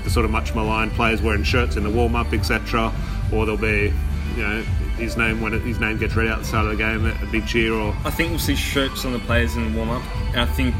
the 0.04 0.10
sort 0.10 0.24
of 0.24 0.30
much 0.30 0.54
maligned 0.54 0.92
players 0.92 1.20
wearing 1.20 1.42
shirts 1.42 1.76
in 1.76 1.82
the 1.82 1.90
warm 1.90 2.14
up, 2.16 2.32
etc., 2.32 2.92
or 3.32 3.44
there'll 3.44 3.60
be, 3.60 3.92
you 4.36 4.42
know, 4.42 4.62
his 4.96 5.16
name 5.16 5.40
when 5.40 5.52
it, 5.52 5.60
his 5.62 5.80
name 5.80 5.98
gets 5.98 6.14
read 6.14 6.28
out 6.28 6.38
at 6.38 6.42
the 6.42 6.44
start 6.46 6.64
of 6.66 6.70
the 6.70 6.76
game, 6.78 7.04
a, 7.04 7.26
big 7.32 7.46
cheer, 7.46 7.72
or 7.74 7.94
I 8.04 8.10
think 8.10 8.30
we'll 8.30 8.38
see 8.38 8.54
shirts 8.54 9.04
on 9.04 9.12
the 9.12 9.18
players 9.18 9.56
in 9.56 9.72
the 9.72 9.76
warm 9.76 9.90
up, 9.90 10.02
and 10.28 10.40
I 10.40 10.46
think 10.46 10.74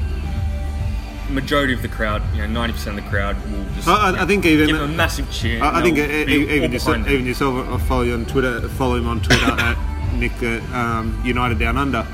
majority 1.29 1.75
of 1.75 1.83
the 1.83 1.89
crowd, 1.89 2.23
you 2.33 2.39
know, 2.39 2.47
ninety 2.47 2.73
percent 2.73 2.97
of 2.99 3.05
the 3.05 3.11
crowd 3.11 3.37
will 3.51 3.65
just. 3.75 3.89
I- 3.89 3.93
I- 3.95 4.11
you 4.11 4.17
know, 4.17 4.23
I 4.23 4.27
think 4.27 4.47
even- 4.47 4.67
give 4.69 4.81
a 4.81 4.87
massive 4.89 5.29
cheer. 5.31 5.63
I, 5.63 5.81
I 5.81 5.83
think 5.83 5.97
they'll 5.97 6.25
be 6.27 6.37
all 6.47 6.51
even 6.53 6.73
yourself, 6.73 6.95
behind 6.95 7.07
him. 7.09 7.13
even 7.15 7.27
yourself, 7.27 7.69
I 7.69 7.79
follow 7.87 8.03
you 8.03 8.15
on 8.15 8.25
Twitter, 8.27 8.69
follow 8.71 8.95
him 8.97 9.09
on 9.09 9.21
Twitter 9.21 9.45
at 9.59 9.77
Nick 10.15 10.41
uh, 10.43 10.61
um, 10.75 11.21
United 11.25 11.59
Down 11.59 11.77
Under. 11.77 12.07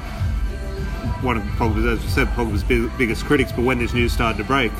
One 1.22 1.36
of 1.36 1.42
Pogba's, 1.54 1.84
as 1.86 2.02
you 2.02 2.10
said, 2.10 2.28
Pogba's 2.28 2.64
big, 2.64 2.90
biggest 2.98 3.24
critics. 3.24 3.52
But 3.52 3.64
when 3.64 3.78
this 3.78 3.94
news 3.94 4.12
started 4.12 4.38
to 4.38 4.44
break, 4.44 4.72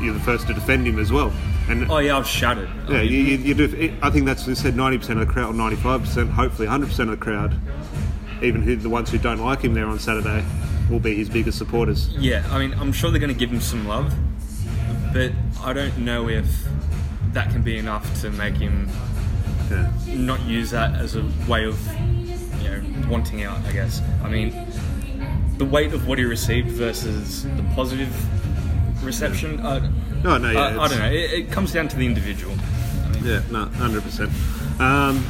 you're 0.00 0.14
the 0.14 0.20
first 0.20 0.46
to 0.46 0.54
defend 0.54 0.86
him 0.86 0.98
as 0.98 1.10
well. 1.10 1.32
And 1.68 1.90
Oh 1.90 1.98
yeah, 1.98 2.14
I 2.14 2.18
was 2.18 2.28
shattered. 2.28 2.68
I 2.86 2.90
yeah, 2.92 2.98
mean, 3.02 3.12
you, 3.12 3.18
you, 3.18 3.36
you 3.38 3.54
do. 3.54 3.98
I 4.00 4.10
think 4.10 4.24
that's 4.24 4.46
you 4.46 4.54
said 4.54 4.76
ninety 4.76 4.98
percent 4.98 5.20
of 5.20 5.26
the 5.26 5.32
crowd, 5.32 5.50
or 5.50 5.54
ninety-five 5.54 6.00
percent, 6.02 6.30
hopefully 6.30 6.66
hundred 6.68 6.86
percent 6.86 7.10
of 7.10 7.18
the 7.18 7.24
crowd, 7.24 7.54
even 8.42 8.62
who, 8.62 8.76
the 8.76 8.88
ones 8.88 9.10
who 9.10 9.18
don't 9.18 9.40
like 9.40 9.60
him 9.60 9.74
there 9.74 9.86
on 9.86 9.98
Saturday, 9.98 10.44
will 10.88 11.00
be 11.00 11.14
his 11.16 11.28
biggest 11.28 11.58
supporters. 11.58 12.08
yeah, 12.16 12.46
I 12.50 12.58
mean, 12.58 12.78
I'm 12.78 12.92
sure 12.92 13.10
they're 13.10 13.20
going 13.20 13.32
to 13.34 13.38
give 13.38 13.50
him 13.50 13.60
some 13.60 13.86
love, 13.86 14.14
but 15.12 15.32
I 15.62 15.72
don't 15.72 15.98
know 15.98 16.28
if 16.28 16.46
that 17.32 17.50
can 17.50 17.62
be 17.62 17.76
enough 17.76 18.20
to 18.22 18.30
make 18.30 18.54
him 18.54 18.88
Yeah. 19.70 19.90
not 20.06 20.40
use 20.46 20.70
that 20.70 20.94
as 20.94 21.16
a 21.16 21.24
way 21.46 21.64
of, 21.66 21.78
you 22.62 22.70
know, 22.70 23.08
wanting 23.10 23.42
out. 23.42 23.58
I 23.66 23.72
guess. 23.72 24.00
I 24.24 24.30
mean, 24.30 24.52
the 25.58 25.64
weight 25.64 25.92
of 25.92 26.06
what 26.06 26.18
he 26.18 26.24
received 26.24 26.68
versus 26.68 27.42
the 27.42 27.64
positive 27.74 28.14
reception. 29.04 29.60
I, 29.60 29.80
No, 30.22 30.38
no, 30.38 30.50
yeah, 30.50 30.60
I, 30.60 30.84
I 30.84 30.88
don't 30.88 30.98
know. 30.98 31.10
It, 31.10 31.32
it 31.32 31.52
comes 31.52 31.72
down 31.72 31.88
to 31.88 31.96
the 31.96 32.06
individual. 32.06 32.54
I 33.04 33.08
mean, 33.10 33.24
Yeah, 33.24 33.42
no, 33.50 33.66
hundred 33.66 34.02
percent. 34.02 34.30
Um, 34.80 35.24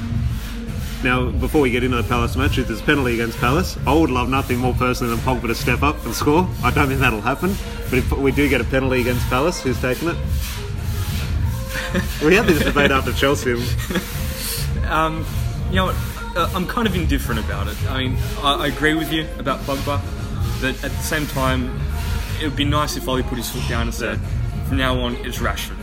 now, 1.02 1.30
before 1.30 1.60
we 1.60 1.70
get 1.70 1.84
into 1.84 1.96
the 1.96 2.08
Palace 2.08 2.36
match, 2.36 2.58
if 2.58 2.66
there's 2.66 2.80
a 2.80 2.84
penalty 2.84 3.14
against 3.14 3.38
Palace, 3.38 3.78
I 3.86 3.94
would 3.94 4.10
love 4.10 4.28
nothing 4.28 4.58
more 4.58 4.74
personally 4.74 5.14
than 5.14 5.24
Pogba 5.24 5.46
to 5.46 5.54
step 5.54 5.82
up 5.82 6.04
and 6.04 6.12
score. 6.12 6.48
I 6.62 6.72
don't 6.72 6.88
think 6.88 7.00
that'll 7.00 7.20
happen, 7.20 7.54
but 7.88 7.98
if 7.98 8.10
we 8.12 8.32
do 8.32 8.48
get 8.48 8.60
a 8.60 8.64
penalty 8.64 9.00
against 9.00 9.26
Palace, 9.28 9.62
who's 9.62 9.80
taking 9.80 10.08
it? 10.08 10.16
we 12.24 12.34
had 12.34 12.46
this 12.46 12.64
debate 12.64 12.90
after 12.90 13.12
Chelsea. 13.12 13.52
Um, 14.88 15.24
you 15.70 15.76
know 15.76 15.86
what? 15.86 15.96
Uh, 16.36 16.50
I'm 16.54 16.66
kind 16.66 16.86
of 16.86 16.96
indifferent 16.96 17.40
about 17.44 17.68
it. 17.68 17.76
I 17.90 17.98
mean, 18.06 18.18
I, 18.42 18.54
I 18.54 18.66
agree 18.66 18.94
with 18.94 19.12
you 19.12 19.26
about 19.38 19.60
Pogba, 19.60 20.00
but 20.60 20.74
at 20.84 20.90
the 20.90 21.02
same 21.02 21.26
time, 21.26 21.80
it 22.40 22.44
would 22.44 22.56
be 22.56 22.64
nice 22.64 22.96
if 22.96 23.08
Ollie 23.08 23.22
put 23.22 23.38
his 23.38 23.50
foot 23.50 23.68
down 23.68 23.82
and 23.82 23.94
said, 23.94 24.18
from 24.68 24.76
now 24.76 24.98
on, 25.00 25.14
it's 25.24 25.38
Rashford. 25.38 25.76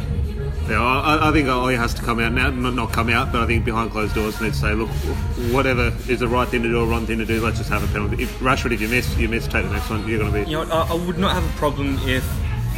Yeah, 0.70 0.82
I, 0.82 1.30
I 1.30 1.32
think 1.32 1.48
Ollie 1.48 1.76
has 1.76 1.94
to 1.94 2.02
come 2.02 2.20
out 2.20 2.32
now, 2.32 2.50
not, 2.50 2.74
not 2.74 2.92
come 2.92 3.10
out, 3.10 3.32
but 3.32 3.42
I 3.42 3.46
think 3.46 3.66
behind 3.66 3.92
closed 3.92 4.16
doors 4.16 4.42
need 4.42 4.54
to 4.54 4.60
say, 4.60 4.74
look, 4.74 4.90
whatever 5.54 5.94
is 6.10 6.22
the 6.22 6.28
right 6.28 6.48
thing 6.48 6.64
to 6.64 6.70
do 6.70 6.80
or 6.82 6.88
wrong 6.88 7.06
thing 7.06 7.20
to 7.20 7.26
do, 7.26 7.40
let's 7.44 7.58
just 7.60 7.70
have 7.70 7.84
a 7.84 7.88
penalty. 7.94 8.24
If 8.24 8.40
Rashford, 8.40 8.72
if 8.72 8.82
you 8.82 8.88
miss, 8.88 9.16
you 9.18 9.28
miss. 9.30 9.44
Take 9.48 9.66
the 9.66 9.72
next 9.74 9.90
one. 9.92 10.08
You're 10.08 10.20
going 10.20 10.32
to 10.34 10.44
be. 10.44 10.50
You 10.50 10.58
know 10.58 10.60
what? 10.66 10.72
I, 10.72 10.88
I 10.92 11.06
would 11.06 11.20
not 11.20 11.34
have 11.34 11.44
a 11.46 11.58
problem 11.60 12.00
if 12.08 12.28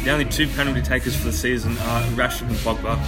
the 0.04 0.10
only 0.10 0.26
two 0.26 0.48
penalty 0.48 0.82
takers 0.82 1.16
for 1.16 1.24
the 1.24 1.32
season 1.32 1.72
are 1.78 2.02
Rashford 2.08 2.48
and 2.48 2.56
Pogba. 2.56 2.98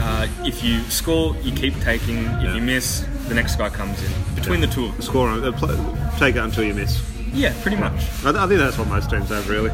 Uh, 0.00 0.28
if 0.44 0.62
you 0.64 0.80
score, 0.90 1.36
you 1.42 1.52
keep 1.52 1.74
taking. 1.80 2.18
If 2.18 2.42
Yeah. 2.42 2.54
you 2.56 2.60
miss, 2.62 3.06
the 3.28 3.34
next 3.34 3.56
guy 3.56 3.68
comes 3.68 4.02
in. 4.02 4.10
Between 4.34 4.60
the 4.60 4.66
two 4.66 4.86
of 4.86 4.92
them. 4.92 5.02
Score 5.02 5.28
uh, 5.30 5.52
play, 5.52 5.76
take 6.18 6.34
it 6.36 6.40
until 6.40 6.64
you 6.64 6.74
miss. 6.74 7.00
Yeah, 7.32 7.54
pretty 7.62 7.76
much. 7.76 7.94
I, 8.24 8.30
I 8.30 8.46
think 8.46 8.60
that's 8.60 8.78
what 8.78 8.88
most 8.88 9.10
teams 9.10 9.28
have, 9.28 9.48
really. 9.48 9.70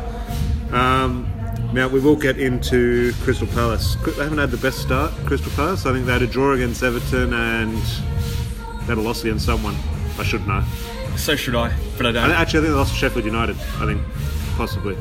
Um, 0.73 1.31
now, 1.73 1.89
we 1.89 2.01
will 2.01 2.17
get 2.17 2.39
into 2.39 3.13
Crystal 3.23 3.47
Palace. 3.49 3.97
They 4.05 4.23
haven't 4.23 4.39
had 4.39 4.51
the 4.51 4.57
best 4.59 4.79
start, 4.79 5.13
Crystal 5.27 5.51
Palace. 5.53 5.87
I 5.87 5.93
think 5.93 6.07
they 6.07 6.13
had 6.13 6.23
a 6.23 6.27
draw 6.27 6.53
against 6.53 6.83
Everton 6.83 7.33
and 7.33 7.77
they 7.77 8.87
had 8.87 8.99
a 8.99 9.01
loss 9.01 9.23
against 9.23 9.45
someone. 9.45 9.75
I 10.19 10.23
should 10.23 10.47
know. 10.47 10.63
So 11.17 11.37
should 11.37 11.55
I, 11.55 11.73
but 11.97 12.07
I 12.07 12.09
I, 12.11 12.13
don't. 12.13 12.31
actually, 12.31 12.61
I 12.61 12.63
think 12.63 12.73
they 12.75 12.79
lost 12.79 12.93
to 12.93 12.99
Sheffield 12.99 13.25
United. 13.25 13.57
I 13.79 13.87
think, 13.87 14.03
possibly. 14.57 14.97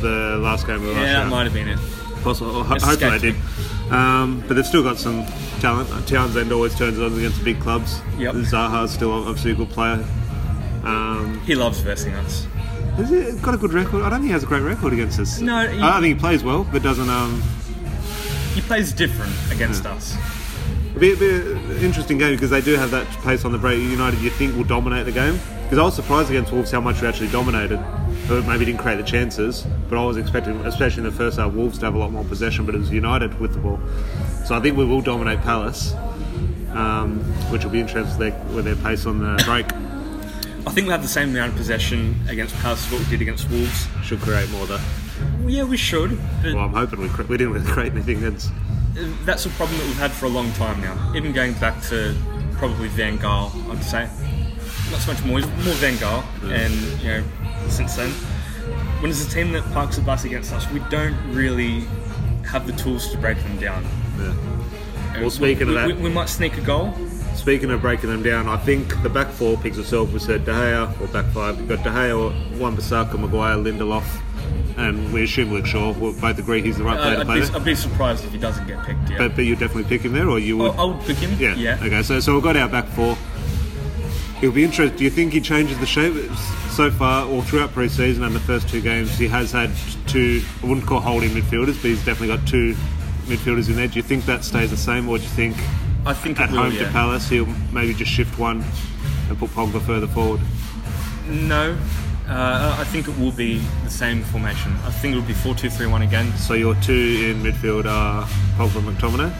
The 0.00 0.38
last 0.40 0.66
game 0.66 0.76
of 0.76 0.82
the 0.82 0.88
last 0.88 1.00
yeah, 1.00 1.12
that 1.12 1.18
round. 1.20 1.30
might 1.30 1.44
have 1.44 1.52
been 1.54 1.68
it. 1.68 1.78
Possible. 2.22 2.62
Ho- 2.62 2.78
hopefully 2.78 3.18
they 3.18 3.32
did. 3.32 3.36
Um, 3.92 4.42
but 4.48 4.54
they've 4.54 4.66
still 4.66 4.82
got 4.82 4.96
some 4.98 5.24
talent. 5.60 5.88
Townsend 6.08 6.52
always 6.52 6.74
turns 6.74 6.98
on 6.98 7.16
against 7.16 7.42
big 7.44 7.60
clubs. 7.60 8.00
Yep. 8.18 8.34
Zaha's 8.36 8.90
still 8.92 9.12
obviously 9.12 9.52
a 9.52 9.54
good 9.54 9.70
player. 9.70 10.04
Um, 10.84 11.40
He 11.46 11.54
loves 11.54 11.80
versing 11.80 12.14
us. 12.14 12.46
has 12.96 13.08
he 13.10 13.32
got 13.40 13.54
a 13.54 13.56
good 13.56 13.72
record? 13.72 14.02
I 14.02 14.10
don't 14.10 14.20
think 14.20 14.26
he 14.26 14.32
has 14.32 14.42
a 14.42 14.46
great 14.46 14.62
record 14.62 14.92
against 14.92 15.18
us. 15.20 15.40
No, 15.40 15.66
he- 15.68 15.80
I 15.82 16.00
think 16.00 16.14
he 16.16 16.20
plays 16.20 16.42
well, 16.42 16.64
but 16.70 16.82
doesn't. 16.82 17.08
Um, 17.08 17.42
He 18.54 18.60
plays 18.60 18.92
different 18.92 19.32
against 19.50 19.86
us. 19.86 20.14
it'll 20.90 21.00
be, 21.00 21.14
be 21.14 21.30
an 21.30 21.78
interesting 21.78 22.18
game 22.18 22.34
because 22.34 22.50
they 22.50 22.60
do 22.60 22.74
have 22.74 22.90
that 22.90 23.06
pace 23.22 23.44
on 23.44 23.52
the 23.52 23.58
break. 23.58 23.78
United, 23.80 24.20
you 24.20 24.30
think 24.30 24.54
will 24.56 24.64
dominate 24.64 25.06
the 25.06 25.12
game? 25.12 25.38
Because 25.62 25.78
I 25.78 25.82
was 25.84 25.94
surprised 25.94 26.28
against 26.28 26.52
Wolves 26.52 26.70
how 26.70 26.80
much 26.82 27.00
we 27.00 27.08
actually 27.08 27.28
dominated. 27.28 27.80
maybe 28.46 28.66
didn't 28.66 28.80
create 28.80 28.96
the 28.96 29.02
chances. 29.04 29.64
But 29.88 29.98
I 29.98 30.04
was 30.04 30.18
expecting, 30.18 30.60
especially 30.66 31.04
in 31.04 31.10
the 31.10 31.16
first 31.16 31.38
half, 31.38 31.52
Wolves 31.54 31.78
to 31.78 31.86
have 31.86 31.94
a 31.94 31.98
lot 31.98 32.12
more 32.12 32.24
possession, 32.24 32.66
but 32.66 32.74
it 32.74 32.78
was 32.78 32.90
United 32.90 33.40
with 33.40 33.54
the 33.54 33.58
ball. 33.60 33.80
So 34.44 34.54
I 34.54 34.60
think 34.60 34.76
we 34.76 34.84
will 34.84 35.00
dominate 35.00 35.40
Palace, 35.40 35.94
um, 36.74 37.20
which 37.50 37.64
will 37.64 37.70
be 37.70 37.80
interesting 37.80 38.34
with 38.54 38.66
their 38.66 38.76
pace 38.76 39.06
on 39.06 39.18
the 39.20 39.42
break. 39.46 39.66
I 40.66 40.70
think 40.70 40.86
we 40.86 40.92
have 40.92 41.02
the 41.02 41.08
same 41.08 41.30
amount 41.30 41.52
of 41.52 41.56
possession 41.58 42.14
against 42.28 42.54
Palace 42.56 42.86
as 42.86 42.92
what 42.92 43.00
we 43.02 43.10
did 43.10 43.20
against 43.22 43.50
Wolves. 43.50 43.86
Should 44.04 44.20
create 44.20 44.48
more 44.50 44.66
though. 44.66 44.80
Yeah, 45.46 45.64
we 45.64 45.76
should. 45.76 46.18
Well, 46.44 46.58
I'm 46.58 46.72
hoping 46.72 47.00
we, 47.00 47.08
cre- 47.08 47.22
we 47.22 47.36
didn't 47.36 47.52
really 47.54 47.66
create 47.70 47.92
anything. 47.92 48.20
That's 48.20 48.48
that's 49.24 49.46
a 49.46 49.50
problem 49.50 49.78
that 49.78 49.86
we've 49.86 49.96
had 49.98 50.12
for 50.12 50.26
a 50.26 50.28
long 50.28 50.52
time 50.52 50.80
now. 50.80 51.12
Even 51.16 51.32
going 51.32 51.54
back 51.54 51.80
to 51.84 52.14
probably 52.54 52.88
Van 52.88 53.18
Gaal, 53.18 53.50
I'd 53.70 53.82
say. 53.82 54.08
Not 54.90 55.00
so 55.00 55.12
much 55.12 55.24
more, 55.24 55.40
more 55.40 55.74
Van 55.80 55.94
Gaal, 55.94 56.22
and 56.52 56.74
you 57.02 57.08
know, 57.08 57.24
since 57.68 57.96
then, 57.96 58.10
when 59.00 59.10
there's 59.10 59.26
a 59.26 59.30
team 59.30 59.52
that 59.52 59.64
parks 59.72 59.98
a 59.98 60.02
bus 60.02 60.24
against 60.24 60.52
us, 60.52 60.70
we 60.70 60.80
don't 60.90 61.16
really 61.34 61.80
have 62.46 62.66
the 62.66 62.72
tools 62.74 63.10
to 63.10 63.18
break 63.18 63.38
them 63.38 63.58
down. 63.58 63.84
yeah. 64.18 65.20
Well, 65.20 65.30
speaking 65.30 65.68
we, 65.68 65.74
of 65.76 65.80
that- 65.88 65.96
we, 65.96 66.02
we 66.04 66.10
might 66.10 66.28
sneak 66.28 66.56
a 66.58 66.60
goal. 66.60 66.94
Speaking 67.42 67.72
of 67.72 67.80
breaking 67.80 68.08
them 68.08 68.22
down, 68.22 68.46
I 68.46 68.56
think 68.56 69.02
the 69.02 69.08
back 69.08 69.26
four 69.26 69.56
picks 69.56 69.76
itself. 69.76 70.12
We 70.12 70.20
said 70.20 70.44
De 70.44 70.52
Gea, 70.52 71.00
or 71.00 71.08
back 71.08 71.26
five. 71.32 71.58
You've 71.58 71.68
got 71.68 71.82
De 71.82 71.90
Gea, 71.90 72.56
Wan-Bissaka, 72.60 73.18
Maguire, 73.18 73.56
Lindelof, 73.56 74.04
and 74.76 75.12
we 75.12 75.24
assume 75.24 75.50
Luke 75.52 75.66
Shaw. 75.66 75.92
We'll 75.92 76.12
both 76.12 76.38
agree 76.38 76.62
he's 76.62 76.78
the 76.78 76.84
right 76.84 76.96
player 77.00 77.14
Uh, 77.14 77.14
to 77.16 77.20
I'd, 77.22 77.26
play 77.26 77.40
be. 77.40 77.54
I'd 77.56 77.64
be 77.64 77.74
surprised 77.74 78.24
if 78.24 78.30
he 78.30 78.38
doesn't 78.38 78.68
get 78.68 78.84
picked. 78.86 79.10
Yeah, 79.10 79.18
But, 79.18 79.34
but 79.34 79.44
you 79.44 79.56
definitely 79.56 79.84
pick 79.84 80.02
him 80.02 80.12
there, 80.12 80.28
or 80.28 80.38
you 80.38 80.56
would? 80.58 80.70
I, 80.70 80.82
I 80.82 80.84
would 80.84 81.00
pick 81.04 81.16
him. 81.16 81.36
yeah. 81.40 81.56
yeah. 81.56 81.80
Okay. 81.82 82.04
So 82.04 82.20
so 82.20 82.32
we've 82.34 82.44
got 82.44 82.56
our 82.56 82.68
back 82.68 82.86
four. 82.86 83.18
It'll 84.38 84.52
be 84.54 84.62
interesting. 84.62 84.96
Do 84.96 85.02
you 85.02 85.10
think 85.10 85.32
he 85.32 85.40
changes 85.40 85.76
the 85.80 85.86
shape? 85.86 86.14
So 86.70 86.92
far, 86.92 87.26
or 87.26 87.42
throughout 87.42 87.72
pre-season 87.72 88.22
and 88.22 88.36
the 88.36 88.40
first 88.40 88.68
two 88.68 88.80
games, 88.80 89.18
he 89.18 89.26
has 89.26 89.50
had 89.50 89.70
two. 90.06 90.42
I 90.62 90.66
wouldn't 90.66 90.86
call 90.86 91.00
holding 91.00 91.30
midfielders, 91.30 91.74
but 91.82 91.90
he's 91.90 92.04
definitely 92.04 92.36
got 92.36 92.46
two 92.46 92.74
midfielders 93.24 93.68
in 93.68 93.74
there. 93.74 93.88
Do 93.88 93.96
you 93.96 94.02
think 94.04 94.26
that 94.26 94.44
stays 94.44 94.70
the 94.70 94.76
same, 94.76 95.08
or 95.08 95.18
do 95.18 95.24
you 95.24 95.28
think 95.30 95.56
I 96.04 96.14
think 96.14 96.40
at 96.40 96.48
it 96.48 96.52
will, 96.52 96.64
home 96.64 96.72
yeah. 96.72 96.86
to 96.86 96.90
Palace 96.90 97.28
he'll 97.28 97.46
maybe 97.72 97.94
just 97.94 98.10
shift 98.10 98.38
one 98.38 98.64
and 99.28 99.38
put 99.38 99.50
Pogba 99.50 99.80
further 99.82 100.08
forward? 100.08 100.40
No, 101.28 101.78
uh, 102.28 102.76
I 102.78 102.84
think 102.84 103.08
it 103.08 103.18
will 103.18 103.32
be 103.32 103.58
the 103.84 103.90
same 103.90 104.22
formation. 104.22 104.72
I 104.84 104.90
think 104.90 105.14
it 105.14 105.18
will 105.18 105.26
be 105.26 105.32
4 105.32 105.54
2 105.54 105.70
3 105.70 105.86
1 105.86 106.02
again. 106.02 106.32
So 106.36 106.54
your 106.54 106.74
two 106.76 106.92
in 106.92 107.42
midfield 107.42 107.84
are 107.86 108.26
Pogba 108.56 108.78
and 108.78 108.96
McTominay. 108.96 109.32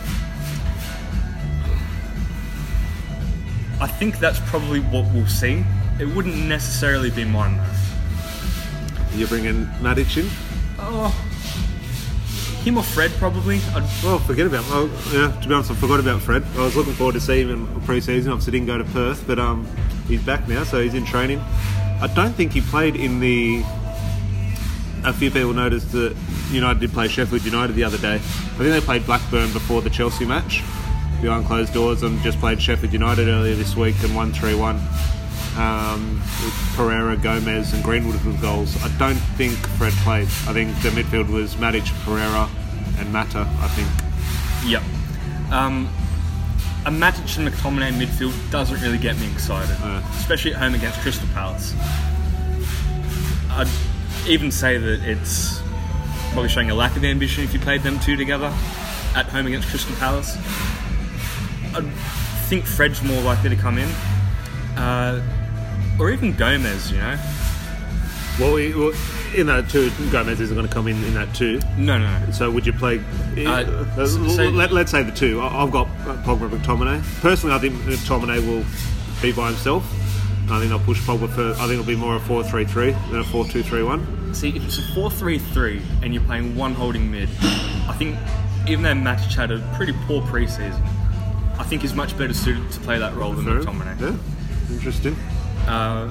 I 3.81 3.87
think 3.87 4.18
that's 4.18 4.38
probably 4.40 4.81
what 4.81 5.12
we'll 5.12 5.27
see. 5.27 5.64
It 5.98 6.07
wouldn't 6.07 6.46
necessarily 6.46 7.11
be 7.11 7.25
mine 7.25 7.57
though. 7.57 9.16
You're 9.16 9.29
bringing 9.29 9.66
Matic 9.81 10.16
in. 10.16 10.29
Oh, 10.79 11.12
him 12.62 12.79
or 12.79 12.83
Fred 12.83 13.11
probably. 13.12 13.57
I'd, 13.75 13.83
Well, 14.03 14.18
forget 14.18 14.46
about. 14.46 14.64
Yeah. 15.12 15.31
To 15.40 15.48
be 15.48 15.55
honest, 15.55 15.70
I 15.70 15.75
forgot 15.75 16.01
about 16.01 16.20
Fred. 16.22 16.44
I 16.57 16.61
was 16.61 16.77
looking 16.77 16.94
forward 16.94 17.12
to 17.14 17.20
seeing 17.20 17.48
him 17.48 17.68
in 17.75 17.81
pre-season. 17.83 18.31
Obviously, 18.33 18.53
didn't 18.53 18.66
go 18.66 18.79
to 18.79 18.85
Perth, 18.85 19.25
but 19.27 19.38
um, 19.38 19.66
he's 20.09 20.22
back 20.22 20.48
now, 20.48 20.64
so 20.64 20.83
he's 20.83 20.94
in 20.94 21.05
training. 21.05 21.38
I 22.01 22.11
don't 22.14 22.33
think 22.33 22.53
he 22.53 22.61
played 22.61 22.96
in 22.96 23.20
the. 23.20 23.62
A 25.05 25.12
few 25.12 25.31
people 25.33 25.53
noticed 25.53 25.90
that 25.92 26.16
United 26.53 26.79
did 26.81 26.92
play 26.92 27.09
Sheffield 27.09 27.44
United 27.44 27.75
the 27.75 27.83
other 27.85 27.98
day. 27.98 28.14
I 28.14 28.18
think 28.18 28.59
they 28.70 28.81
played 28.81 29.05
Blackburn 29.05 29.53
before 29.53 29.83
the 29.83 29.90
Chelsea 29.90 30.25
match, 30.25 30.62
behind 31.20 31.46
closed 31.46 31.72
doors, 31.75 32.05
and 32.05 32.20
just 32.22 32.38
played 32.38 32.62
Sheffield 32.62 32.92
United 32.92 33.27
earlier 33.29 33.57
this 33.57 33.75
week 33.75 33.96
and 34.05 34.14
won 34.14 34.33
three 34.33 34.55
one. 34.55 34.81
Um, 35.57 36.17
with 36.43 36.55
Pereira, 36.77 37.17
Gomes, 37.17 37.73
and 37.75 37.85
Greenwood 37.85 38.25
with 38.25 38.41
goals. 38.41 38.75
I 38.83 38.88
don't 38.99 39.17
think 39.37 39.53
Fred 39.77 39.93
played. 40.03 40.25
I 40.49 40.53
think 40.55 40.75
the 40.83 40.88
midfield 40.88 41.29
was 41.31 41.57
Matic, 41.57 41.85
Pereira, 42.05 42.49
and 42.99 43.12
Mata. 43.12 43.41
I 43.61 43.69
think. 43.69 43.88
yep. 44.71 44.83
Um, 45.53 45.88
a 46.87 46.91
Matic 46.91 47.37
and 47.38 47.47
McTominay 47.47 47.88
in 47.88 47.95
midfield 47.97 48.33
doesn't 48.51 48.81
really 48.81 48.97
get 48.97 49.19
me 49.19 49.31
excited, 49.31 49.77
Uh. 49.83 50.01
especially 50.19 50.55
at 50.55 50.59
home 50.61 50.75
against 50.75 50.99
Crystal 51.01 51.29
Palace. 51.35 51.75
I'd 53.51 53.69
even 54.27 54.51
say 54.51 54.79
that 54.79 55.03
it's 55.07 55.61
probably 56.33 56.49
showing 56.49 56.71
a 56.71 56.75
lack 56.75 56.97
of 56.97 57.05
ambition 57.05 57.45
if 57.45 57.53
you 57.53 57.61
played 57.61 57.83
them 57.83 58.01
two 58.01 58.17
together 58.17 58.47
at 59.15 59.27
home 59.27 59.47
against 59.47 59.69
Crystal 59.69 59.95
Palace. 59.97 60.35
I 61.75 61.83
think 62.49 62.65
Fred's 62.65 63.03
more 63.03 63.21
likely 63.23 63.51
to 63.51 63.57
come 63.57 63.77
in, 63.77 63.88
uh, 64.79 65.21
or 66.03 66.11
even 66.11 66.35
Gomes. 66.35 66.91
You 66.91 66.99
know, 66.99 67.19
Well, 68.41 68.55
we, 68.55 68.75
well, 68.75 68.93
in 69.37 69.47
that 69.47 69.69
two, 69.71 69.91
Gomes 70.11 70.41
isn't 70.41 70.55
going 70.57 70.67
to 70.67 70.73
come 70.73 70.88
in 70.88 70.97
in 71.05 71.15
that 71.15 71.33
two. 71.35 71.61
no, 71.79 71.97
no, 71.99 72.19
no. 72.27 72.31
So 72.33 72.51
would 72.51 72.67
you 72.67 72.73
play? 72.73 73.01
Uh, 73.38 73.51
uh, 73.51 74.07
so- 74.07 74.21
let, 74.51 74.73
us 74.73 74.91
say 74.91 75.05
the 75.05 75.12
two. 75.12 75.41
I- 75.41 75.62
I've 75.62 75.71
got 75.71 75.87
Pogba 76.25 76.51
and 76.53 76.61
McTominay. 76.61 77.21
Personally, 77.21 77.55
I 77.55 77.59
think 77.61 77.75
McTominay 77.83 78.45
will 78.47 78.65
be 79.23 79.31
by 79.33 79.49
himself. 79.49 79.85
I 80.51 80.59
think 80.59 80.71
they'll 80.71 80.81
push 80.81 81.01
Pogba 81.01 81.31
for. 81.33 81.51
I 81.53 81.67
think 81.67 81.73
it'll 81.75 81.85
be 81.85 81.95
more 81.97 82.17
a 82.17 82.21
4-3-3 82.21 83.11
than 83.11 83.21
a 83.21 83.25
4-2-3-1. 83.25 84.35
See, 84.35 84.49
if 84.51 84.65
it's 84.65 84.79
a 84.79 84.95
4 84.95 85.11
3 85.11 85.38
3 85.38 85.81
and 86.03 86.12
you're 86.12 86.23
playing 86.25 86.57
one 86.57 86.75
holding 86.75 87.11
mid, 87.11 87.29
I 87.88 87.95
think 87.97 88.19
even 88.69 88.83
though 88.83 88.93
Matic 88.93 89.33
had 89.35 89.53
a 89.53 89.61
pretty 89.77 89.93
poor 90.07 90.21
preseason, 90.23 90.81
I 91.59 91.65
think 91.65 91.83
he's 91.83 91.95
much 91.95 92.19
better 92.19 92.35
suited 92.35 92.71
to 92.73 92.81
play 92.81 92.99
that 92.99 93.15
role 93.15 93.33
than 93.35 93.45
Fair. 93.45 93.61
McTominay. 93.61 94.01
Yeah, 94.01 94.75
interesting. 94.75 95.17
Uh, 95.66 96.11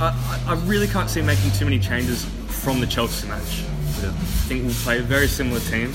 I, 0.00 0.44
I 0.46 0.54
really 0.64 0.86
can't 0.86 1.08
see 1.08 1.22
making 1.22 1.52
too 1.52 1.64
many 1.64 1.78
changes 1.78 2.24
from 2.48 2.80
the 2.80 2.86
Chelsea 2.86 3.28
match. 3.28 3.62
Yeah. 4.02 4.08
I 4.08 4.12
think 4.48 4.64
we'll 4.64 4.74
play 4.74 4.98
a 4.98 5.02
very 5.02 5.28
similar 5.28 5.60
team. 5.60 5.94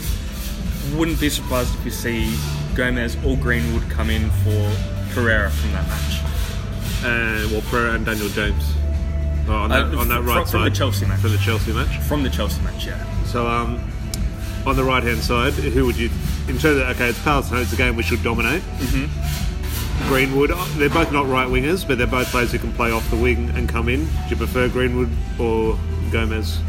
Wouldn't 0.95 1.19
be 1.19 1.29
surprised 1.29 1.73
if 1.75 1.83
we 1.83 1.91
see 1.91 2.35
Gomes 2.75 3.15
or 3.25 3.37
Greenwood 3.37 3.89
come 3.89 4.09
in 4.09 4.29
for 4.29 4.71
Pereira 5.13 5.49
from 5.49 5.71
that 5.73 5.87
match. 5.87 6.21
And 7.03 7.51
well, 7.51 7.61
Pereira 7.69 7.95
and 7.95 8.05
Daniel 8.05 8.29
James 8.29 8.63
oh, 9.47 9.53
on, 9.53 9.71
Uh, 9.71 9.89
that, 9.89 9.97
on 9.97 10.07
that 10.09 10.23
right 10.23 10.47
from 10.47 10.47
side 10.47 10.71
the 10.71 10.75
Chelsea 10.75 11.05
match. 11.05 11.19
For 11.19 11.29
the 11.29 11.37
Chelsea 11.37 11.73
match. 11.73 11.97
From 12.03 12.23
the 12.23 12.29
Chelsea 12.29 12.61
match, 12.61 12.85
yeah. 12.85 13.23
So 13.25 13.47
um, 13.47 13.79
on 14.65 14.75
the 14.75 14.83
right 14.83 15.03
hand 15.03 15.19
side, 15.19 15.53
who 15.53 15.85
would 15.85 15.97
you? 15.97 16.09
In 16.47 16.57
terms 16.57 16.79
of 16.79 16.87
okay, 16.89 17.09
it's 17.09 17.23
Palace, 17.23 17.51
it's 17.51 17.73
a 17.73 17.75
game 17.75 17.95
we 17.95 18.03
should 18.03 18.23
dominate. 18.23 18.61
Mm-hmm. 18.61 19.38
Greenwood, 20.07 20.51
they're 20.77 20.89
both 20.89 21.11
not 21.11 21.27
right 21.27 21.47
wingers, 21.47 21.87
but 21.87 21.97
they're 21.97 22.07
both 22.07 22.27
players 22.31 22.51
who 22.51 22.59
can 22.59 22.73
play 22.73 22.91
off 22.91 23.07
the 23.09 23.17
wing 23.17 23.49
and 23.51 23.69
come 23.69 23.89
in. 23.89 24.05
Do 24.05 24.29
you 24.29 24.35
prefer 24.35 24.67
Greenwood 24.67 25.09
or 25.39 25.77
Gomes? 26.11 26.59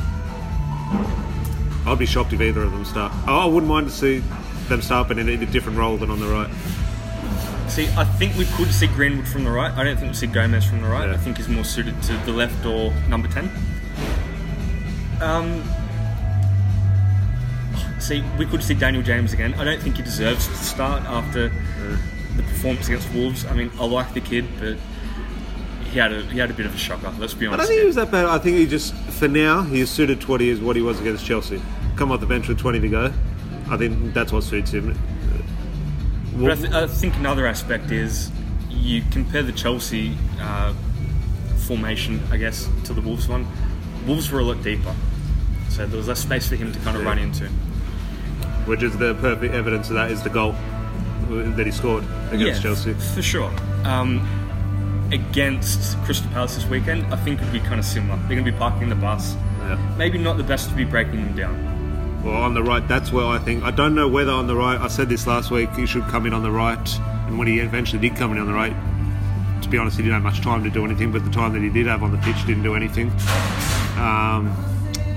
I'd 1.87 1.99
be 1.99 2.07
shocked 2.07 2.33
if 2.33 2.41
either 2.41 2.63
of 2.63 2.73
them 2.73 2.85
start. 2.85 3.13
Oh, 3.27 3.39
I 3.39 3.47
wouldn't 3.47 3.69
mind 3.69 3.89
to 3.89 3.93
see 3.93 4.23
them 4.69 4.83
start, 4.83 5.09
but 5.09 5.19
in 5.19 5.29
a, 5.29 5.47
different 5.47 5.79
role 5.79 5.97
than 5.97 6.11
on 6.11 6.21
the 6.21 6.27
right. 6.27 6.51
See, 7.69 7.89
I 7.97 8.05
think 8.05 8.37
we 8.37 8.45
could 8.45 8.73
see 8.73 8.87
Greenwood 8.89 9.27
from 9.27 9.45
the 9.45 9.51
right. 9.51 9.73
I 9.73 9.85
don't 9.85 9.97
think 9.97 10.07
we'll 10.07 10.15
see 10.15 10.27
Gomes 10.27 10.65
from 10.65 10.83
the 10.83 10.89
right. 10.89 11.09
Yeah. 11.09 11.15
I 11.15 11.17
think 11.17 11.39
he's 11.39 11.49
more 11.49 11.65
suited 11.65 12.01
to 12.03 12.13
the 12.27 12.33
left 12.33 12.67
or 12.67 12.93
number 13.09 13.29
10. 13.29 13.51
Um, 15.21 15.63
see, 17.99 18.23
we 18.39 18.47
could 18.47 18.63
see 18.63 18.75
Daniel 18.75 19.03
James 19.03 19.33
again. 19.33 19.55
I 19.55 19.65
don't 19.65 19.81
think 19.81 19.97
he 19.97 20.03
deserves 20.03 20.47
to 20.49 20.55
start 20.57 21.03
after 21.05 21.51
the 22.41 22.47
performance 22.53 22.89
against 22.89 23.13
Wolves. 23.13 23.45
I 23.47 23.55
mean, 23.55 23.71
I 23.79 23.85
like 23.87 24.13
the 24.15 24.21
kid, 24.21 24.47
but 24.59 24.77
he 25.91 25.99
had 25.99 26.13
a 26.13 26.23
he 26.23 26.39
had 26.39 26.51
a 26.51 26.55
bit 26.55 26.67
of 26.67 26.75
a 26.75 26.79
shocker. 26.79 27.13
Let's 27.19 27.35
be 27.35 27.47
honest. 27.47 27.61
I 27.61 27.63
don't 27.63 27.69
think 27.69 27.81
he 27.81 27.87
was 27.87 27.97
that 27.97 28.11
bad. 28.11 28.27
I 28.27 28.39
think 28.39 28.57
he 28.59 28.67
just, 28.67 28.95
for 28.95 29.29
now, 29.29 29.63
he 29.63 29.81
is 29.81 29.91
suited 29.91 30.21
to 30.23 30.27
what 30.29 30.41
he 30.41 30.49
is, 30.49 30.61
what 30.61 30.77
he 30.77 30.83
was 30.83 31.01
against 31.01 31.25
Chelsea. 31.27 31.61
Come 31.97 32.13
off 32.13 32.21
the 32.21 32.27
bench 32.27 32.49
with 32.49 32.59
20 32.59 32.81
to 32.81 32.89
go. 32.89 33.13
I 33.69 33.77
think 33.77 34.15
that's 34.15 34.33
what 34.33 34.43
suits 34.45 34.73
him. 34.73 34.97
But 36.37 36.53
I, 36.53 36.55
th- 36.55 36.73
I 36.73 36.87
think 36.87 37.17
another 37.17 37.47
aspect 37.47 37.91
is 37.91 38.31
you 38.71 39.03
compare 39.11 39.43
the 39.43 39.53
Chelsea 39.53 40.17
uh, 40.41 40.73
formation, 41.59 42.23
I 42.31 42.37
guess, 42.37 42.69
to 42.85 42.93
the 42.95 43.01
Wolves 43.01 43.29
one. 43.29 43.47
Wolves 44.07 44.31
were 44.31 44.41
a 44.41 44.45
lot 44.45 44.63
deeper, 44.63 44.95
so 45.69 45.87
there 45.87 45.97
was 45.99 46.09
less 46.09 46.21
space 46.21 46.49
for 46.49 46.57
him 46.57 46.73
to 46.73 46.79
kind 46.81 46.97
of 46.97 47.03
Yeah. 47.03 47.09
run 47.09 47.19
into. 47.19 47.49
which 48.67 48.83
is 48.83 48.97
the 48.99 49.15
perfect 49.17 49.53
evidence 49.55 49.89
of 49.89 49.95
that 49.97 50.11
is 50.11 50.23
the 50.23 50.31
goal 50.31 50.55
that 51.31 51.67
he 51.67 51.73
scored 51.73 52.05
against 52.31 52.63
Chelsea. 52.63 52.93
for 52.95 53.23
sure. 53.23 53.51
Um, 53.85 54.27
against 55.13 55.97
Crystal 55.99 56.31
Palace 56.31 56.55
this 56.55 56.67
weekend, 56.67 57.13
I 57.13 57.17
think 57.17 57.41
it'd 57.41 57.53
be 57.53 57.61
kind 57.61 57.79
of 57.79 57.85
similar. 57.85 58.17
They're 58.21 58.37
going 58.37 58.45
to 58.45 58.53
be 58.53 58.57
parking 58.57 58.89
the 58.89 58.95
bus. 58.95 59.35
Yeah. 59.61 59.95
Maybe 59.97 60.19
not 60.19 60.37
the 60.37 60.43
best 60.45 60.69
to 60.71 60.75
be 60.75 60.85
breaking 60.85 61.25
them 61.25 61.37
down. 61.37 62.23
Well, 62.25 62.37
on 62.43 62.55
the 62.55 62.63
right, 62.63 62.87
that's 62.87 63.13
where 63.13 63.27
I 63.27 63.39
think. 63.39 63.65
I 63.65 63.71
don't 63.71 63.95
know 63.95 64.07
whether 64.09 64.33
on 64.33 64.47
the 64.47 64.57
right. 64.57 64.79
I 64.79 64.89
said 64.89 65.09
this 65.09 65.27
last 65.27 65.51
week. 65.51 65.71
He 65.75 65.87
should 65.87 66.05
come 66.05 66.27
in 66.27 66.35
on 66.35 66.43
the 66.43 66.51
right, 66.51 66.99
and 67.27 67.39
when 67.39 67.49
he 67.49 67.61
eventually 67.61 68.01
did 68.01 68.17
come 68.19 68.33
in 68.33 68.39
on 68.39 68.47
the 68.47 68.53
right, 68.53 68.75
to 69.63 69.69
be 69.69 69.79
honest, 69.79 69.97
he 69.97 70.03
didn't 70.03 70.15
have 70.15 70.23
much 70.23 70.43
time 70.43 70.63
to 70.65 70.71
do 70.71 70.85
anything. 70.85 71.13
But 71.13 71.25
the 71.25 71.31
time 71.31 71.53
that 71.55 71.63
he 71.63 71.71
did 71.71 71.87
have 71.87 72.03
on 72.03 72.13
the 72.13 72.19
pitch 72.19 72.47
didn't 72.47 72.63
do 72.63 72.75
anything. 72.75 73.11
Um, 73.97 74.49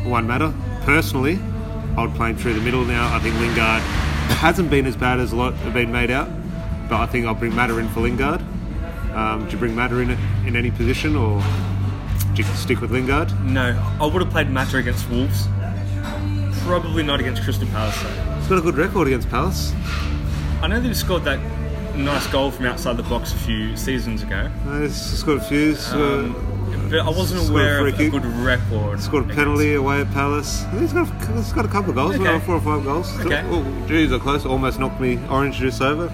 one 0.06 0.28
matter. 0.28 0.54
Personally, 0.84 1.40
I 1.98 2.06
would 2.06 2.16
play 2.16 2.30
him 2.30 2.38
through 2.38 2.54
the 2.54 2.62
middle 2.62 2.86
now. 2.86 3.14
I 3.14 3.20
think 3.20 3.36
Lingard 3.36 3.82
hasn't 4.34 4.70
been 4.70 4.86
as 4.86 4.96
bad 4.96 5.20
as 5.20 5.32
a 5.32 5.36
lot 5.36 5.54
have 5.56 5.74
been 5.74 5.92
made 5.92 6.12
out, 6.12 6.30
but 6.90 7.00
I 7.00 7.06
think 7.06 7.26
I'll 7.26 7.36
bring 7.36 7.56
Mata 7.56 7.78
in 7.78 7.88
for 7.90 8.02
Lingard. 8.02 8.42
Um, 9.14 9.46
do 9.46 9.52
you 9.52 9.58
bring 9.58 9.76
Mata 9.76 9.98
in 10.00 10.12
in 10.46 10.56
any 10.56 10.72
position 10.72 11.16
or? 11.16 11.42
Do 12.34 12.42
you 12.42 12.48
stick 12.56 12.82
with 12.82 12.90
Lingard? 12.92 13.32
No, 13.46 13.80
I 14.02 14.06
would 14.08 14.22
have 14.24 14.32
played 14.32 14.50
Mata 14.50 14.78
against 14.78 15.08
Wolves. 15.10 15.48
Probably 16.64 17.04
not 17.04 17.20
against 17.20 17.44
Crystal 17.44 17.68
Palace 17.68 18.02
though. 18.02 18.10
He's 18.40 18.48
got 18.48 18.58
a 18.58 18.62
good 18.62 18.76
record 18.76 19.08
against 19.08 19.30
Palace. 19.30 19.74
I 20.62 20.68
know 20.68 20.80
that 20.80 20.88
he 20.88 20.94
scored 20.94 21.24
that 21.26 21.40
nice 21.96 22.26
goal 22.28 22.50
from 22.52 22.66
outside 22.66 22.98
the 22.98 23.04
box 23.04 23.34
a 23.34 23.38
few 23.38 23.76
seasons 23.78 24.24
ago, 24.24 24.50
Uh, 24.66 24.82
He's 24.82 24.96
scored 24.96 25.40
a 25.40 25.44
few. 25.44 25.76
Um, 25.92 26.34
I 26.94 27.10
wasn't 27.10 27.50
aware 27.50 27.86
of 27.86 28.00
a 28.00 28.10
good 28.10 28.26
record. 28.26 29.00
scored 29.02 29.30
a 29.30 29.34
penalty 29.34 29.74
away 29.76 30.02
at 30.02 30.12
Palace. 30.12 30.64
He's 30.80 30.94
got 30.94 31.08
a, 31.10 31.34
he's 31.34 31.52
got 31.54 31.66
a 31.66 31.68
couple 31.68 31.90
of 31.92 31.96
goals, 31.96 32.16
Okay. 32.16 32.40
four 32.46 32.56
or 32.56 32.62
five 32.62 32.84
goals. 32.84 33.20
Okay. 33.22 33.42
Oh, 33.48 33.64
geez, 33.88 34.12
are 34.12 34.20
close. 34.20 34.46
Almost 34.46 34.80
knocked 34.80 35.00
me 35.02 35.20
orange 35.30 35.58
juice 35.58 35.82
over. 35.82 36.12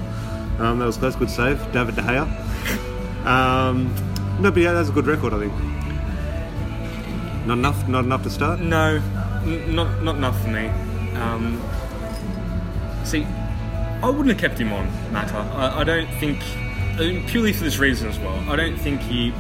Um, 0.60 0.80
that 0.80 0.86
was 0.86 0.98
close. 0.98 1.16
Good 1.16 1.30
save, 1.30 1.60
David 1.72 1.96
De 1.96 2.02
Gea. 2.02 3.26
Um, 3.26 3.94
no, 4.42 4.52
but 4.52 4.62
yeah, 4.62 4.74
that's 4.74 4.90
a 4.90 4.92
good 4.92 5.08
record, 5.08 5.34
I 5.34 5.40
think. 5.40 5.54
Not 7.46 7.58
enough. 7.58 7.88
Not 7.88 8.06
enough 8.06 8.24
to 8.24 8.30
start. 8.30 8.60
No, 8.60 9.02
n- 9.44 9.76
not 9.76 10.04
not 10.04 10.16
enough 10.16 10.40
for 10.42 10.50
me. 10.50 10.68
Um, 11.16 11.62
see, 13.04 13.26
I 14.04 14.08
wouldn't 14.10 14.30
have 14.30 14.38
kept 14.38 14.60
him 14.60 14.72
on 14.72 14.88
Mata. 15.12 15.38
I, 15.38 15.82
I 15.82 15.84
don't 15.84 16.08
think, 16.20 16.40
purely 17.28 17.52
for 17.54 17.64
this 17.64 17.78
reason 17.80 18.08
as 18.10 18.20
well. 18.20 18.38
I 18.50 18.56
don't 18.56 18.78
think 18.78 19.02
he 19.02 19.34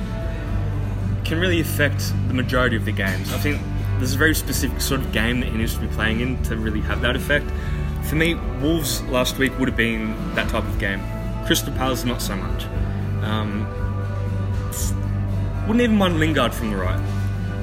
can 1.30 1.39
really 1.39 1.60
affect 1.60 2.12
the 2.28 2.34
majority 2.34 2.76
of 2.76 2.86
the 2.86 2.92
games. 2.92 3.32
I 3.32 3.38
think 3.38 3.62
there's 4.00 4.15
a 4.15 4.18
very 4.18 4.34
specific 4.34 4.82
sort 4.82 5.00
of 5.00 5.12
game 5.12 5.42
that 5.42 5.50
he 5.50 5.58
needs 5.60 5.76
to 5.76 5.80
be 5.80 5.88
playing 5.89 6.22
in 6.22 6.42
to 6.44 6.58
really 6.58 6.82
have 6.82 7.02
that 7.02 7.15
effect. 7.15 7.46
For 8.06 8.15
me, 8.15 8.34
Wolves 8.62 9.04
last 9.04 9.38
week 9.38 9.58
would 9.60 9.68
have 9.70 9.78
been 9.78 10.15
that 10.34 10.50
type 10.50 10.63
of 10.63 10.80
game. 10.80 11.00
Crystal 11.46 11.72
Palace, 11.74 12.04
not 12.04 12.20
so 12.20 12.36
much. 12.36 12.65
Um, 13.22 13.68
wouldn't 15.68 15.82
even 15.82 15.98
mind 15.98 16.20
Lingard 16.20 16.52
from 16.52 16.72
the 16.72 16.78
right, 16.78 17.00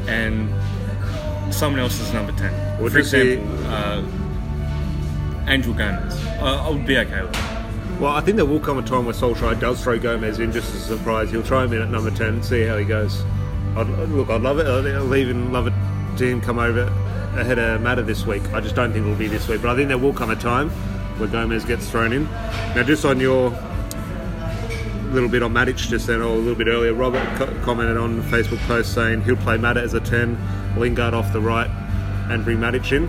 and 0.07 0.49
someone 1.53 1.81
else 1.81 1.99
is 1.99 2.13
number 2.13 2.31
ten. 2.33 2.81
Would 2.81 2.93
For 2.93 2.99
example, 2.99 3.45
uh, 3.67 4.05
Angel 5.49 5.75
Gomes. 5.75 6.15
I, 6.41 6.67
I 6.67 6.71
would 6.71 6.87
be 6.87 6.99
okay 6.99 7.21
with 7.21 7.33
that. 7.33 8.01
Well, 8.01 8.13
I 8.13 8.21
think 8.21 8.37
there 8.37 8.47
will 8.47 8.61
come 8.61 8.79
a 8.79 8.83
time 8.83 9.07
where 9.07 9.15
Solskjaer 9.15 9.59
does 9.59 9.83
throw 9.83 9.99
Gomes 9.99 10.39
in 10.39 10.53
just 10.53 10.73
as 10.73 10.89
a 10.89 10.97
surprise. 10.99 11.33
He'll 11.33 11.43
try 11.43 11.65
him 11.65 11.73
in 11.73 11.83
at 11.83 11.91
number 11.91 12.13
10, 12.13 12.45
see 12.45 12.63
how 12.63 12.77
he 12.77 12.85
goes. 12.85 13.25
I'd, 13.77 13.89
look, 14.11 14.31
I'd 14.31 14.41
love 14.43 14.59
it. 14.59 14.67
I'll 14.67 15.15
even 15.15 15.53
love 15.53 15.67
it 15.67 15.75
to 16.19 16.27
him 16.27 16.41
come 16.41 16.59
over 16.59 16.83
ahead 17.39 17.59
of 17.59 17.81
Mata 17.83 18.03
this 18.03 18.25
week. 18.27 18.43
I 18.55 18.61
just 18.61 18.75
don't 18.75 18.93
think 18.93 19.05
it'll 19.05 19.19
be 19.19 19.29
this 19.29 19.47
week. 19.49 19.61
But 19.63 19.71
I 19.71 19.77
think 19.77 19.89
there 19.89 19.99
will 19.99 20.15
come 20.15 20.31
a 20.31 20.37
time 20.37 20.71
where 21.19 21.29
Gomes 21.29 21.65
gets 21.65 21.91
thrown 21.91 22.13
in. 22.13 22.25
Now, 22.75 22.83
just 22.83 23.05
on 23.05 23.21
your 23.21 23.51
little 25.13 25.29
bit 25.29 25.43
on 25.43 25.53
Matic 25.53 25.77
just 25.77 26.07
then, 26.07 26.21
or 26.21 26.25
a 26.29 26.33
little 26.35 26.55
bit 26.55 26.67
earlier, 26.67 26.93
Robert 26.93 27.25
co- 27.37 27.55
commented 27.63 27.97
on 27.97 28.23
Facebook 28.25 28.59
post 28.67 28.93
saying 28.95 29.23
he'll 29.23 29.37
play 29.37 29.57
Mata 29.57 29.81
as 29.81 29.95
a 29.95 30.01
10, 30.01 30.37
Lingard 30.77 31.15
off 31.15 31.33
the 31.33 31.41
right, 31.41 31.71
and 32.31 32.45
bring 32.45 32.59
Matic 32.59 32.91
in. 32.93 33.09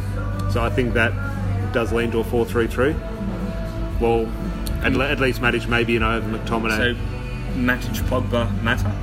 So 0.52 0.62
I 0.64 0.70
think 0.70 0.94
that 0.94 1.12
does 1.74 1.92
lean 1.92 2.12
to 2.12 2.20
a 2.20 2.24
4 2.24 2.46
3 2.46 2.68
3. 2.68 2.94
Well, 4.00 4.32
at, 4.84 4.94
le- 4.94 5.10
at 5.10 5.20
least 5.20 5.42
Matic 5.42 5.68
maybe 5.68 5.96
in 5.96 6.04
over 6.04 6.38
McTominay. 6.38 6.78
So, 6.96 7.58
Matic, 7.60 8.02
Pogba, 8.08 8.62
Mata. 8.62 8.94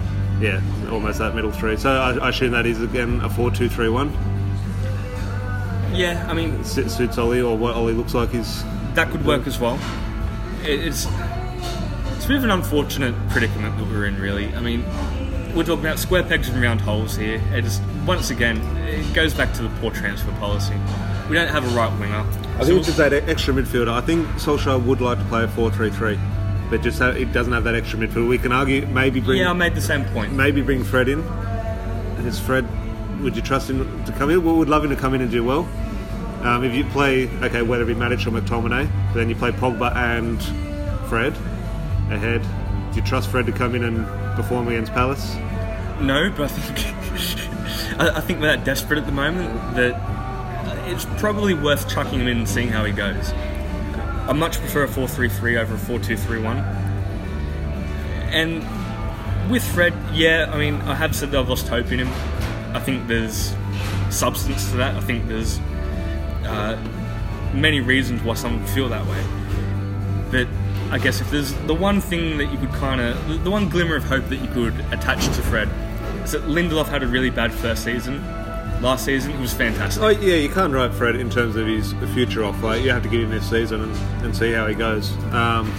Yeah, 0.41 0.61
almost 0.91 1.19
that 1.19 1.35
middle 1.35 1.53
three. 1.53 1.77
So 1.77 1.91
I, 1.91 2.13
I 2.17 2.29
assume 2.31 2.53
that 2.53 2.67
is 2.67 2.81
again 2.83 3.21
a 3.23 3.31
4 3.31 3.51
2 3.51 3.69
3 3.69 3.89
1. 3.89 4.13
Yeah, 5.95 6.27
I 6.29 6.35
mean 6.35 6.65
Su- 6.65 6.89
Suits 6.89 7.19
Ollie, 7.19 7.41
or 7.41 7.57
what 7.57 7.75
Ollie 7.75 7.93
looks 7.95 8.15
like 8.15 8.35
is. 8.35 8.65
that 8.95 9.11
could 9.11 9.25
work 9.25 9.47
as 9.47 9.59
well. 9.61 9.79
It- 10.65 10.81
It's 10.81 11.07
it's 12.17 12.25
a 12.25 12.29
bit 12.29 12.37
of 12.39 12.45
an 12.45 12.51
unfortunate 12.51 13.15
predicament 13.29 13.77
that 13.79 13.87
we're 13.89 14.07
in, 14.07 14.19
really. 14.21 14.55
I 14.57 14.61
mean, 14.61 14.83
we're 15.55 15.63
talking 15.65 15.85
about 15.85 15.99
square 15.99 16.23
pegs 16.23 16.49
and 16.49 16.61
round 16.63 16.81
holes 16.81 17.17
here. 17.17 17.41
It 17.53 17.65
is 17.65 17.81
once 18.07 18.31
again 18.31 18.59
it 18.89 19.13
goes 19.15 19.35
back 19.35 19.53
to 19.55 19.63
the 19.63 19.69
poor 19.81 19.91
transfer 19.91 20.33
policy. 20.33 20.75
We 21.29 21.37
don't 21.37 21.49
have 21.49 21.65
a 21.65 21.77
right 21.77 21.93
winger. 22.01 22.25
I 22.57 22.61
So 22.61 22.67
think 22.67 22.79
it's 22.79 22.87
just 22.87 22.99
that 22.99 23.13
extra 23.13 23.55
midfielder. 23.55 23.89
I 23.93 24.01
think 24.01 24.27
Solskjaer 24.39 24.83
would 24.85 25.01
like 25.01 25.19
to 25.19 25.25
play 25.27 25.45
a 25.45 25.49
4 25.49 25.71
3 25.71 25.91
3, 25.91 26.19
but 26.75 26.83
just 26.83 26.99
ha 26.99 27.11
it 27.11 27.33
doesn't 27.33 27.53
have 27.53 27.63
that 27.63 27.77
extra 27.77 28.01
midfield. 28.01 28.29
We 28.29 28.37
can 28.37 28.51
argue 28.51 28.85
maybe 28.87 29.21
bring 29.21 29.39
yeah, 29.39 29.51
I 29.51 29.53
made 29.53 29.77
the 29.77 29.81
same 29.81 30.05
point. 30.07 30.33
maybe 30.33 30.61
bring 30.61 30.83
Fred 30.83 31.09
in. 31.09 31.21
Is 32.27 32.41
Fred? 32.41 32.67
Would 33.23 33.37
you 33.37 33.43
trust 33.43 33.71
him 33.71 34.05
to 34.07 34.13
come 34.13 34.29
in? 34.29 34.43
We 34.43 34.51
would 34.51 34.69
love 34.69 34.83
him 34.83 34.91
to 34.91 34.97
come 34.97 35.15
in 35.15 35.21
and 35.21 35.31
do 35.31 35.45
well. 35.45 35.69
Um, 36.43 36.65
if 36.65 36.75
you 36.75 36.85
play, 36.87 37.29
okay, 37.43 37.63
whether 37.63 37.85
it 37.85 37.87
be 37.87 37.95
Matic 37.95 38.27
or 38.27 38.31
McTominay, 38.31 38.91
then 39.15 39.29
you 39.29 39.37
play 39.37 39.53
Pogba 39.53 39.95
and 39.95 40.43
Fred 41.09 41.33
ahead. 42.11 42.43
Do 42.91 42.97
you 42.97 43.07
trust 43.07 43.31
Fred 43.31 43.47
to 43.47 43.53
come 43.53 43.77
in 43.77 43.85
and 43.85 44.05
perform 44.35 44.67
against 44.67 44.93
Palace? 44.93 45.37
No, 46.01 46.33
but 46.37 46.45
I 46.45 46.49
think 46.49 48.01
I, 48.01 48.17
I 48.17 48.21
think 48.21 48.41
we're 48.41 48.49
that 48.49 48.65
desperate 48.65 48.99
at 48.99 49.07
the 49.07 49.13
moment 49.13 49.77
that 49.77 49.95
it's 50.89 51.07
probably 51.21 51.55
worth 51.55 51.89
chucking 51.89 52.19
him 52.19 52.27
in 52.27 52.39
and 52.39 52.49
seeing 52.49 52.69
how 52.69 52.85
he 52.85 52.93
goes. 52.93 53.33
I 54.27 54.33
much 54.33 54.59
prefer 54.59 54.85
a 54.85 54.89
4-3-3 54.89 55.59
over 55.59 55.75
a 55.75 55.99
4-2-3-1. 55.99 56.57
And 58.33 59.51
with 59.51 59.63
Fred, 59.63 59.93
yeah, 60.13 60.51
I 60.51 60.59
mean, 60.59 60.77
I 60.83 60.95
have 60.95 61.15
said 61.15 61.31
that 61.31 61.41
I've 61.41 61.49
lost 61.49 61.69
hope 61.69 61.93
in 61.93 61.99
him. 62.01 62.09
I 62.75 62.81
think 62.81 63.07
there's 63.07 63.55
substance 64.11 64.71
to 64.71 64.79
that. 64.79 64.95
I 64.95 65.01
think 65.01 65.29
there's 65.29 65.59
uh, 66.47 66.83
many 67.53 67.81
reasons 67.81 68.23
why 68.23 68.35
some 68.35 68.65
feel 68.69 68.89
that 68.89 69.07
way. 69.07 69.25
But 70.31 70.49
I 70.91 70.99
guess 70.99 71.21
if 71.21 71.31
there's 71.31 71.53
the 71.67 71.75
one 71.75 72.01
thing 72.01 72.39
that 72.39 72.51
you 72.51 72.59
could 72.59 72.73
kind 72.73 73.01
of, 73.01 73.45
the 73.45 73.51
one 73.51 73.69
glimmer 73.69 73.97
of 73.97 74.05
hope 74.05 74.29
that 74.29 74.37
you 74.37 74.49
could 74.49 74.75
attach 74.93 75.25
to 75.27 75.43
Fred 75.43 75.69
is 76.25 76.33
that 76.33 76.43
Lindelof 76.43 76.87
had 76.87 77.03
a 77.03 77.07
really 77.07 77.31
bad 77.31 77.53
first 77.53 77.85
season. 77.85 78.25
Last 78.81 79.05
season, 79.07 79.33
he 79.33 79.41
was 79.41 79.53
fantastic. 79.55 80.03
Oh 80.03 80.09
yeah, 80.09 80.35
you 80.37 80.49
can't 80.51 80.73
write 80.73 80.93
Fred 80.93 81.17
in 81.17 81.31
terms 81.31 81.57
of 81.57 81.67
his 81.67 81.93
future 82.13 82.45
off. 82.45 82.63
Like 82.63 82.83
you 82.83 82.91
have 82.91 83.03
to 83.05 83.09
give 83.09 83.23
him 83.23 83.31
this 83.31 83.49
season 83.49 83.81
and, 83.83 83.97
and 84.25 84.37
see 84.37 84.53
how 84.53 84.67
he 84.67 84.75
goes. 84.75 85.11
Um, 85.33 85.73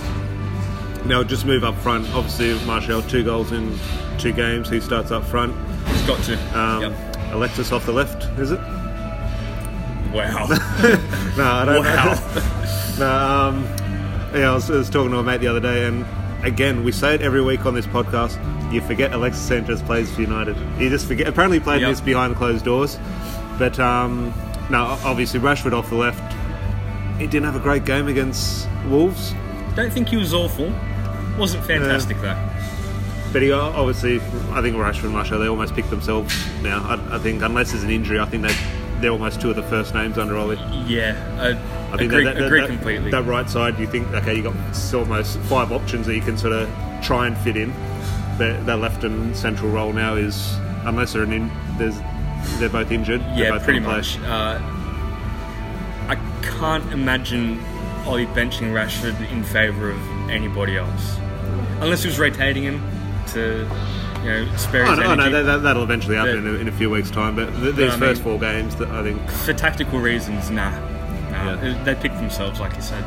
now 1.06 1.24
just 1.24 1.46
move 1.46 1.64
up 1.64 1.76
front. 1.76 2.08
Obviously, 2.14 2.54
Martial 2.66 3.02
two 3.04 3.24
goals 3.24 3.52
in 3.52 3.78
two 4.18 4.32
games. 4.32 4.70
He 4.70 4.80
starts 4.80 5.12
up 5.12 5.24
front. 5.24 5.54
He's 5.90 6.02
got 6.04 6.24
to. 6.24 6.60
Um, 6.60 6.82
Yep. 6.82 7.16
Alexis 7.34 7.72
off 7.72 7.86
the 7.86 7.92
left, 7.92 8.24
is 8.40 8.52
it? 8.52 8.60
Wow. 10.12 10.48
No, 11.38 11.44
I 11.44 11.66
don't 11.66 11.84
Wow. 11.84 12.14
know. 12.14 12.96
no, 13.00 13.12
um, 13.12 13.64
yeah, 14.34 14.52
I 14.52 14.54
was, 14.56 14.72
I 14.72 14.76
was 14.78 14.90
talking 14.90 15.12
to 15.12 15.18
a 15.18 15.24
mate 15.24 15.42
the 15.42 15.48
other 15.48 15.60
day, 15.60 15.86
and 15.86 16.06
again, 16.46 16.84
we 16.84 16.92
say 16.92 17.16
it 17.16 17.22
every 17.22 17.42
week 17.42 17.66
on 17.66 17.74
this 17.74 17.86
podcast. 17.88 18.38
You 18.72 18.82
forget 18.82 19.14
Alexis 19.14 19.42
Sanchez 19.44 19.82
plays 19.82 20.14
for 20.14 20.22
United. 20.22 20.56
You 20.80 20.90
just 20.90 21.08
forget. 21.08 21.28
Apparently, 21.28 21.60
played 21.60 21.82
Yep. 21.82 21.90
this 21.92 22.02
behind 22.02 22.36
closed 22.36 22.66
doors, 22.66 22.98
but 23.60 23.80
um, 23.80 24.34
no, 24.70 24.98
obviously 25.04 25.40
Rashford 25.40 25.74
off 25.74 25.90
the 25.90 25.96
left. 25.96 26.34
He 27.20 27.28
didn't 27.28 27.46
have 27.46 27.56
a 27.56 27.60
great 27.60 27.86
game 27.86 28.08
against 28.08 28.68
Wolves, 28.90 29.34
Don't 29.76 29.92
think 29.92 30.10
he 30.10 30.18
was 30.18 30.34
awful. 30.34 30.72
Wasn't 31.38 31.64
fantastic 31.66 32.20
though. 32.22 32.38
but 33.34 33.42
he 33.42 33.52
obviously. 33.52 34.18
I 34.52 34.62
think 34.62 34.76
Rashford 34.78 35.06
and 35.06 35.14
Martial 35.14 35.40
they 35.40 35.48
almost 35.48 35.74
pick 35.76 35.90
themselves 35.90 36.34
now. 36.62 36.80
I, 36.84 37.16
I 37.16 37.20
think 37.20 37.42
unless 37.42 37.72
there's 37.72 37.84
an 37.84 37.90
injury, 37.90 38.20
I 38.20 38.26
think 38.26 38.44
they 38.44 38.56
they're 39.02 39.12
almost 39.12 39.42
two 39.42 39.50
of 39.50 39.56
the 39.58 39.64
first 39.64 39.94
names 39.94 40.18
under 40.18 40.38
Ollie. 40.38 40.58
Yeah, 40.86 41.14
I 41.92 41.98
think 41.98 42.12
agree, 42.12 42.24
that, 42.26 42.36
that, 42.36 42.46
agree 42.46 42.62
that- 42.62 42.68
completely. 42.70 43.12
That 43.12 43.26
right 43.26 43.50
side, 43.50 43.80
you 43.80 43.88
think 43.88 44.08
okay, 44.14 44.36
you 44.36 44.44
got 44.44 44.56
almost 44.94 45.38
five 45.40 45.72
options 45.72 46.08
that 46.08 46.16
you 46.16 46.22
can 46.22 46.38
sort 46.38 46.54
of 46.54 46.70
try 47.02 47.28
and 47.28 47.38
fit 47.38 47.56
in. 47.58 47.74
But 48.38 48.66
that 48.66 48.80
left 48.80 49.04
and 49.06 49.36
central 49.36 49.72
role 49.72 49.94
now 49.94 50.16
is 50.16 50.58
unless 50.86 51.14
they're 51.14 51.24
an 51.24 51.32
in, 51.32 51.50
there's 51.78 51.98
they're 52.60 52.70
both 52.70 52.92
injured. 52.92 53.22
they're 53.22 53.46
yeah, 53.46 53.52
both 53.52 53.64
pretty 53.64 53.80
much. 53.80 54.20
Uh, 54.20 54.60
I 56.08 56.16
can't 56.60 56.92
imagine 56.92 57.60
Ollie 58.06 58.26
benching 58.28 58.72
Rashford 58.74 59.20
in 59.32 59.44
favour 59.44 59.92
of 59.92 60.30
anybody 60.30 60.78
else, 60.78 61.18
unless 61.80 62.04
he 62.04 62.08
was 62.10 62.20
rotating 62.20 62.64
him 62.64 62.82
to, 63.30 63.68
you 64.22 64.30
know, 64.30 64.56
spare 64.58 64.86
his 64.86 65.00
no, 65.00 65.06
oh, 65.06 65.16
no, 65.16 65.24
energy. 65.24 65.42
that, 65.44 65.64
that'll 65.64 65.84
eventually 65.84 66.16
happen 66.16 66.38
in, 66.38 66.48
a, 66.48 66.60
in 66.60 66.68
a 66.68 66.72
few 66.72 66.90
weeks' 66.90 67.10
time. 67.10 67.36
But 67.36 67.50
th- 67.56 67.76
these 67.76 67.92
I 67.94 67.98
first 67.98 68.24
mean- 68.24 68.38
four 68.38 68.40
games, 68.40 68.76
that 68.76 68.90
I 68.90 69.02
think, 69.02 69.28
For 69.30 69.54
tactical 69.54 70.00
reasons, 70.00 70.52
nah. 70.52 70.72
Yeah. 71.46 71.84
They 71.84 71.96
pick 71.96 72.14
themselves, 72.14 72.60
like 72.60 72.76
you 72.76 72.82
said. 72.82 73.04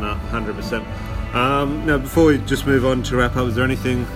no, 0.00 0.14
hundred 0.30 0.56
percent. 0.56 0.86
Um, 1.34 1.86
now, 1.86 1.98
before 1.98 2.26
we 2.26 2.38
just 2.38 2.66
move 2.66 2.84
on 2.84 3.02
to 3.04 3.16
wrap 3.16 3.36
up, 3.36 3.48
is 3.48 3.54
there 3.54 3.64
anything 3.64 4.06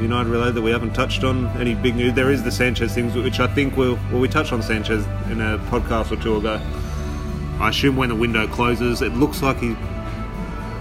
United 0.00 0.28
related 0.28 0.54
that 0.54 0.62
we 0.62 0.72
haven't 0.72 0.92
touched 0.92 1.22
on? 1.22 1.46
Any 1.56 1.74
big 1.74 1.94
news? 1.94 2.14
There 2.14 2.30
is 2.30 2.42
the 2.42 2.50
Sanchez 2.50 2.94
things, 2.94 3.14
which 3.14 3.38
I 3.38 3.46
think 3.46 3.76
we'll 3.76 3.98
well, 4.10 4.20
we 4.20 4.28
touched 4.28 4.52
on 4.52 4.60
Sanchez 4.62 5.06
in 5.30 5.40
a 5.40 5.58
podcast 5.70 6.10
or 6.10 6.16
two 6.20 6.36
ago. 6.36 6.60
I 7.60 7.68
assume 7.68 7.96
when 7.96 8.08
the 8.08 8.16
window 8.16 8.48
closes, 8.48 9.02
it 9.02 9.12
looks 9.14 9.40
like 9.40 9.58
he 9.58 9.76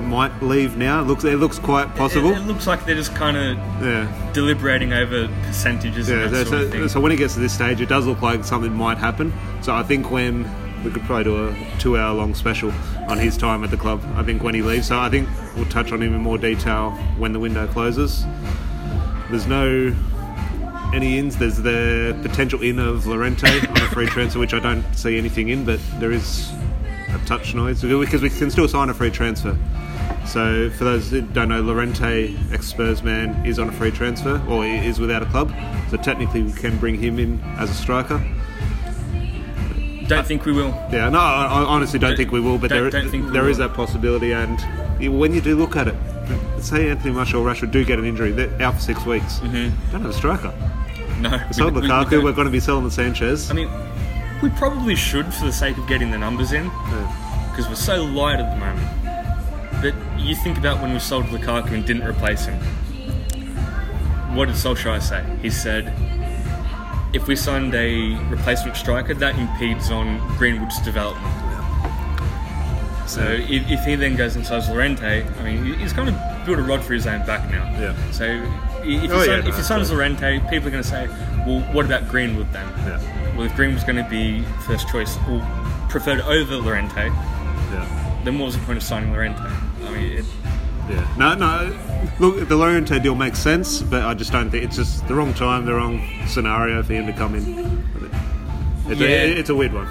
might 0.01 0.41
leave 0.41 0.75
now. 0.77 1.01
It 1.01 1.05
looks 1.05 1.23
it 1.23 1.37
looks 1.37 1.59
quite 1.59 1.93
possible. 1.95 2.31
It, 2.31 2.37
it 2.37 2.45
looks 2.47 2.65
like 2.65 2.85
they're 2.85 2.95
just 2.95 3.15
kind 3.15 3.37
of 3.37 3.57
yeah. 3.83 4.31
deliberating 4.33 4.93
over 4.93 5.27
percentages 5.43 6.09
Yeah, 6.09 6.27
so, 6.29 6.43
sort 6.43 6.61
of 6.63 6.71
thing. 6.71 6.87
so 6.89 6.99
when 6.99 7.11
it 7.11 7.17
gets 7.17 7.35
to 7.35 7.39
this 7.39 7.53
stage, 7.53 7.81
it 7.81 7.87
does 7.89 8.05
look 8.07 8.21
like 8.21 8.43
something 8.43 8.73
might 8.73 8.97
happen. 8.97 9.31
So 9.61 9.73
I 9.73 9.83
think 9.83 10.09
when 10.11 10.43
we 10.83 10.91
could 10.91 11.03
probably 11.03 11.23
do 11.23 11.47
a 11.47 11.55
two-hour-long 11.79 12.35
special 12.35 12.71
on 13.07 13.17
his 13.17 13.37
time 13.37 13.63
at 13.63 13.71
the 13.71 13.77
club. 13.77 14.03
I 14.15 14.23
think 14.23 14.43
when 14.43 14.53
he 14.55 14.61
leaves, 14.61 14.87
so 14.87 14.99
I 14.99 15.09
think 15.09 15.29
we'll 15.55 15.65
touch 15.65 15.91
on 15.91 16.01
him 16.01 16.13
in 16.13 16.21
more 16.21 16.37
detail 16.37 16.91
when 17.17 17.33
the 17.33 17.39
window 17.39 17.67
closes. 17.67 18.25
There's 19.29 19.47
no 19.47 19.95
any 20.93 21.17
ins. 21.17 21.37
There's 21.37 21.57
the 21.57 22.17
potential 22.21 22.61
in 22.61 22.77
of 22.79 23.07
Llorente 23.07 23.47
on 23.67 23.77
a 23.77 23.87
free 23.87 24.05
transfer, 24.05 24.39
which 24.39 24.53
I 24.53 24.59
don't 24.59 24.83
see 24.93 25.17
anything 25.17 25.49
in, 25.49 25.65
but 25.65 25.79
there 25.99 26.11
is 26.11 26.51
a 27.09 27.19
touch 27.25 27.55
noise 27.55 27.81
because 27.81 28.21
we 28.21 28.29
can 28.29 28.51
still 28.51 28.67
sign 28.67 28.89
a 28.89 28.93
free 28.93 29.09
transfer. 29.11 29.57
So 30.27 30.69
for 30.71 30.83
those 30.83 31.09
who 31.09 31.21
don't 31.21 31.49
know, 31.49 31.61
Llorente, 31.61 32.35
ex-Spurs 32.51 33.03
man, 33.03 33.45
is 33.45 33.59
on 33.59 33.69
a 33.69 33.71
free 33.71 33.91
transfer 33.91 34.41
or 34.47 34.65
is 34.65 34.99
without 34.99 35.21
a 35.21 35.25
club. 35.25 35.53
So 35.89 35.97
technically, 35.97 36.43
we 36.43 36.53
can 36.53 36.77
bring 36.77 36.99
him 36.99 37.19
in 37.19 37.41
as 37.57 37.69
a 37.69 37.73
striker. 37.73 38.23
Don't 40.07 40.25
think 40.27 40.45
we 40.45 40.51
will. 40.51 40.69
Yeah, 40.91 41.09
no, 41.09 41.19
I, 41.19 41.45
I 41.45 41.63
honestly 41.65 41.99
don't, 41.99 42.11
Don't- 42.11 42.17
think 42.17 42.31
we 42.31 42.39
will, 42.39 42.57
but 42.57 42.69
there, 42.69 42.83
we 42.83 42.89
there 42.89 43.49
is 43.49 43.57
will. 43.57 43.67
that 43.67 43.75
possibility. 43.75 44.31
And 44.33 44.59
when 45.19 45.33
you 45.33 45.41
do 45.41 45.55
look 45.55 45.75
at 45.75 45.87
it, 45.87 45.95
say 46.61 46.89
Anthony 46.89 47.13
Martial 47.13 47.41
or 47.41 47.51
Rashford 47.53 47.71
do 47.71 47.83
get 47.85 47.99
an 47.99 48.05
injury, 48.05 48.31
they're 48.31 48.61
out 48.61 48.75
for 48.75 48.79
six 48.81 49.05
weeks. 49.05 49.39
Mm-hmm. 49.39 49.91
Don't 49.91 50.01
have 50.01 50.09
a 50.09 50.13
striker. 50.13 50.53
No. 51.19 51.39
We 51.47 51.53
sold 51.53 51.73
we- 51.75 51.81
we- 51.81 51.87
we 51.87 51.93
Lukaku, 51.93 52.09
don't. 52.11 52.23
we're 52.23 52.31
going 52.33 52.45
to 52.47 52.51
be 52.51 52.59
selling 52.59 52.83
the 52.83 52.91
Sanchez. 52.91 53.49
I 53.49 53.53
mean, 53.53 53.69
we 54.41 54.49
probably 54.51 54.95
should 54.95 55.33
for 55.33 55.45
the 55.45 55.53
sake 55.53 55.77
of 55.77 55.87
getting 55.87 56.11
the 56.11 56.17
numbers 56.17 56.51
in, 56.51 56.65
Yeah. 56.65 57.47
because 57.51 57.67
we're 57.69 57.75
so 57.75 58.03
light 58.03 58.39
at 58.39 58.53
the 58.53 58.59
moment. 58.59 58.87
But 59.81 60.19
you 60.19 60.35
think 60.35 60.57
about 60.57 60.81
when 60.81 60.93
we 60.93 60.99
sold 60.99 61.25
Lukaku 61.25 61.71
and 61.71 61.85
didn't 61.85 62.03
replace 62.07 62.45
him. 62.45 62.57
What 64.35 64.45
did 64.47 64.55
Solskjaer 64.55 65.01
say? 65.01 65.23
He 65.41 65.49
said, 65.49 65.93
if 67.13 67.27
we 67.27 67.35
signed 67.35 67.73
a 67.75 68.15
replacement 68.29 68.75
striker, 68.77 69.13
that 69.13 69.37
impedes 69.37 69.91
on 69.91 70.17
Greenwood's 70.37 70.79
development. 70.81 71.33
So 73.07 73.21
if, 73.21 73.69
if 73.69 73.83
he 73.85 73.95
then 73.95 74.15
goes 74.15 74.35
and 74.35 74.45
signs 74.45 74.69
Llorente, 74.69 75.23
I 75.23 75.43
mean, 75.43 75.77
he's 75.77 75.93
kind 75.93 76.09
of 76.09 76.15
built 76.45 76.57
a 76.57 76.63
rod 76.63 76.83
for 76.83 76.93
his 76.93 77.05
own 77.05 77.25
back 77.25 77.49
now. 77.51 77.63
Yeah. 77.79 77.95
So 78.11 78.23
if 78.25 78.43
Oh, 78.83 78.83
he, 78.83 78.95
yeah, 78.95 79.25
sign, 79.25 79.39
if 79.39 79.45
he 79.45 79.51
oh, 79.51 79.61
signs 79.61 79.91
Llorente, 79.91 80.39
people 80.49 80.67
are 80.69 80.71
going 80.71 80.83
to 80.83 80.89
say, 80.89 81.07
well, 81.45 81.59
what 81.73 81.85
about 81.85 82.07
Greenwood 82.09 82.51
then? 82.53 82.67
Yeah. 82.87 83.35
Well, 83.35 83.45
if 83.45 83.55
Greenwood's 83.55 83.83
going 83.83 84.03
to 84.03 84.09
be 84.09 84.41
first 84.65 84.87
choice 84.89 85.17
or 85.29 85.45
preferred 85.89 86.21
over 86.21 86.55
Llorente, 86.57 87.07
Yeah. 87.07 88.21
then 88.23 88.39
what 88.39 88.45
was 88.47 88.57
the 88.57 88.65
point 88.65 88.77
of 88.77 88.83
signing 88.83 89.11
Llorente? 89.11 89.39
I 89.41 89.89
mean, 89.91 90.11
it, 90.19 90.25
Yeah. 90.89 91.07
No, 91.17 91.35
no. 91.35 91.71
Look, 92.19 92.47
the 92.47 92.55
Llorente 92.55 92.99
deal 92.99 93.15
makes 93.15 93.39
sense, 93.39 93.81
but 93.81 94.03
I 94.03 94.13
just 94.13 94.31
don't 94.31 94.49
think 94.51 94.63
it's 94.65 94.75
just 94.75 95.07
the 95.07 95.15
wrong 95.15 95.33
time, 95.33 95.65
the 95.65 95.73
wrong 95.73 96.01
scenario 96.27 96.83
for 96.83 96.93
him 96.93 97.07
to 97.07 97.13
come 97.13 97.35
in. 97.35 97.83
It's, 98.87 98.99
Yeah. 98.99 99.07
a, 99.07 99.27
it's 99.35 99.49
a 99.49 99.55
weird 99.55 99.73
one. 99.73 99.87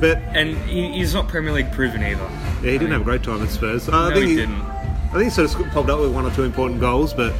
But 0.00 0.18
and 0.18 0.56
he, 0.68 0.92
he's 0.92 1.14
not 1.14 1.28
Premier 1.28 1.52
League 1.52 1.72
proven 1.72 2.02
either. 2.02 2.20
yeah, 2.62 2.72
he 2.72 2.78
didn't 2.78 2.90
have 2.90 3.00
a 3.00 3.04
great 3.04 3.22
time 3.22 3.42
at 3.42 3.48
Spurs. 3.48 3.88
I 3.88 4.08
No, 4.10 4.14
think 4.14 4.26
he 4.28 4.36
didn't. 4.36 4.60
I 4.60 5.12
think 5.12 5.24
he 5.24 5.30
sort 5.30 5.54
of 5.54 5.66
popped 5.72 5.88
up 5.88 6.00
with 6.00 6.12
one 6.12 6.26
or 6.26 6.30
two 6.32 6.42
important 6.42 6.80
goals, 6.80 7.14
but 7.14 7.32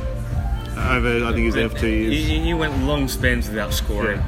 over 0.79 1.25
I 1.25 1.29
think 1.33 1.39
he 1.39 1.47
was 1.47 1.55
there 1.55 1.69
for 1.69 1.79
two 1.79 1.89
years. 1.89 2.15
He, 2.27 2.39
he 2.41 2.55
went 2.55 2.79
long 2.85 3.09
spans 3.09 3.49
without 3.49 3.75
scoring. 3.75 4.21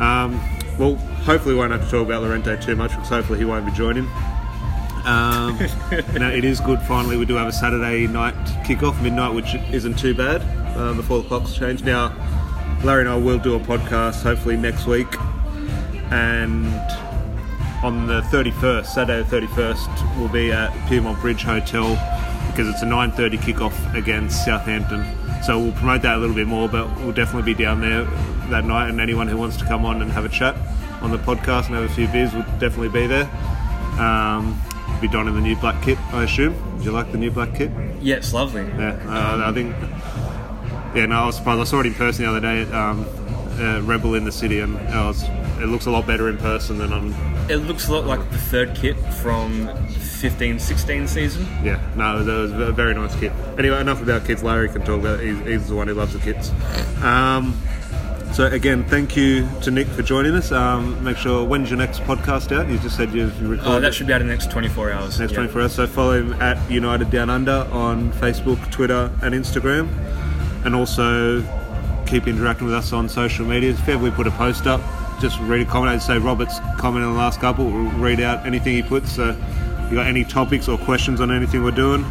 Um, 0.00 0.40
well, 0.78 0.94
hopefully 1.24 1.54
we 1.54 1.60
won't 1.60 1.72
have 1.72 1.84
to 1.84 1.90
talk 1.90 2.06
about 2.06 2.22
Llorente 2.22 2.60
too 2.62 2.76
much 2.76 2.90
because 2.92 3.08
hopefully 3.08 3.38
he 3.38 3.44
won't 3.44 3.66
be 3.66 3.72
joining. 3.72 4.08
Um, 5.06 5.56
no, 6.18 6.28
it 6.28 6.44
is 6.44 6.58
good. 6.60 6.80
Finally, 6.82 7.16
we 7.16 7.24
do 7.24 7.34
have 7.34 7.46
a 7.46 7.52
Saturday 7.52 8.08
night 8.08 8.34
kickoff, 8.64 9.00
midnight, 9.00 9.32
which 9.32 9.54
isn't 9.72 9.96
too 9.96 10.14
bad 10.14 10.42
uh, 10.76 10.94
before 10.94 11.22
the 11.22 11.28
clocks 11.28 11.54
change. 11.54 11.84
Now, 11.84 12.12
Larry 12.82 13.02
and 13.02 13.08
I 13.08 13.16
will 13.16 13.38
do 13.38 13.54
a 13.54 13.60
podcast 13.60 14.22
hopefully 14.22 14.56
next 14.56 14.86
week, 14.86 15.06
and 16.10 16.66
on 17.84 18.08
the 18.08 18.20
31st, 18.22 18.86
Saturday 18.86 19.28
the 19.28 19.46
31st, 19.46 20.18
we'll 20.18 20.28
be 20.28 20.50
at 20.50 20.70
Pyrmont 20.88 21.20
Bridge 21.20 21.44
Hotel 21.44 21.90
because 22.50 22.68
it's 22.68 22.82
a 22.82 22.86
9:30 22.86 23.38
kickoff 23.38 23.94
against 23.94 24.44
Southampton. 24.44 25.06
So 25.44 25.60
we'll 25.60 25.72
promote 25.72 26.02
that 26.02 26.16
a 26.16 26.18
little 26.18 26.34
bit 26.34 26.48
more, 26.48 26.68
but 26.68 26.88
we'll 26.98 27.12
definitely 27.12 27.54
be 27.54 27.62
down 27.62 27.80
there 27.80 28.04
that 28.50 28.64
night. 28.64 28.88
And 28.88 29.00
anyone 29.00 29.28
who 29.28 29.36
wants 29.36 29.56
to 29.58 29.64
come 29.64 29.84
on 29.86 30.02
and 30.02 30.10
have 30.10 30.24
a 30.24 30.28
chat 30.28 30.56
on 31.00 31.12
the 31.12 31.18
podcast 31.18 31.66
and 31.66 31.76
have 31.76 31.84
a 31.84 31.94
few 31.94 32.08
beers 32.08 32.34
will 32.34 32.42
definitely 32.58 32.88
be 32.88 33.06
there. 33.06 33.30
Um, 34.00 34.60
be 35.00 35.08
donning 35.08 35.34
the 35.34 35.40
new 35.40 35.56
black 35.56 35.82
kit, 35.82 35.98
I 36.12 36.24
assume. 36.24 36.54
Do 36.78 36.84
you 36.84 36.90
like 36.90 37.12
the 37.12 37.18
new 37.18 37.30
black 37.30 37.54
kit? 37.54 37.70
Yeah, 38.00 38.16
it's 38.16 38.32
lovely. 38.32 38.62
Yeah, 38.62 38.98
uh, 39.06 39.48
I 39.48 39.52
think. 39.52 39.74
Yeah, 40.94 41.06
no, 41.06 41.16
I 41.16 41.26
was 41.26 41.36
surprised. 41.36 41.60
I 41.60 41.64
saw 41.64 41.80
it 41.80 41.86
in 41.86 41.94
person 41.94 42.24
the 42.24 42.30
other 42.30 42.40
day 42.40 42.62
at 42.62 42.72
um, 42.72 43.04
uh, 43.58 43.80
Rebel 43.82 44.14
in 44.14 44.24
the 44.24 44.32
City, 44.32 44.60
and 44.60 44.76
I 44.78 45.06
was, 45.06 45.22
it 45.60 45.66
looks 45.66 45.86
a 45.86 45.90
lot 45.90 46.06
better 46.06 46.28
in 46.28 46.38
person 46.38 46.78
than 46.78 46.92
on. 46.92 47.14
It 47.50 47.58
looks 47.58 47.88
a 47.88 47.92
lot 47.92 48.06
like 48.06 48.30
the 48.30 48.38
third 48.38 48.74
kit 48.74 48.96
from 48.96 49.68
15-16 49.68 51.08
season. 51.08 51.46
Yeah, 51.62 51.80
no, 51.96 52.24
that 52.24 52.32
was 52.32 52.52
a 52.52 52.72
very 52.72 52.94
nice 52.94 53.14
kit. 53.16 53.32
Anyway, 53.58 53.80
enough 53.80 54.02
about 54.02 54.24
kits. 54.24 54.42
Larry 54.42 54.68
can 54.68 54.82
talk 54.82 55.00
about 55.00 55.20
it. 55.20 55.26
He's, 55.26 55.46
he's 55.46 55.68
the 55.68 55.74
one 55.74 55.88
who 55.88 55.94
loves 55.94 56.12
the 56.12 56.18
kits. 56.18 56.50
Um, 57.02 57.60
so 58.36 58.44
again, 58.44 58.84
thank 58.84 59.16
you 59.16 59.48
to 59.62 59.70
Nick 59.70 59.86
for 59.86 60.02
joining 60.02 60.34
us. 60.34 60.52
Um, 60.52 61.02
make 61.02 61.16
sure 61.16 61.42
when's 61.42 61.70
your 61.70 61.78
next 61.78 62.00
podcast 62.00 62.54
out? 62.54 62.68
You 62.68 62.78
just 62.78 62.94
said 62.94 63.10
you've 63.14 63.34
recorded. 63.40 63.66
Oh, 63.66 63.80
that 63.80 63.94
should 63.94 64.06
be 64.06 64.12
out 64.12 64.20
in 64.20 64.26
the 64.26 64.32
next 64.34 64.50
24 64.50 64.92
hours. 64.92 65.18
next 65.18 65.32
yeah. 65.32 65.38
24 65.38 65.62
hours. 65.62 65.72
So 65.72 65.86
follow 65.86 66.20
him 66.20 66.34
at 66.34 66.70
United 66.70 67.10
Down 67.10 67.30
Under 67.30 67.66
on 67.72 68.12
Facebook, 68.12 68.70
Twitter, 68.70 69.10
and 69.22 69.34
Instagram, 69.34 69.88
and 70.66 70.74
also 70.74 71.40
keep 72.06 72.28
interacting 72.28 72.66
with 72.66 72.74
us 72.74 72.92
on 72.92 73.08
social 73.08 73.46
media. 73.46 73.70
If 73.70 73.88
ever 73.88 74.04
we 74.04 74.10
put 74.10 74.26
a 74.26 74.32
post 74.32 74.66
up, 74.66 74.82
just 75.18 75.40
read 75.40 75.66
a 75.66 75.70
comment 75.70 75.94
and 75.94 76.02
say 76.02 76.18
Robert's 76.18 76.58
comment 76.76 77.06
in 77.06 77.12
the 77.12 77.18
last 77.18 77.40
couple. 77.40 77.64
We'll 77.64 77.90
read 77.92 78.20
out 78.20 78.44
anything 78.46 78.74
he 78.74 78.82
puts. 78.82 79.12
So 79.12 79.30
if 79.30 79.90
you 79.90 79.96
got 79.96 80.08
any 80.08 80.24
topics 80.24 80.68
or 80.68 80.76
questions 80.76 81.22
on 81.22 81.30
anything 81.30 81.64
we're 81.64 81.70
doing, 81.70 82.04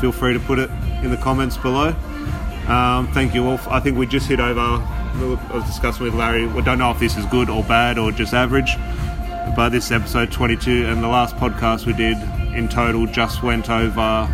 feel 0.00 0.12
free 0.12 0.32
to 0.32 0.38
put 0.38 0.60
it 0.60 0.70
in 1.02 1.10
the 1.10 1.16
comments 1.16 1.56
below. 1.56 1.88
Um, 2.68 3.12
thank 3.12 3.34
you 3.34 3.44
all. 3.48 3.58
I 3.68 3.80
think 3.80 3.98
we 3.98 4.06
just 4.06 4.28
hit 4.28 4.38
over. 4.38 4.78
I 5.14 5.50
was 5.52 5.64
discussing 5.64 6.04
with 6.04 6.14
Larry. 6.14 6.46
We 6.46 6.62
don't 6.62 6.78
know 6.78 6.90
if 6.90 6.98
this 6.98 7.16
is 7.16 7.26
good 7.26 7.50
or 7.50 7.62
bad 7.64 7.98
or 7.98 8.10
just 8.12 8.32
average, 8.32 8.76
but 9.54 9.68
this 9.68 9.90
episode 9.90 10.32
22, 10.32 10.86
and 10.86 11.02
the 11.02 11.08
last 11.08 11.36
podcast 11.36 11.86
we 11.86 11.92
did 11.92 12.16
in 12.56 12.68
total 12.68 13.06
just 13.06 13.42
went 13.42 13.68
over 13.70 14.28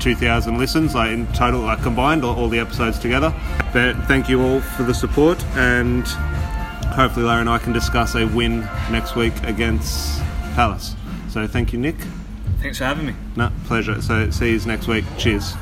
2,000 0.00 0.58
listens, 0.58 0.94
like 0.94 1.10
in 1.10 1.26
total, 1.28 1.60
like 1.60 1.82
combined, 1.82 2.24
all, 2.24 2.36
all 2.36 2.48
the 2.48 2.58
episodes 2.58 2.98
together. 2.98 3.34
But 3.72 3.94
thank 4.06 4.28
you 4.28 4.42
all 4.42 4.60
for 4.60 4.82
the 4.82 4.94
support, 4.94 5.42
and 5.56 6.06
hopefully 6.94 7.26
Larry 7.26 7.40
and 7.40 7.50
I 7.50 7.58
can 7.58 7.72
discuss 7.72 8.14
a 8.14 8.26
win 8.26 8.60
next 8.90 9.16
week 9.16 9.34
against 9.44 10.20
Palace. 10.54 10.94
So 11.28 11.46
thank 11.46 11.72
you, 11.72 11.78
Nick. 11.78 11.96
Thanks 12.60 12.78
for 12.78 12.84
having 12.84 13.06
me. 13.06 13.14
No, 13.36 13.50
pleasure. 13.66 14.00
So 14.00 14.30
see 14.30 14.52
you 14.52 14.60
next 14.60 14.88
week. 14.88 15.04
Cheers. 15.18 15.54